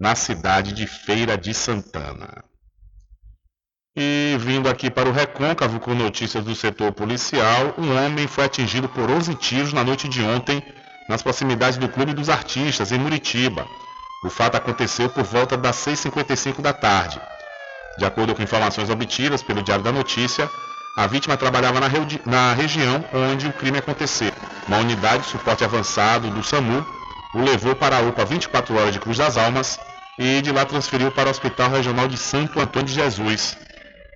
na 0.00 0.14
cidade 0.14 0.72
de 0.72 0.86
Feira 0.86 1.36
de 1.36 1.52
Santana. 1.52 2.42
E 3.94 4.36
vindo 4.40 4.70
aqui 4.70 4.90
para 4.90 5.08
o 5.08 5.12
Recôncavo 5.12 5.78
com 5.78 5.94
notícias 5.94 6.42
do 6.42 6.54
setor 6.54 6.92
policial, 6.92 7.74
um 7.76 7.94
homem 7.94 8.26
foi 8.26 8.44
atingido 8.44 8.88
por 8.88 9.10
11 9.10 9.34
tiros 9.34 9.72
na 9.74 9.84
noite 9.84 10.08
de 10.08 10.22
ontem 10.22 10.62
nas 11.08 11.22
proximidades 11.22 11.76
do 11.76 11.88
Clube 11.88 12.14
dos 12.14 12.30
Artistas, 12.30 12.90
em 12.90 12.98
Muritiba. 12.98 13.66
O 14.24 14.30
fato 14.30 14.56
aconteceu 14.56 15.10
por 15.10 15.24
volta 15.24 15.58
das 15.58 15.76
6h55 15.76 16.62
da 16.62 16.72
tarde. 16.72 17.20
De 17.98 18.04
acordo 18.06 18.34
com 18.34 18.42
informações 18.42 18.88
obtidas 18.88 19.42
pelo 19.42 19.62
Diário 19.62 19.84
da 19.84 19.92
Notícia, 19.92 20.48
a 20.96 21.06
vítima 21.06 21.36
trabalhava 21.36 21.80
na, 21.80 21.88
na 22.26 22.52
região 22.52 23.04
onde 23.12 23.46
o 23.46 23.52
crime 23.52 23.78
aconteceu. 23.78 24.32
Uma 24.68 24.78
unidade 24.78 25.22
de 25.22 25.30
suporte 25.30 25.64
avançado 25.64 26.30
do 26.30 26.42
SAMU 26.42 26.84
o 27.34 27.42
levou 27.42 27.74
para 27.74 27.96
a 27.96 28.00
UPA 28.02 28.24
24 28.24 28.76
horas 28.76 28.92
de 28.92 29.00
Cruz 29.00 29.16
das 29.16 29.36
Almas 29.36 29.78
e 30.18 30.42
de 30.42 30.52
lá 30.52 30.66
transferiu 30.66 31.10
para 31.10 31.28
o 31.28 31.30
Hospital 31.30 31.70
Regional 31.70 32.06
de 32.06 32.18
Santo 32.18 32.60
Antônio 32.60 32.88
de 32.88 32.94
Jesus. 32.94 33.56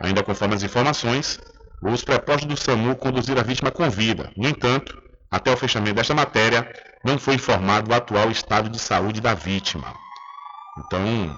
Ainda 0.02 0.22
conforme 0.22 0.54
as 0.54 0.62
informações, 0.62 1.40
os 1.82 2.04
prepostos 2.04 2.46
do 2.46 2.56
SAMU 2.56 2.94
conduziram 2.96 3.40
a 3.40 3.44
vítima 3.44 3.70
com 3.70 3.88
vida. 3.88 4.30
No 4.36 4.46
entanto, 4.46 5.02
até 5.30 5.50
o 5.50 5.56
fechamento 5.56 5.94
desta 5.94 6.14
matéria, 6.14 6.70
não 7.02 7.18
foi 7.18 7.34
informado 7.34 7.90
o 7.90 7.94
atual 7.94 8.30
estado 8.30 8.68
de 8.68 8.78
saúde 8.78 9.20
da 9.20 9.32
vítima. 9.32 9.94
Então, 10.78 11.34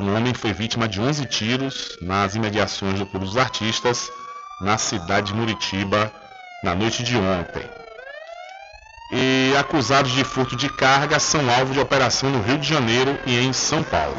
um 0.00 0.16
homem 0.16 0.34
foi 0.34 0.52
vítima 0.52 0.88
de 0.88 1.00
11 1.00 1.26
tiros 1.26 1.96
nas 2.02 2.34
imediações 2.34 2.98
do 2.98 3.06
Clube 3.06 3.26
dos 3.26 3.36
Artistas, 3.36 4.10
na 4.60 4.78
cidade 4.78 5.28
de 5.28 5.34
Muritiba, 5.34 6.12
na 6.62 6.74
noite 6.74 7.02
de 7.02 7.16
ontem. 7.16 7.68
E 9.12 9.54
acusados 9.58 10.12
de 10.12 10.24
furto 10.24 10.56
de 10.56 10.68
carga 10.68 11.18
são 11.18 11.40
alvo 11.50 11.72
de 11.72 11.80
operação 11.80 12.30
no 12.30 12.40
Rio 12.40 12.58
de 12.58 12.68
Janeiro 12.68 13.18
e 13.26 13.38
em 13.38 13.52
São 13.52 13.82
Paulo. 13.82 14.16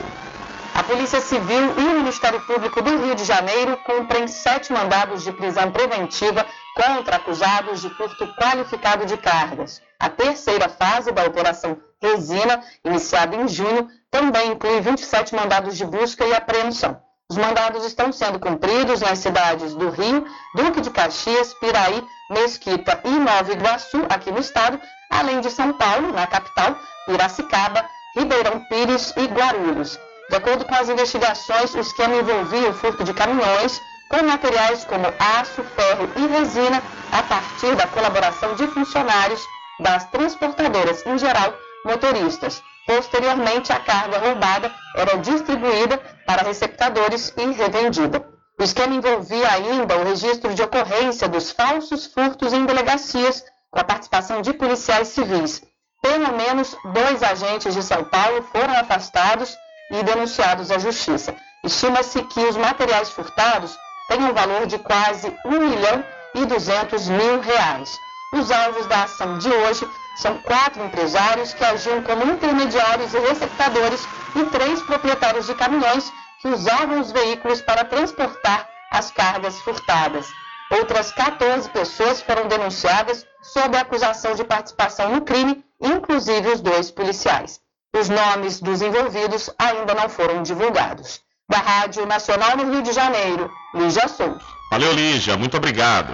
A 0.75 0.83
Polícia 0.83 1.21
Civil 1.21 1.73
e 1.77 1.83
o 1.85 1.99
Ministério 1.99 2.41
Público 2.41 2.81
do 2.81 3.03
Rio 3.03 3.15
de 3.15 3.23
Janeiro 3.23 3.77
cumprem 3.77 4.27
sete 4.27 4.73
mandados 4.73 5.23
de 5.23 5.31
prisão 5.31 5.71
preventiva 5.71 6.45
contra 6.75 7.15
acusados 7.15 7.81
de 7.81 7.89
furto 7.89 8.27
qualificado 8.35 9.05
de 9.05 9.15
cargas. 9.15 9.81
A 9.97 10.09
terceira 10.09 10.67
fase 10.67 11.11
da 11.11 11.23
Operação 11.23 11.77
Resina, 12.01 12.61
iniciada 12.83 13.35
em 13.37 13.47
junho, 13.47 13.89
também 14.11 14.51
inclui 14.51 14.81
27 14.81 15.33
mandados 15.33 15.77
de 15.77 15.85
busca 15.85 16.25
e 16.25 16.33
apreensão. 16.33 17.01
Os 17.27 17.37
mandados 17.37 17.83
estão 17.83 18.11
sendo 18.11 18.39
cumpridos 18.39 19.01
nas 19.01 19.17
cidades 19.17 19.73
do 19.73 19.89
Rio, 19.89 20.25
Duque 20.53 20.79
de 20.79 20.91
Caxias, 20.91 21.55
Piraí, 21.55 22.05
Mesquita 22.29 23.01
e 23.03 23.09
Nova 23.09 23.51
Iguaçu, 23.51 24.05
aqui 24.09 24.31
no 24.31 24.39
estado, 24.39 24.79
além 25.09 25.41
de 25.41 25.49
São 25.49 25.73
Paulo, 25.73 26.13
na 26.13 26.27
capital, 26.27 26.77
Piracicaba, 27.07 27.83
Ribeirão 28.15 28.63
Pires 28.69 29.11
e 29.17 29.25
Guarulhos. 29.25 29.99
De 30.29 30.35
acordo 30.35 30.65
com 30.65 30.75
as 30.75 30.87
investigações, 30.87 31.73
o 31.73 31.79
esquema 31.79 32.15
envolvia 32.15 32.69
o 32.69 32.73
furto 32.73 33.03
de 33.03 33.13
caminhões 33.13 33.81
com 34.07 34.23
materiais 34.23 34.85
como 34.85 35.07
aço, 35.17 35.63
ferro 35.75 36.07
e 36.15 36.27
resina 36.27 36.81
a 37.11 37.23
partir 37.23 37.75
da 37.75 37.87
colaboração 37.87 38.53
de 38.53 38.67
funcionários 38.67 39.41
das 39.79 40.07
transportadoras, 40.11 41.03
em 41.07 41.17
geral, 41.17 41.55
motoristas. 41.83 42.61
Posteriormente, 42.85 43.73
a 43.73 43.79
carga 43.79 44.19
roubada 44.19 44.71
era 44.95 45.17
distribuída 45.17 45.97
para 46.25 46.43
receptadores 46.43 47.33
e 47.35 47.51
revendida. 47.51 48.25
O 48.59 48.63
esquema 48.63 48.95
envolvia 48.95 49.51
ainda 49.51 49.97
o 49.97 50.03
registro 50.03 50.53
de 50.53 50.61
ocorrência 50.61 51.27
dos 51.27 51.51
falsos 51.51 52.05
furtos 52.05 52.53
em 52.53 52.65
delegacias, 52.65 53.43
com 53.71 53.79
a 53.79 53.83
participação 53.83 54.41
de 54.41 54.53
policiais 54.53 55.09
civis. 55.09 55.61
Pelo 56.01 56.31
menos 56.37 56.77
dois 56.93 57.23
agentes 57.23 57.73
de 57.73 57.81
São 57.81 58.03
Paulo 58.05 58.43
foram 58.51 58.77
afastados 58.77 59.57
e 59.91 60.03
denunciados 60.03 60.71
à 60.71 60.77
Justiça. 60.77 61.35
Estima-se 61.63 62.21
que 62.23 62.39
os 62.41 62.55
materiais 62.55 63.09
furtados 63.09 63.75
têm 64.07 64.23
um 64.23 64.33
valor 64.33 64.67
de 64.67 64.77
quase 64.77 65.35
1 65.45 65.49
milhão 65.49 66.05
e 66.35 66.45
200 66.45 67.07
mil 67.09 67.41
reais. 67.41 67.89
Os 68.33 68.51
alvos 68.51 68.85
da 68.85 69.03
ação 69.03 69.37
de 69.39 69.49
hoje 69.49 69.87
são 70.15 70.37
quatro 70.39 70.83
empresários 70.83 71.53
que 71.53 71.63
agiam 71.63 72.01
como 72.01 72.31
intermediários 72.31 73.13
e 73.13 73.19
receptadores 73.19 74.07
e 74.35 74.45
três 74.45 74.81
proprietários 74.81 75.45
de 75.45 75.53
caminhões 75.55 76.11
que 76.41 76.47
usavam 76.47 76.99
os 76.99 77.11
veículos 77.11 77.61
para 77.61 77.85
transportar 77.85 78.69
as 78.91 79.11
cargas 79.11 79.59
furtadas. 79.61 80.27
Outras 80.71 81.11
14 81.11 81.69
pessoas 81.69 82.21
foram 82.21 82.47
denunciadas 82.47 83.25
sob 83.41 83.77
a 83.77 83.81
acusação 83.81 84.33
de 84.35 84.43
participação 84.43 85.11
no 85.11 85.21
crime, 85.21 85.63
inclusive 85.81 86.49
os 86.49 86.61
dois 86.61 86.89
policiais. 86.89 87.59
Os 87.95 88.09
nomes 88.09 88.59
dos 88.59 88.81
envolvidos 88.81 89.49
ainda 89.57 89.93
não 89.93 90.09
foram 90.09 90.43
divulgados. 90.43 91.21
Da 91.47 91.59
Rádio 91.59 92.05
Nacional 92.05 92.57
no 92.57 92.71
Rio 92.71 92.81
de 92.81 92.91
Janeiro, 92.91 93.51
Lígia 93.75 94.07
Souza. 94.07 94.41
Valeu, 94.71 94.91
Lígia. 94.93 95.37
Muito 95.37 95.55
obrigado. 95.57 96.13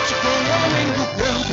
com 0.09 0.27
o 0.27 0.65
homem 0.65 0.87
do 0.93 1.50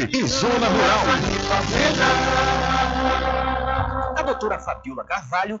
e 0.00 0.26
zona 0.26 0.68
rural. 0.68 1.04
A 4.16 4.22
doutora 4.22 4.58
Fabiola 4.58 5.04
Carvalho 5.04 5.60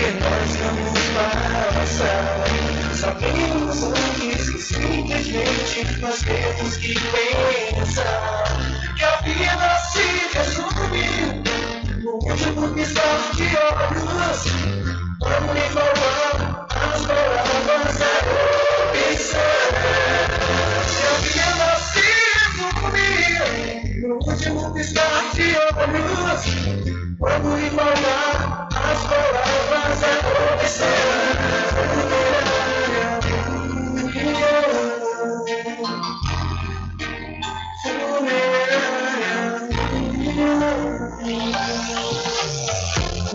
Que 0.00 0.12
nós 0.12 0.56
vamos 0.56 0.98
passar. 1.74 2.44
Sabemos 2.94 3.82
antes 3.82 4.50
que 4.50 4.58
simplesmente 4.58 6.00
nós 6.00 6.22
temos 6.22 6.76
que 6.78 6.94
pensar 6.94 8.44
que 8.96 9.04
a 9.04 9.16
vida 9.20 9.78
se 9.92 10.04
resume 10.38 11.42
no 12.02 12.12
último 12.12 12.68
piscar 12.74 13.30
de 13.36 13.44
olhos. 13.44 14.40
Vamos 15.20 15.56
enrolar 15.56 16.66
as 16.70 17.06
palavras 17.06 18.00
é 18.00 19.12
opção. 19.12 19.69
No 24.10 24.16
último 24.16 24.72
piscar 24.72 25.32
de 25.34 25.54
olhos. 25.56 26.42
Quando 27.18 27.58
embalar 27.60 28.68
as 28.74 29.06
palavras 29.06 30.02
é 30.02 30.54
opção. 30.54 31.10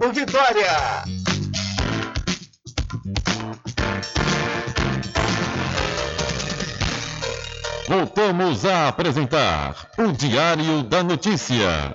Cabo 0.00 0.14
Vitória. 0.14 1.04
Voltamos 7.86 8.64
a 8.64 8.88
apresentar 8.88 9.76
o 9.98 10.10
Diário 10.12 10.82
da 10.84 11.02
Notícia. 11.02 11.94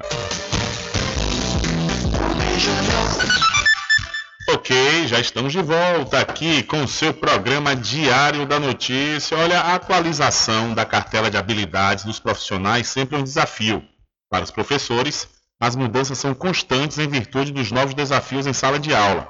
Ok, 4.49 5.07
já 5.07 5.19
estamos 5.19 5.51
de 5.51 5.63
volta 5.63 6.19
aqui 6.19 6.61
com 6.61 6.83
o 6.83 6.87
seu 6.87 7.11
programa 7.11 7.75
Diário 7.75 8.45
da 8.45 8.59
Notícia. 8.59 9.35
Olha, 9.35 9.59
a 9.61 9.75
atualização 9.75 10.75
da 10.75 10.85
cartela 10.85 11.31
de 11.31 11.37
habilidades 11.37 12.05
dos 12.05 12.19
profissionais 12.19 12.87
sempre 12.87 13.15
é 13.15 13.19
um 13.19 13.23
desafio 13.23 13.83
para 14.29 14.43
os 14.43 14.51
professores 14.51 15.34
as 15.59 15.75
mudanças 15.75 16.17
são 16.17 16.33
constantes 16.33 16.97
em 16.97 17.07
virtude 17.07 17.51
dos 17.51 17.71
novos 17.71 17.93
desafios 17.93 18.45
em 18.45 18.53
sala 18.53 18.79
de 18.79 18.93
aula. 18.93 19.27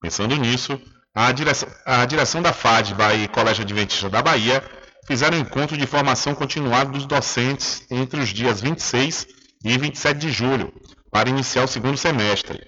Pensando 0.00 0.34
nisso, 0.36 0.80
a 1.14 1.30
direção, 1.32 1.68
a 1.84 2.04
direção 2.04 2.42
da 2.42 2.52
FADBA 2.52 3.14
e 3.14 3.28
Colégio 3.28 3.62
Adventista 3.62 4.08
da 4.08 4.22
Bahia 4.22 4.62
fizeram 5.06 5.38
um 5.38 5.40
encontro 5.40 5.76
de 5.76 5.86
formação 5.86 6.34
continuada 6.34 6.90
dos 6.90 7.06
docentes 7.06 7.86
entre 7.90 8.20
os 8.20 8.30
dias 8.30 8.60
26 8.60 9.26
e 9.64 9.78
27 9.78 10.18
de 10.18 10.30
julho, 10.30 10.72
para 11.10 11.28
iniciar 11.28 11.64
o 11.64 11.68
segundo 11.68 11.96
semestre. 11.96 12.60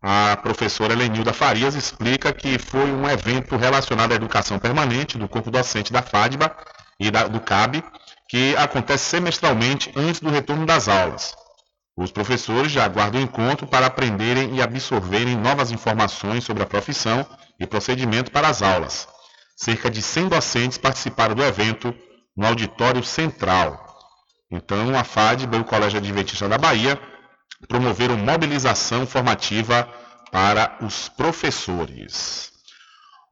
A 0.00 0.36
professora 0.36 0.94
Lenilda 0.94 1.32
Farias 1.32 1.74
explica 1.74 2.32
que 2.32 2.58
foi 2.58 2.90
um 2.90 3.08
evento 3.08 3.56
relacionado 3.56 4.12
à 4.12 4.14
educação 4.16 4.58
permanente 4.58 5.16
do 5.16 5.28
corpo 5.28 5.50
docente 5.50 5.92
da 5.92 6.02
FADBA 6.02 6.56
e 6.98 7.10
da, 7.10 7.28
do 7.28 7.40
CAB, 7.40 7.84
que 8.28 8.56
acontece 8.56 9.04
semestralmente 9.04 9.92
antes 9.94 10.20
do 10.20 10.30
retorno 10.30 10.66
das 10.66 10.88
aulas. 10.88 11.34
Os 11.96 12.10
professores 12.10 12.72
já 12.72 12.84
aguardam 12.84 13.20
o 13.20 13.24
encontro 13.24 13.66
para 13.66 13.86
aprenderem 13.86 14.54
e 14.54 14.62
absorverem 14.62 15.36
novas 15.36 15.70
informações 15.70 16.44
sobre 16.44 16.62
a 16.62 16.66
profissão 16.66 17.26
e 17.60 17.66
procedimento 17.66 18.30
para 18.30 18.48
as 18.48 18.62
aulas. 18.62 19.06
Cerca 19.56 19.90
de 19.90 20.00
100 20.00 20.28
docentes 20.28 20.78
participaram 20.78 21.34
do 21.34 21.44
evento 21.44 21.94
no 22.36 22.46
auditório 22.46 23.04
central. 23.04 23.78
Então, 24.50 24.98
a 24.98 25.04
FADBA 25.04 25.56
e 25.56 25.60
o 25.60 25.64
Colégio 25.64 25.98
Adventista 25.98 26.48
da 26.48 26.58
Bahia 26.58 26.98
promoveram 27.68 28.16
mobilização 28.16 29.06
formativa 29.06 29.88
para 30.30 30.78
os 30.80 31.08
professores. 31.10 32.51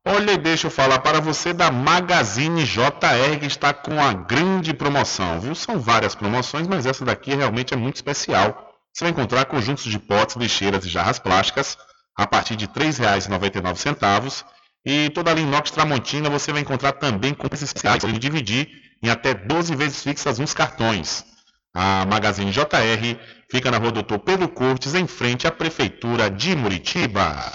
Olha, 0.07 0.39
deixa 0.39 0.67
eu 0.67 0.71
falar 0.71 0.99
para 1.01 1.21
você 1.21 1.53
da 1.53 1.71
Magazine 1.71 2.65
JR 2.65 3.39
que 3.39 3.47
está 3.47 3.75
com 3.75 4.03
a 4.03 4.15
grande 4.15 4.73
promoção, 4.73 5.39
viu? 5.39 5.55
São 5.55 5.79
várias 5.79 6.15
promoções, 6.15 6.67
mas 6.67 6.87
essa 6.87 7.05
daqui 7.05 7.35
realmente 7.35 7.75
é 7.75 7.77
muito 7.77 7.97
especial. 7.97 8.73
Você 8.93 9.05
vai 9.05 9.11
encontrar 9.11 9.45
conjuntos 9.45 9.85
de 9.85 9.99
potes, 9.99 10.37
lixeiras 10.37 10.87
e 10.87 10.89
jarras 10.89 11.19
plásticas 11.19 11.77
a 12.17 12.27
partir 12.27 12.57
de 12.57 12.65
R$ 12.65 12.73
3,99 12.73 14.43
e 14.87 15.11
toda 15.11 15.31
a 15.31 15.35
linha 15.35 15.47
inox 15.47 15.71
Tramontina 15.71 16.31
você 16.31 16.51
vai 16.51 16.63
encontrar 16.63 16.93
também 16.93 17.35
com 17.35 17.47
esses 17.53 17.65
especiais 17.65 18.03
para 18.03 18.11
dividir 18.19 18.71
em 19.03 19.11
até 19.11 19.35
12 19.35 19.77
vezes 19.77 20.03
fixas 20.03 20.39
nos 20.39 20.55
cartões. 20.55 21.27
A 21.75 22.07
Magazine 22.07 22.51
JR 22.51 23.19
fica 23.51 23.71
na 23.71 23.79
rua 23.79 23.91
Doutor 23.91 24.21
Pedro 24.21 24.49
Cortes, 24.49 24.95
em 24.95 25.07
frente 25.07 25.47
à 25.47 25.51
Prefeitura 25.51 26.31
de 26.31 26.55
Muritiba. 26.55 27.53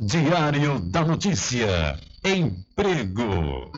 Diário 0.00 0.80
da 0.80 1.04
Notícia. 1.04 1.98
Emprego. 2.24 3.70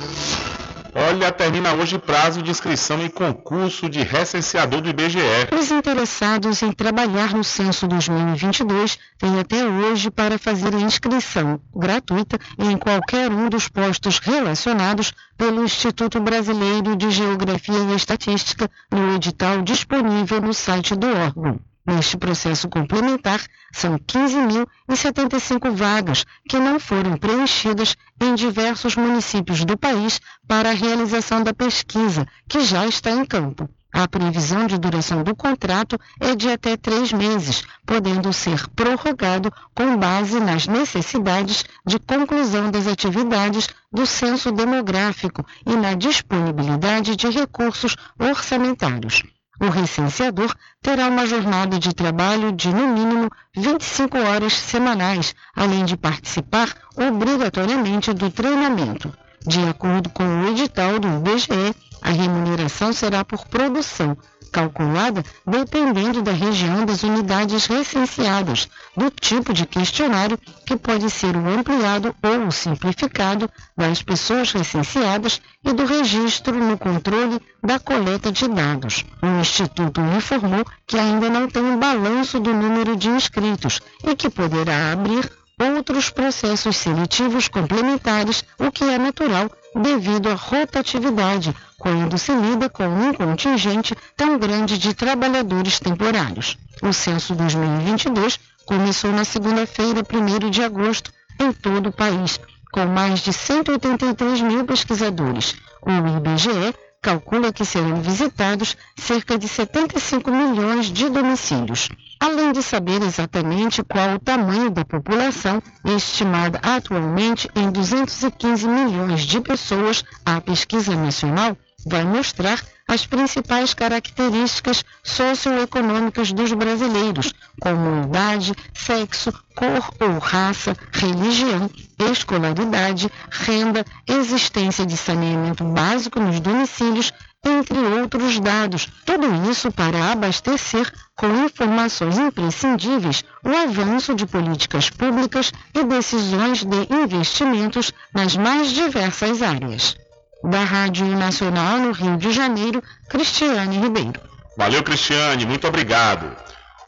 Olha, 1.00 1.30
termina 1.30 1.74
hoje 1.74 1.96
prazo 1.96 2.42
de 2.42 2.50
inscrição 2.50 3.00
em 3.00 3.08
concurso 3.08 3.88
de 3.88 4.02
recenseador 4.02 4.80
do 4.80 4.90
IBGE. 4.90 5.20
Os 5.56 5.70
interessados 5.70 6.60
em 6.60 6.72
trabalhar 6.72 7.32
no 7.32 7.44
censo 7.44 7.86
2022 7.86 8.98
têm 9.16 9.38
até 9.38 9.64
hoje 9.64 10.10
para 10.10 10.36
fazer 10.36 10.74
a 10.74 10.80
inscrição 10.80 11.60
gratuita 11.72 12.36
em 12.58 12.76
qualquer 12.76 13.30
um 13.30 13.48
dos 13.48 13.68
postos 13.68 14.18
relacionados 14.18 15.12
pelo 15.36 15.62
Instituto 15.62 16.18
Brasileiro 16.18 16.96
de 16.96 17.12
Geografia 17.12 17.78
e 17.78 17.94
Estatística 17.94 18.68
no 18.90 19.14
edital 19.14 19.62
disponível 19.62 20.40
no 20.40 20.52
site 20.52 20.96
do 20.96 21.06
órgão. 21.06 21.60
Neste 21.88 22.18
processo 22.18 22.68
complementar, 22.68 23.40
são 23.72 23.98
15.075 23.98 25.70
vagas 25.70 26.26
que 26.46 26.58
não 26.58 26.78
foram 26.78 27.16
preenchidas 27.16 27.96
em 28.20 28.34
diversos 28.34 28.94
municípios 28.94 29.64
do 29.64 29.74
país 29.74 30.20
para 30.46 30.68
a 30.68 30.74
realização 30.74 31.42
da 31.42 31.54
pesquisa, 31.54 32.26
que 32.46 32.60
já 32.60 32.86
está 32.86 33.10
em 33.10 33.24
campo. 33.24 33.66
A 33.90 34.06
previsão 34.06 34.66
de 34.66 34.76
duração 34.76 35.22
do 35.22 35.34
contrato 35.34 35.98
é 36.20 36.34
de 36.34 36.50
até 36.50 36.76
três 36.76 37.10
meses, 37.10 37.64
podendo 37.86 38.34
ser 38.34 38.68
prorrogado 38.76 39.50
com 39.74 39.96
base 39.96 40.38
nas 40.40 40.66
necessidades 40.66 41.64
de 41.86 41.98
conclusão 41.98 42.70
das 42.70 42.86
atividades 42.86 43.66
do 43.90 44.04
censo 44.04 44.52
demográfico 44.52 45.42
e 45.66 45.74
na 45.74 45.94
disponibilidade 45.94 47.16
de 47.16 47.30
recursos 47.30 47.96
orçamentários. 48.20 49.22
O 49.60 49.68
recenseador 49.68 50.54
terá 50.80 51.08
uma 51.08 51.26
jornada 51.26 51.78
de 51.78 51.92
trabalho 51.92 52.52
de, 52.52 52.72
no 52.72 52.86
mínimo, 52.88 53.28
25 53.56 54.16
horas 54.18 54.52
semanais, 54.52 55.34
além 55.54 55.84
de 55.84 55.96
participar 55.96 56.72
obrigatoriamente 56.96 58.12
do 58.12 58.30
treinamento. 58.30 59.12
De 59.44 59.60
acordo 59.68 60.10
com 60.10 60.24
o 60.24 60.48
edital 60.48 60.98
do 60.98 61.08
IBGE, 61.08 61.74
a 62.02 62.10
remuneração 62.10 62.92
será 62.92 63.24
por 63.24 63.46
produção, 63.46 64.16
calculada 64.48 65.24
dependendo 65.46 66.22
da 66.22 66.32
região 66.32 66.84
das 66.84 67.02
unidades 67.02 67.66
recenseadas, 67.66 68.68
do 68.96 69.10
tipo 69.10 69.52
de 69.52 69.66
questionário 69.66 70.38
que 70.66 70.76
pode 70.76 71.08
ser 71.10 71.36
o 71.36 71.48
ampliado 71.48 72.14
ou 72.22 72.46
o 72.46 72.52
simplificado 72.52 73.48
das 73.76 74.02
pessoas 74.02 74.52
recenseadas 74.52 75.40
e 75.64 75.72
do 75.72 75.84
registro 75.84 76.54
no 76.54 76.76
controle 76.76 77.40
da 77.62 77.78
coleta 77.78 78.32
de 78.32 78.48
dados. 78.48 79.04
O 79.22 79.40
Instituto 79.40 80.00
informou 80.00 80.64
que 80.86 80.98
ainda 80.98 81.28
não 81.28 81.48
tem 81.48 81.62
um 81.62 81.78
balanço 81.78 82.40
do 82.40 82.52
número 82.52 82.96
de 82.96 83.08
inscritos 83.08 83.80
e 84.04 84.16
que 84.16 84.28
poderá 84.30 84.92
abrir 84.92 85.37
outros 85.58 86.10
processos 86.10 86.76
seletivos 86.76 87.48
complementares, 87.48 88.44
o 88.58 88.70
que 88.70 88.84
é 88.84 88.98
natural 88.98 89.50
devido 89.74 90.28
à 90.28 90.34
rotatividade, 90.34 91.54
quando 91.78 92.18
se 92.18 92.32
lida 92.32 92.68
com 92.68 92.86
um 92.86 93.12
contingente 93.12 93.94
tão 94.16 94.38
grande 94.38 94.78
de 94.78 94.94
trabalhadores 94.94 95.78
temporários. 95.78 96.56
O 96.82 96.92
censo 96.92 97.34
2022 97.34 98.38
começou 98.64 99.12
na 99.12 99.24
segunda-feira, 99.24 100.02
1 100.02 100.50
de 100.50 100.62
agosto, 100.62 101.12
em 101.40 101.52
todo 101.52 101.88
o 101.88 101.92
país, 101.92 102.38
com 102.72 102.86
mais 102.86 103.20
de 103.20 103.32
183 103.32 104.40
mil 104.42 104.64
pesquisadores. 104.64 105.56
O 105.82 105.90
IBGE 105.90 106.74
calcula 107.00 107.52
que 107.52 107.64
serão 107.64 108.02
visitados 108.02 108.76
cerca 108.96 109.38
de 109.38 109.48
75 109.48 110.30
milhões 110.30 110.86
de 110.86 111.08
domicílios. 111.08 111.88
Além 112.20 112.52
de 112.52 112.62
saber 112.62 113.00
exatamente 113.02 113.82
qual 113.84 114.14
o 114.14 114.18
tamanho 114.18 114.70
da 114.70 114.84
população, 114.84 115.62
estimada 115.84 116.58
atualmente 116.62 117.48
em 117.54 117.70
215 117.70 118.66
milhões 118.66 119.22
de 119.22 119.40
pessoas, 119.40 120.04
a 120.26 120.40
pesquisa 120.40 120.96
nacional 120.96 121.56
vai 121.86 122.04
mostrar 122.04 122.60
as 122.88 123.06
principais 123.06 123.74
características 123.74 124.84
socioeconômicas 125.02 126.32
dos 126.32 126.52
brasileiros, 126.52 127.32
como 127.60 128.04
idade, 128.04 128.54
sexo, 128.74 129.32
cor 129.54 129.90
ou 130.00 130.18
raça, 130.18 130.74
religião, 130.92 131.70
escolaridade, 132.10 133.10
renda, 133.30 133.84
existência 134.06 134.86
de 134.86 134.96
saneamento 134.96 135.64
básico 135.64 136.18
nos 136.18 136.40
domicílios, 136.40 137.12
entre 137.44 137.78
outros 137.78 138.40
dados. 138.40 138.88
Tudo 139.04 139.50
isso 139.50 139.70
para 139.72 140.12
abastecer 140.12 140.92
com 141.16 141.26
informações 141.44 142.18
imprescindíveis 142.18 143.24
o 143.44 143.48
avanço 143.48 144.14
de 144.14 144.26
políticas 144.26 144.90
públicas 144.90 145.52
e 145.74 145.84
decisões 145.84 146.64
de 146.64 146.86
investimentos 146.90 147.92
nas 148.14 148.36
mais 148.36 148.70
diversas 148.70 149.42
áreas. 149.42 149.96
Da 150.44 150.62
Rádio 150.62 151.06
Nacional 151.06 151.78
no 151.78 151.92
Rio 151.92 152.16
de 152.16 152.32
Janeiro, 152.32 152.82
Cristiane 153.08 153.78
Ribeiro. 153.78 154.20
Valeu, 154.56 154.82
Cristiane, 154.82 155.46
muito 155.46 155.66
obrigado. 155.66 156.36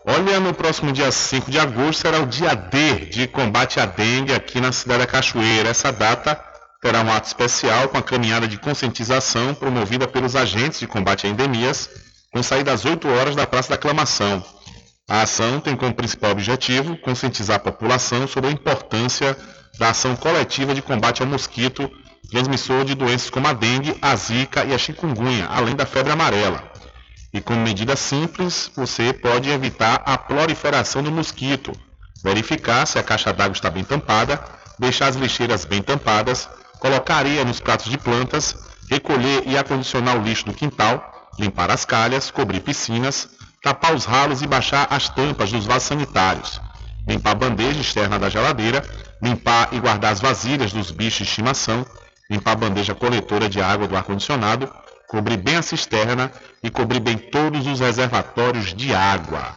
Olha, 0.07 0.41
no 0.41 0.55
próximo 0.55 0.93
dia 0.93 1.13
5 1.13 1.51
de 1.51 1.59
agosto 1.59 2.01
será 2.01 2.21
o 2.21 2.27
dia 2.27 2.55
D 2.55 3.07
de 3.07 3.27
combate 3.27 3.79
à 3.79 3.87
dengue 3.87 4.33
aqui 4.33 4.61
na 4.61 4.73
cidade 4.73 5.01
da 5.01 5.07
Cachoeira. 5.07 5.69
Essa 5.69 5.93
data 5.93 6.41
terá 6.81 7.03
um 7.03 7.13
ato 7.13 7.27
especial 7.27 7.89
com 7.89 7.99
a 7.99 8.03
caminhada 8.03 8.49
de 8.49 8.59
conscientização 8.59 9.55
promovida 9.55 10.09
pelos 10.09 10.35
agentes 10.35 10.81
de 10.81 10.87
combate 10.87 11.27
a 11.27 11.31
endemias, 11.31 11.89
com 12.33 12.43
saída 12.43 12.73
às 12.73 12.85
8 12.85 13.07
horas 13.09 13.37
da 13.37 13.47
Praça 13.47 13.71
da 13.71 13.75
Aclamação. 13.75 14.43
A 15.09 15.23
ação 15.23 15.61
tem 15.61 15.77
como 15.77 15.95
principal 15.95 16.31
objetivo 16.31 16.97
conscientizar 16.99 17.57
a 17.57 17.61
população 17.61 18.27
sobre 18.27 18.49
a 18.49 18.53
importância 18.53 19.37
da 19.79 19.91
ação 19.91 20.15
coletiva 20.17 20.75
de 20.75 20.83
combate 20.83 21.21
ao 21.21 21.29
mosquito 21.29 21.91
transmissor 22.31 22.85
de 22.85 22.95
doenças 22.95 23.29
como 23.29 23.49
a 23.49 23.53
dengue, 23.53 23.97
a 24.01 24.15
zika 24.15 24.65
e 24.65 24.73
a 24.73 24.79
chikungunya, 24.79 25.47
além 25.47 25.75
da 25.75 25.85
febre 25.85 26.13
amarela. 26.13 26.63
E 27.33 27.41
como 27.41 27.61
medida 27.61 27.97
simples, 27.97 28.71
você 28.75 29.13
pode 29.13 29.51
evitar 29.51 30.03
a 30.07 30.17
proliferação 30.17 31.03
do 31.03 31.11
mosquito, 31.11 31.73
verificar 32.23 32.87
se 32.87 32.99
a 32.99 33.03
caixa 33.03 33.33
d'água 33.33 33.55
está 33.55 33.69
bem 33.71 33.85
tampada, 33.85 34.43
deixar 34.79 35.09
as 35.09 35.17
lixeiras 35.17 35.65
bem 35.65 35.83
tampadas, 35.83 36.49
colocar 36.81 37.17
areia 37.17 37.45
nos 37.45 37.61
pratos 37.61 37.89
de 37.91 37.99
plantas, 37.99 38.57
recolher 38.91 39.45
e 39.47 39.57
acondicionar 39.57 40.19
o 40.19 40.23
lixo 40.23 40.47
do 40.47 40.55
quintal, 40.55 41.29
limpar 41.39 41.71
as 41.71 41.85
calhas, 41.85 42.31
cobrir 42.31 42.61
piscinas, 42.61 43.29
tapar 43.63 43.95
os 43.95 44.05
ralos 44.05 44.43
e 44.43 44.47
baixar 44.47 44.89
as 44.91 45.09
tampas 45.09 45.53
dos 45.53 45.67
vasos 45.67 45.85
sanitários, 45.85 46.61
limpar 47.07 47.33
a 47.33 47.35
bandeja 47.35 47.81
externa 47.81 48.19
da 48.19 48.29
geladeira, 48.29 48.83
limpar 49.23 49.69
e 49.73 49.79
guardar 49.79 50.13
as 50.13 50.21
vasilhas 50.21 50.73
dos 50.73 50.91
bichos 50.91 51.19
de 51.19 51.25
estimação, 51.25 51.87
limpar 52.31 52.53
a 52.53 52.57
bandeja 52.57 52.95
coletora 52.95 53.49
de 53.49 53.61
água 53.61 53.87
do 53.87 53.97
ar-condicionado, 53.97 54.73
cobrir 55.07 55.37
bem 55.37 55.57
a 55.57 55.63
cisterna 55.63 56.33
e 56.63 56.71
cobrir 56.71 57.01
bem 57.01 57.19
todos 57.19 57.67
os 57.67 57.81
reservatórios 57.81 58.75
de 58.75 58.95
água. 58.95 59.57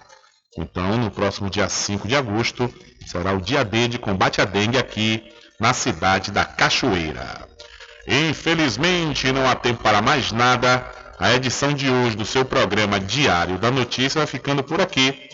Então, 0.58 0.98
no 0.98 1.10
próximo 1.10 1.50
dia 1.50 1.70
5 1.70 2.08
de 2.08 2.16
agosto, 2.16 2.72
será 3.08 3.34
o 3.34 3.42
dia 3.42 3.64
D 3.64 3.88
de 3.88 3.98
combate 3.98 4.42
à 4.42 4.46
dengue 4.46 4.78
aqui 4.78 5.24
na 5.60 5.74
cidade 5.74 6.32
da 6.32 6.46
Cachoeira. 6.46 7.48
Infelizmente, 8.08 9.32
não 9.32 9.50
há 9.50 9.56
tempo 9.56 9.82
para 9.82 10.02
mais 10.02 10.32
nada. 10.32 10.86
A 11.20 11.34
edição 11.34 11.74
de 11.74 11.90
hoje 11.90 12.18
do 12.18 12.26
seu 12.26 12.44
programa 12.44 13.00
Diário 13.00 13.58
da 13.58 13.72
Notícia 13.72 14.20
vai 14.20 14.28
ficando 14.28 14.64
por 14.64 14.82
aqui. 14.82 15.30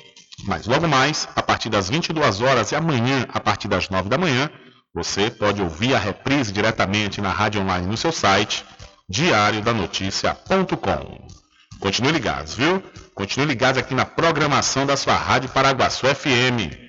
Mas 0.45 0.67
logo 0.67 0.87
mais, 0.87 1.27
a 1.35 1.41
partir 1.41 1.69
das 1.69 1.89
22 1.89 2.41
horas 2.41 2.71
e 2.71 2.75
amanhã, 2.75 3.25
a 3.33 3.39
partir 3.39 3.67
das 3.67 3.89
9 3.89 4.07
da 4.07 4.17
manhã, 4.17 4.49
você 4.93 5.29
pode 5.29 5.61
ouvir 5.61 5.95
a 5.95 5.99
reprise 5.99 6.51
diretamente 6.51 7.21
na 7.21 7.31
rádio 7.31 7.61
online 7.61 7.87
no 7.87 7.97
seu 7.97 8.11
site 8.11 8.63
diariodanoticia.com. 9.09 11.27
Continue 11.79 12.11
ligados, 12.11 12.53
viu? 12.53 12.83
Continue 13.15 13.47
ligados 13.47 13.79
aqui 13.79 13.95
na 13.95 14.05
programação 14.05 14.85
da 14.85 14.95
sua 14.95 15.15
Rádio 15.15 15.49
Paraguaçu 15.49 16.05
FM. 16.07 16.88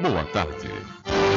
Boa 0.00 0.24
tarde. 0.32 1.29